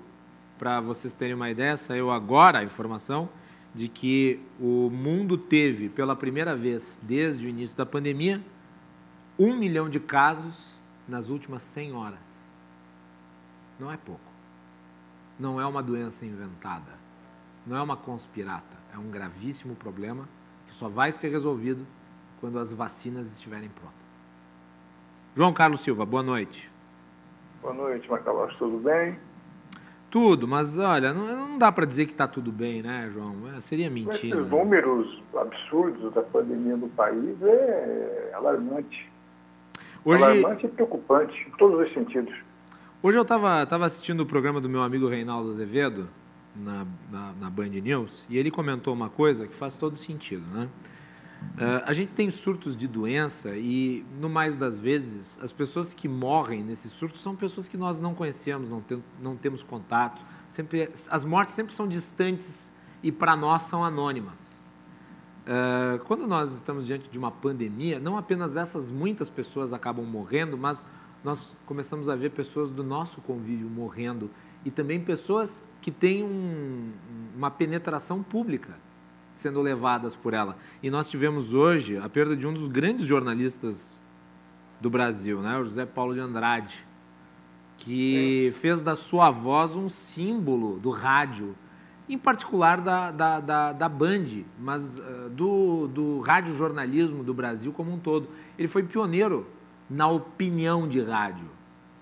[0.56, 3.28] Para vocês terem uma ideia, saiu agora a informação
[3.74, 8.42] de que o mundo teve, pela primeira vez desde o início da pandemia,
[9.38, 10.74] um milhão de casos
[11.06, 12.46] nas últimas 100 horas.
[13.78, 14.20] Não é pouco.
[15.38, 17.05] Não é uma doença inventada.
[17.66, 18.76] Não é uma conspirata.
[18.94, 20.28] É um gravíssimo problema
[20.66, 21.84] que só vai ser resolvido
[22.40, 23.96] quando as vacinas estiverem prontas.
[25.34, 26.70] João Carlos Silva, boa noite.
[27.60, 29.18] Boa noite, Macalós, tudo bem?
[30.08, 33.34] Tudo, mas olha, não, não dá para dizer que está tudo bem, né, João?
[33.54, 34.38] É, seria mentira.
[34.38, 39.10] Esses números absurdos da pandemia no país é alarmante.
[40.04, 40.22] Hoje...
[40.22, 42.32] Alarmante e preocupante, em todos os sentidos.
[43.02, 46.08] Hoje eu estava tava assistindo o programa do meu amigo Reinaldo Azevedo,
[46.58, 50.68] na, na, na, Band News, e ele comentou uma coisa que faz todo sentido, né?
[51.54, 56.08] Uh, a gente tem surtos de doença e, no mais das vezes, as pessoas que
[56.08, 60.24] morrem nesses surtos são pessoas que nós não conhecemos, não, tem, não temos contato.
[60.48, 62.72] Sempre, as mortes sempre são distantes
[63.02, 64.56] e, para nós, são anônimas.
[65.46, 70.58] Uh, quando nós estamos diante de uma pandemia, não apenas essas muitas pessoas acabam morrendo,
[70.58, 70.86] mas
[71.22, 74.30] nós começamos a ver pessoas do nosso convívio morrendo
[74.66, 76.90] e também pessoas que têm um,
[77.36, 78.74] uma penetração pública
[79.32, 80.56] sendo levadas por ela.
[80.82, 84.00] E nós tivemos hoje a perda de um dos grandes jornalistas
[84.80, 85.56] do Brasil, né?
[85.56, 86.84] o José Paulo de Andrade,
[87.76, 91.54] que fez da sua voz um símbolo do rádio,
[92.08, 97.92] em particular da, da, da, da Band, mas uh, do, do rádio-jornalismo do Brasil como
[97.92, 98.28] um todo.
[98.58, 99.46] Ele foi pioneiro
[99.88, 101.55] na opinião de rádio.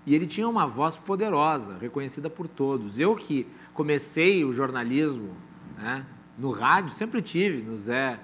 [0.06, 2.98] E ele tinha uma voz poderosa, reconhecida por todos.
[2.98, 5.30] Eu que comecei o jornalismo
[5.78, 6.04] né,
[6.38, 8.20] no rádio, sempre tive no Zé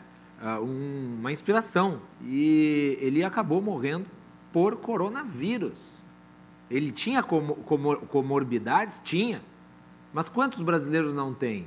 [0.63, 2.01] um, uma inspiração.
[2.23, 4.07] E ele acabou morrendo
[4.53, 6.01] por coronavírus.
[6.71, 9.01] Ele tinha comor comorbidades?
[9.03, 9.43] Tinha.
[10.13, 11.67] Mas quantos brasileiros não têm?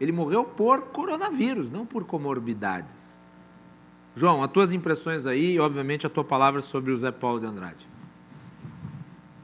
[0.00, 3.20] Ele morreu por coronavírus, não por comorbidades.
[4.14, 7.46] João, as tuas impressões aí e, obviamente, a tua palavra sobre o Zé Paulo de
[7.46, 7.91] Andrade.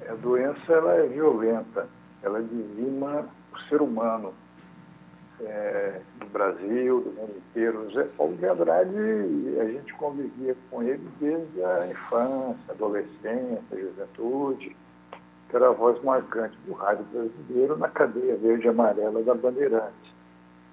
[0.08, 1.86] A doença ela é violenta,
[2.22, 4.32] ela dizima o ser humano
[5.42, 7.92] é, do Brasil, do mundo inteiro.
[7.92, 8.96] Zé Paulo de Andrade,
[9.60, 14.74] a gente convivia com ele desde a infância, adolescência, juventude,
[15.48, 20.12] que era a voz marcante do rádio brasileiro na cadeia verde e amarela da Bandeirantes,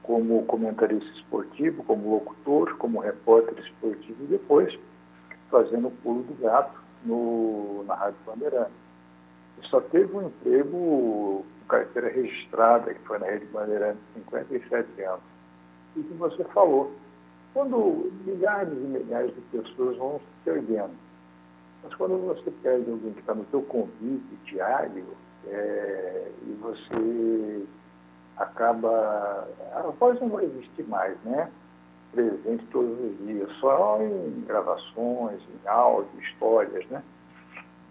[0.01, 4.79] como comentarista esportivo, como locutor, como repórter esportivo e depois
[5.51, 8.84] fazendo o pulo do gato no, na Rádio Bandeirantes.
[9.69, 15.21] Só teve um emprego carteira registrada, que foi na Rede Bandeirantes, 57 anos.
[15.95, 16.91] E que você falou,
[17.53, 20.93] quando milhares e milhares de pessoas vão se perdendo,
[21.83, 25.05] mas quando você perde alguém que está no seu convite diário,
[25.47, 27.65] é, e você
[28.37, 29.47] acaba.
[29.73, 31.51] A voz não vai existir mais, né?
[32.11, 37.03] Presente todos os dias, só em gravações, em áudio, histórias, né?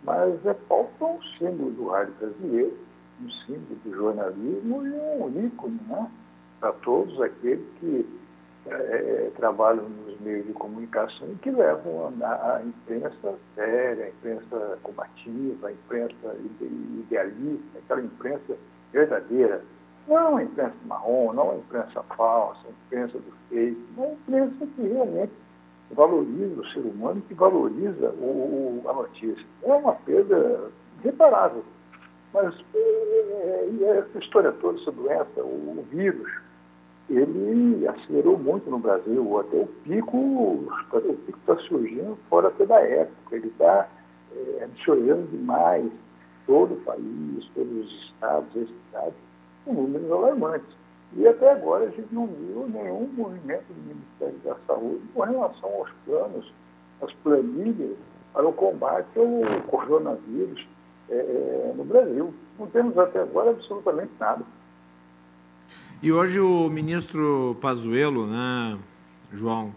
[0.05, 2.85] Mas é Paulo é um símbolo do rádio brasileiro
[3.23, 6.11] um símbolo do jornalismo e um ícone né,
[6.61, 8.07] para todos aqueles que
[8.67, 14.79] é, trabalham nos meios de comunicação e que levam a, a imprensa séria, a imprensa
[14.83, 18.57] combativa, a imprensa idealista, aquela imprensa
[18.93, 19.63] verdadeira.
[20.09, 24.67] Não a imprensa marrom, não a imprensa falsa, a imprensa do fake, não a imprensa
[24.75, 25.33] que realmente
[25.91, 29.45] valoriza o ser humano, que valoriza o, a notícia.
[29.63, 30.71] É uma perda
[31.03, 31.65] reparável.
[32.33, 36.31] Mas e, essa história toda, essa doença, o, vírus,
[37.09, 42.81] ele acelerou muito no Brasil, até o pico, o pico está surgindo fora até da
[42.81, 43.89] época, ele está
[44.35, 45.91] é, absorvendo demais
[46.47, 49.15] todo o país, todos os estados, as cidades,
[49.65, 50.84] com números alarmantes.
[51.17, 55.73] E até agora a gente não viu nenhum movimento do Ministério da Saúde com relação
[55.73, 56.53] aos planos,
[57.01, 57.97] às planilhas
[58.33, 60.67] para o combate ao coronavírus
[61.09, 62.35] é, é, no Brasil.
[62.59, 64.45] Não temos até agora absolutamente nada.
[66.03, 68.79] E hoje o ministro Pazuello, né,
[69.33, 69.75] João,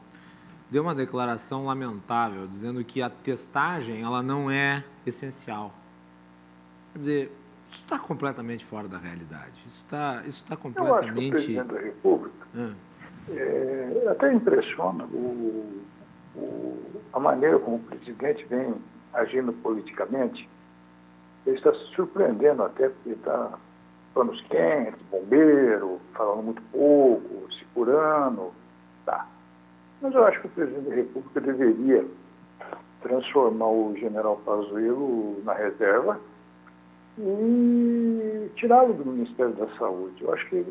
[0.70, 5.72] deu uma declaração lamentável, dizendo que a testagem ela não é essencial.
[6.94, 7.32] Quer dizer,
[7.70, 9.54] isso está completamente fora da realidade.
[9.66, 11.32] Isso está isso tá completamente.
[11.32, 12.74] Eu acho que o presidente da República ah.
[13.30, 15.84] é, até impressiona o,
[16.36, 18.76] o, a maneira como o presidente vem
[19.14, 20.48] agindo politicamente
[21.48, 23.58] ele está se surpreendendo até porque está
[24.14, 28.52] panos quentes, bombeiro, falando muito pouco, se curando.
[29.06, 29.26] Tá.
[30.02, 32.06] Mas eu acho que o presidente da República deveria
[33.02, 36.20] transformar o general Pazuello na reserva
[37.18, 40.24] e tirá-lo do Ministério da Saúde.
[40.24, 40.66] Eu acho que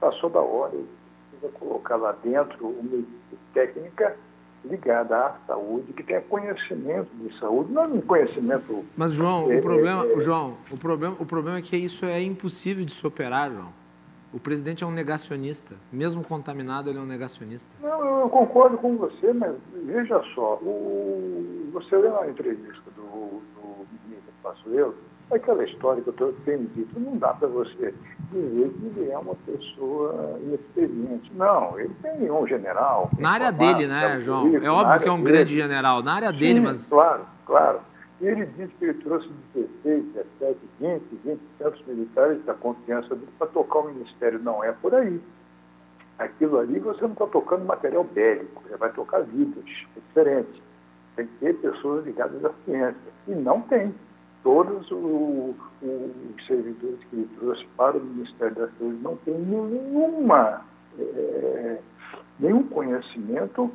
[0.00, 0.88] passou da hora, ele
[1.30, 3.04] precisa colocar lá dentro uma
[3.52, 4.16] técnica
[4.64, 8.84] ligada à saúde, que tenha conhecimento de saúde, não um conhecimento.
[8.96, 12.20] Mas João, é, o problema, é, João, o problema, o problema é que isso é
[12.22, 13.80] impossível de se operar, João.
[14.32, 17.74] O presidente é um negacionista, mesmo contaminado, ele é um negacionista.
[17.82, 23.86] Não, eu concordo com você, mas veja só, o, você lê na entrevista do, do
[24.06, 24.94] ministro Passoeiro,
[25.36, 27.94] aquela história que eu tenho dito, não dá para você
[28.32, 31.32] dizer que ele é uma pessoa inexperiente.
[31.34, 33.10] Não, ele tem um general.
[33.18, 34.56] Na área dele, né, João?
[34.56, 35.32] é óbvio que é um dele.
[35.32, 36.02] grande general.
[36.02, 36.88] Na área Sim, dele, mas.
[36.88, 37.80] Claro, claro.
[38.20, 43.46] Ele disse que ele trouxe 16, 17, 20, 20 tantos militares da confiança dele para
[43.46, 44.38] tocar o ministério.
[44.38, 45.20] Não é por aí.
[46.18, 49.64] Aquilo ali você não está tocando material bélico, você vai tocar vidas,
[49.96, 50.62] é diferente.
[51.16, 53.10] Tem que ter pessoas ligadas à ciência.
[53.26, 53.94] E não tem.
[54.42, 60.64] Todos os servidores que ele trouxe para o Ministério da Saúde não têm nenhuma,
[60.98, 61.78] é,
[62.38, 63.70] nenhum conhecimento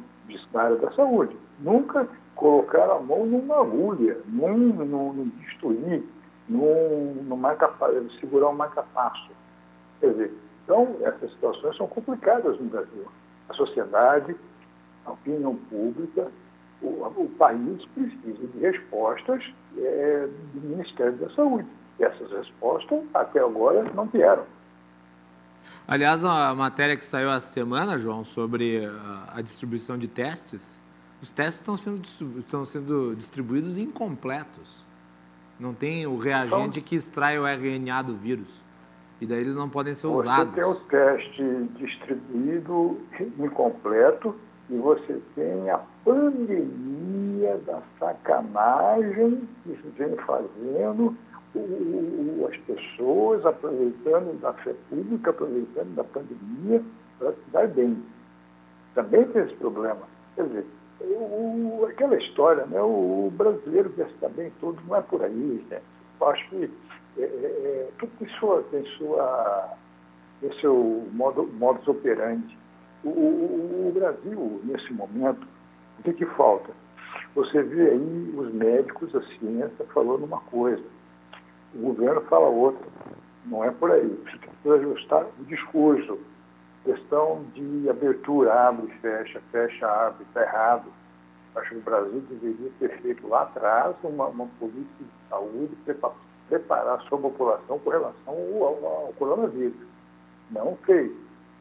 [0.51, 1.35] da área da saúde.
[1.59, 6.03] Nunca colocaram a mão numa agulha, num, num, num bisturi,
[6.49, 9.29] num, num segurar um marca-passo.
[9.99, 10.33] Quer dizer,
[10.63, 13.05] então, essas situações são complicadas no Brasil.
[13.49, 14.35] A sociedade,
[15.05, 16.27] a opinião pública,
[16.81, 19.43] o, o país precisa de respostas
[19.77, 21.68] é, do Ministério da Saúde.
[21.99, 24.43] E essas respostas, até agora, não vieram.
[25.88, 28.85] Aliás, a matéria que saiu essa semana, João, sobre
[29.34, 30.80] a, distribuição de testes,
[31.22, 32.02] os testes estão sendo,
[32.39, 34.84] estão sendo distribuídos incompletos.
[35.60, 38.64] Não tem o reagente então, que extrai o RNA do vírus.
[39.22, 40.53] E daí eles não podem ser usados.
[40.53, 41.43] Você tem o teste
[41.77, 42.99] distribuído
[43.39, 44.35] incompleto
[44.69, 51.15] e você tem a pandemia da sacanagem que vem fazendo
[52.49, 56.81] as pessoas aproveitando da fé pública, aproveitando da pandemia
[57.17, 58.03] para se dar bem.
[58.93, 60.01] Também tem esse problema.
[60.35, 60.65] Quer dizer,
[61.01, 65.65] o, aquela história, né, o, brasileiro quer se dar bem todo, não é por aí.
[65.69, 65.81] Né?
[66.21, 66.71] Acho que
[67.17, 69.77] é, é, é, tudo tem sua, tem sua
[70.41, 72.57] tem seu modo, modus operandi.
[73.06, 75.48] O, o, o, Brasil, nesse momento,
[75.99, 76.72] o que, que falta?
[77.36, 80.84] Você vê aí os médicos, a ciência falando uma coisa,
[81.76, 82.84] o governo fala outra.
[83.45, 84.10] Não é por aí.
[84.64, 86.18] Que ajustar o discurso.
[86.84, 90.91] Questão de abertura, abre, fecha, fecha, abre, está errado.
[91.56, 95.77] Acho que o Brasil deveria ter feito lá atrás uma, uma política de saúde
[96.49, 99.77] preparar a sua população com relação ao, ao, ao coronavírus.
[100.49, 101.11] Não fez.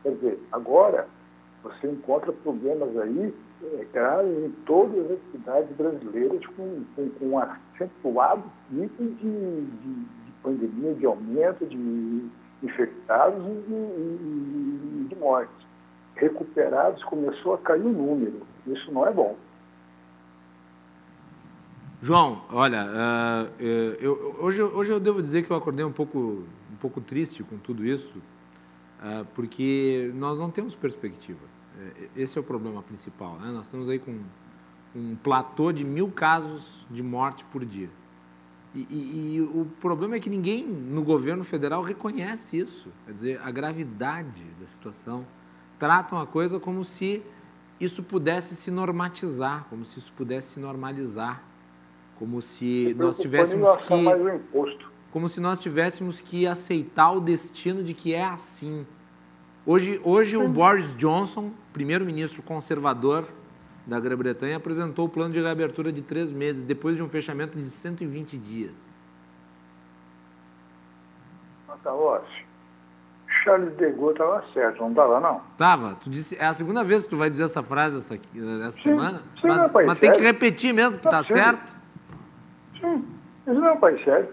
[0.02, 1.06] Quer dizer, agora
[1.64, 7.38] você encontra problemas aí é, graves em todas as cidades brasileiras com, com, com um
[7.38, 12.28] acentuado pico de, de, de, pandemia, de aumento de
[12.62, 15.66] infectados e de, mortes.
[16.16, 18.42] Recuperados começou a cair o número.
[18.66, 19.34] Isso não é bom.
[22.02, 23.62] João, olha, uh,
[23.98, 27.56] eu, hoje, hoje eu devo dizer que eu acordei um pouco, um pouco triste com
[27.56, 28.18] tudo isso,
[29.00, 31.53] uh, porque nós não temos perspectiva.
[32.16, 33.38] Esse é o problema principal.
[33.38, 33.50] Né?
[33.50, 34.18] Nós estamos aí com
[34.94, 37.90] um platô de mil casos de morte por dia.
[38.74, 42.88] E, e, e, o problema é que ninguém no governo federal reconhece isso.
[43.06, 45.26] Quer dizer, a gravidade da situação.
[45.78, 47.22] Tratam a coisa como se
[47.78, 51.42] isso pudesse se normatizar, como se isso pudesse se normalizar
[52.18, 53.94] como se nós tivéssemos que
[55.10, 58.84] como se nós tivéssemos que aceitar o destino de que é assim.
[59.64, 63.28] Hoje, hoje o Boris Johnson, primeiro-ministro conservador
[63.86, 67.64] da Grã-Bretanha, apresentou o plano de reabertura de três meses, depois de um fechamento de
[67.64, 69.02] 120 dias.
[71.68, 72.46] Macalossi,
[73.42, 75.42] Charles de Gaulle estava certo, não estava, não?
[75.52, 75.94] Estava.
[75.96, 78.82] Tu disse, é a segunda vez que tu vai dizer essa frase essa, essa sim,
[78.82, 81.76] semana, sim, mas, mas tem que repetir mesmo, que está certo.
[82.80, 83.04] Sim,
[83.46, 84.28] isso não é um país sério.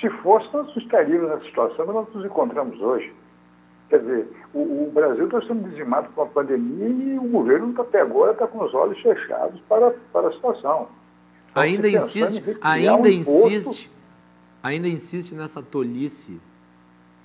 [0.00, 3.12] Se fosse, nós estaríamos nessa situação que nós nos encontramos hoje.
[3.88, 8.00] Quer dizer, o, o Brasil está sendo dizimado com a pandemia e o governo até
[8.00, 10.88] agora está com os olhos fechados para, para a situação.
[11.50, 13.90] Então, ainda insiste, ainda um insiste,
[14.62, 16.40] ainda insiste nessa tolice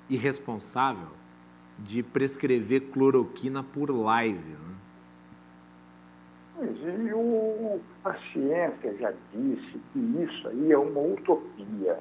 [0.10, 1.08] irresponsável
[1.78, 4.40] de prescrever cloroquina por live.
[4.40, 4.70] Né?
[6.62, 12.00] E o, a ciência já disse que isso aí é uma utopia.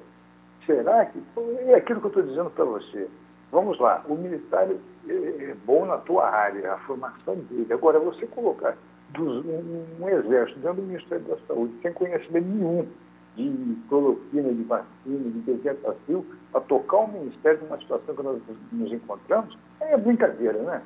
[0.65, 1.19] Será que.
[1.67, 3.07] É aquilo que eu estou dizendo para você.
[3.51, 4.67] Vamos lá, o militar
[5.09, 7.71] é, é bom na tua área, a formação dele.
[7.73, 8.77] Agora, você colocar
[9.09, 12.87] dos, um, um, exército dentro do Ministério da Saúde sem conhecimento nenhum
[13.35, 18.41] de cloroquina, de vacina, de desertacil, para tocar o Ministério numa situação que nós
[18.71, 20.81] nos encontramos, é brincadeira, né?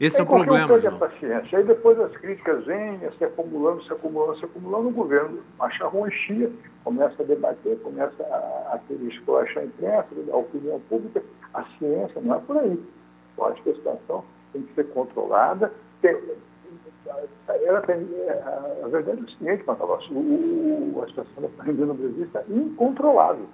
[0.00, 0.98] Esse é o problema, João.
[0.98, 1.58] paciência.
[1.58, 6.10] Aí depois as críticas vêm, se acumulando, se acumulando, se acumulando, o governo acha ruim,
[6.10, 6.50] chia,
[6.82, 11.22] começa a debater, começa a, a querer esculachar a imprensa, a opinião pública.
[11.54, 12.82] A ciência não é por aí.
[13.36, 15.72] Eu acho que a situação tem que ser controlada.
[16.00, 16.16] Tem,
[17.48, 17.96] ela tem,
[18.84, 20.08] a verdade é o seguinte, Macalossi,
[21.02, 23.46] a situação da pandemia no Brasil está incontrolável.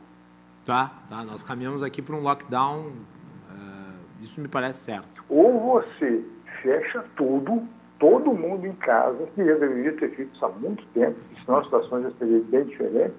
[0.65, 1.25] Tá, tá.
[1.25, 5.25] Nós caminhamos aqui para um lockdown, uh, isso me parece certo.
[5.29, 6.25] Ou você
[6.63, 7.67] fecha tudo,
[7.99, 11.65] todo mundo em casa, que já deveria ter feito isso há muito tempo, senão a
[11.65, 13.15] situação já seria bem diferente,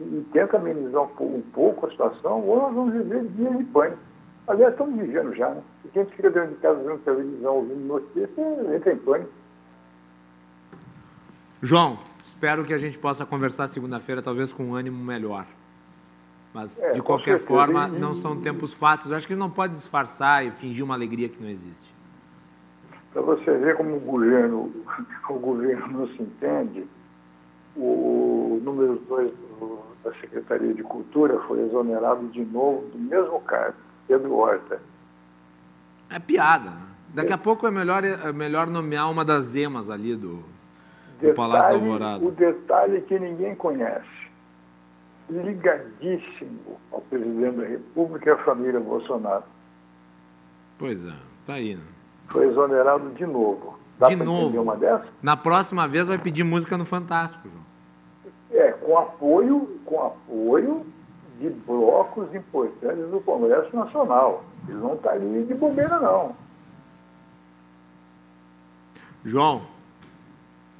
[0.00, 3.64] e, tenta amenizar um pouco, um pouco, a situação, ou nós vamos viver dias de
[3.64, 3.98] pânico.
[4.46, 5.62] Aliás, estamos vivendo já, né?
[5.84, 9.30] E quem fica dentro de casa vendo televisão, ouvindo notícias, entra em pânico.
[11.62, 15.46] João, espero que a gente possa conversar segunda-feira, talvez com um ânimo melhor.
[16.52, 17.46] Mas, É, de qualquer certeza.
[17.48, 19.10] forma, E- não são tempos fáceis.
[19.10, 21.92] Eu acho que não pode disfarçar e fingir uma alegria que não existe.
[23.12, 24.70] Para você ver como o governo,
[25.30, 26.86] o governo não se entende,
[27.76, 29.32] o número 2
[30.02, 33.76] da Secretaria de Cultura foi exonerado de novo do mesmo cargo,
[34.06, 34.80] Pedro Horta.
[36.10, 36.70] É piada.
[36.70, 36.76] né?
[37.14, 40.42] Daqui a pouco é melhor, é melhor nomear uma das emas ali do,
[41.20, 42.24] do Palácio da Alvorada.
[42.24, 44.04] o detalhe que ninguém conhece,
[45.30, 49.44] ligadíssimo ao presidente da República e à família Bolsonaro.
[50.78, 51.12] Pois é,
[51.46, 51.76] tá aí.
[51.76, 51.82] Né?
[52.28, 53.78] Foi exonerado de novo.
[53.98, 54.60] Dá De novo.
[54.60, 55.06] uma dessas?
[55.22, 57.63] Na próxima vez vai pedir música no Fantástico, João.
[58.84, 60.86] Com apoio, com apoio
[61.40, 64.44] de blocos importantes do Congresso Nacional.
[64.68, 66.34] Ele não está ali de bobeira, não.
[69.24, 69.62] João,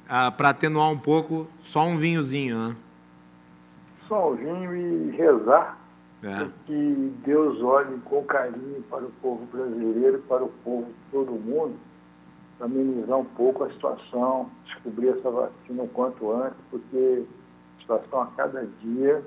[0.07, 2.75] ah, para atenuar um pouco, só um vinhozinho, né?
[4.07, 5.77] Só um vinho e rezar
[6.23, 6.47] É.
[6.65, 11.75] que Deus olhe com carinho para o povo brasileiro para o povo de todo mundo,
[12.57, 17.25] para amenizar um pouco a situação, descobrir essa vacina o quanto antes, porque
[17.85, 19.21] situação a cada dia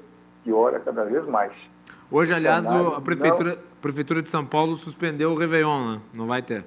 [0.45, 1.53] piora cada vez mais.
[2.11, 6.01] Hoje, aliás, o- a prefeitura, a prefeitura de São Paulo suspendeu o Réveillon, né?
[6.15, 6.65] Não vai ter.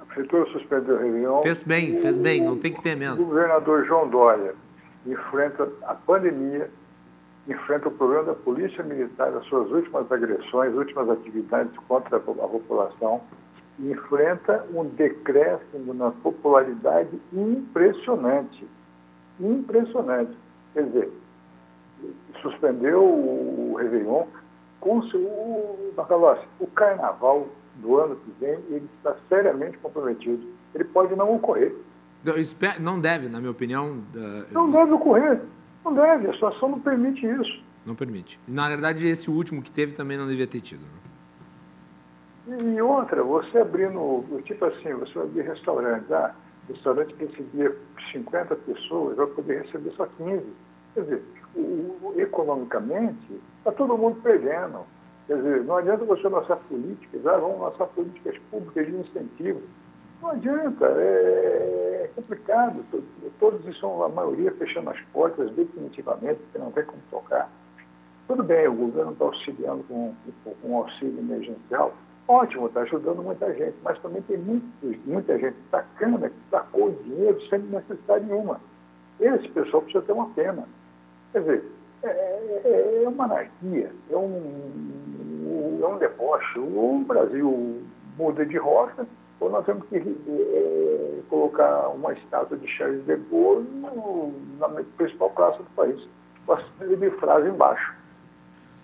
[0.00, 1.42] A prefeitura suspendeu o Réveillon.
[1.42, 3.24] Fez bem, fez bem, não tem que ter O mesmo.
[3.24, 4.54] governador João Dória
[5.06, 6.70] enfrenta a pandemia,
[7.46, 12.32] enfrenta o problema da polícia militar, as suas últimas agressões, últimas atividades contra a po-
[12.42, 13.20] a população,
[13.78, 18.66] enfrenta um decréscimo na popularidade impressionante.
[19.38, 20.32] Impressionante.
[20.78, 21.12] Quer dizer,
[22.40, 24.26] suspendeu o Réveillon,
[24.80, 30.40] com o, Macalossi, o carnaval do ano que vem, ele está seriamente comprometido.
[30.72, 31.74] Ele pode não ocorrer.
[32.24, 33.98] Eu espero- Não deve, na minha opinião.
[34.14, 35.40] eh, Não deve ocorrer.
[35.84, 36.28] Não deve.
[36.28, 37.60] A situação não permite isso.
[37.84, 38.38] Não permite.
[38.46, 40.82] Na verdade, esse último que teve também não devia ter tido.
[42.46, 42.56] né?
[42.76, 46.32] E outra, você abrindo, tipo assim, você abrir restaurante, ah,
[46.68, 47.76] restaurante que recebia
[48.12, 50.46] 50 pessoas, vai poder receber só 15.
[50.98, 51.22] Quer dizer,
[51.54, 54.80] o- o- economicamente, está todo mundo perdendo.
[55.28, 59.60] Quer dizer, não adianta você lançar políticas, ah, vamos lançar políticas públicas de incentivo.
[60.20, 62.82] Não adianta, é, é complicado.
[62.90, 67.48] To- Todos estão, a maioria, fechando as portas definitivamente, porque não tem como tocar.
[68.26, 70.12] Tudo bem, o governo está auxiliando com,
[70.60, 71.94] com auxílio emergencial.
[72.26, 74.36] Ótimo, está ajudando muita gente, mas também tem
[75.06, 78.60] muita gente sacana que sacou o dinheiro sem necessidade nenhuma.
[79.20, 80.64] Esse pessoal precisa ter uma pena.
[81.32, 81.64] Quer dizer,
[82.02, 86.58] é, é- é uma anarquia, é um, é um deboche.
[86.58, 87.82] O Brasil
[88.16, 89.06] muda de rota,
[89.40, 95.30] ou nós temos que é, colocar uma estátua de Charles de Gaulle no- na principal
[95.30, 96.00] praça do país,
[96.46, 96.60] com a
[97.20, 97.92] frase embaixo.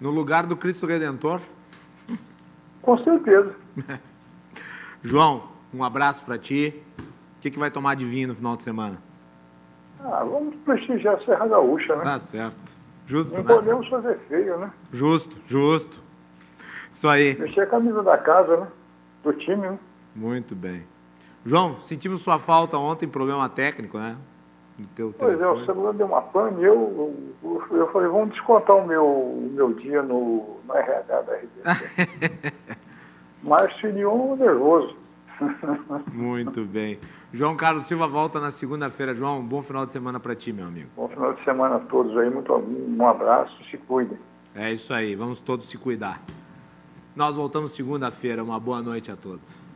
[0.00, 1.40] No lugar do Cristo Redentor.
[2.82, 3.54] Com certeza.
[5.02, 6.82] João, um abraço para ti.
[7.38, 8.98] O que, que vai tomar de vinho no final de semana?
[10.04, 12.02] Ah, vamos prestigiar a Serra Gaúcha, né?
[12.02, 12.76] Tá certo.
[13.06, 13.54] Justo, Não né?
[13.54, 14.70] podemos fazer feio, né?
[14.92, 16.02] Justo, justo.
[16.92, 17.34] Isso aí.
[17.34, 18.68] Vestir a camisa da casa, né?
[19.22, 19.78] Do time, né?
[20.14, 20.82] Muito bem.
[21.44, 24.16] João, sentimos sua falta ontem, problema técnico, né?
[24.78, 25.66] No teu Pois é, o telefone.
[25.66, 29.72] celular deu uma pane e eu, eu, eu falei, vamos descontar o meu, o meu
[29.74, 32.52] dia no, no RH da RDC.
[33.42, 34.96] Márcio Lyon nervoso.
[36.12, 36.98] Muito bem.
[37.34, 39.12] João Carlos Silva volta na segunda-feira.
[39.12, 40.88] João, um bom final de semana para ti, meu amigo.
[40.94, 44.16] Bom final de semana a todos aí, muito, um abraço, se cuidem.
[44.54, 46.22] É isso aí, vamos todos se cuidar.
[47.16, 48.44] Nós voltamos segunda-feira.
[48.44, 49.66] Uma boa noite a todos.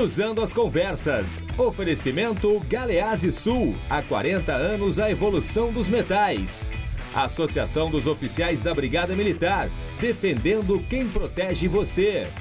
[0.00, 1.44] Cruzando as conversas.
[1.58, 3.76] Oferecimento Galease Sul.
[3.86, 6.70] Há 40 anos a evolução dos metais.
[7.14, 9.70] Associação dos Oficiais da Brigada Militar.
[10.00, 12.32] Defendendo quem protege você.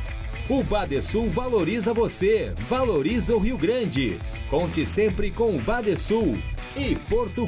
[0.47, 2.53] O Badesul valoriza você.
[2.69, 4.21] Valoriza o Rio Grande.
[4.49, 6.37] Conte sempre com o Badesul.
[6.77, 7.45] E Porto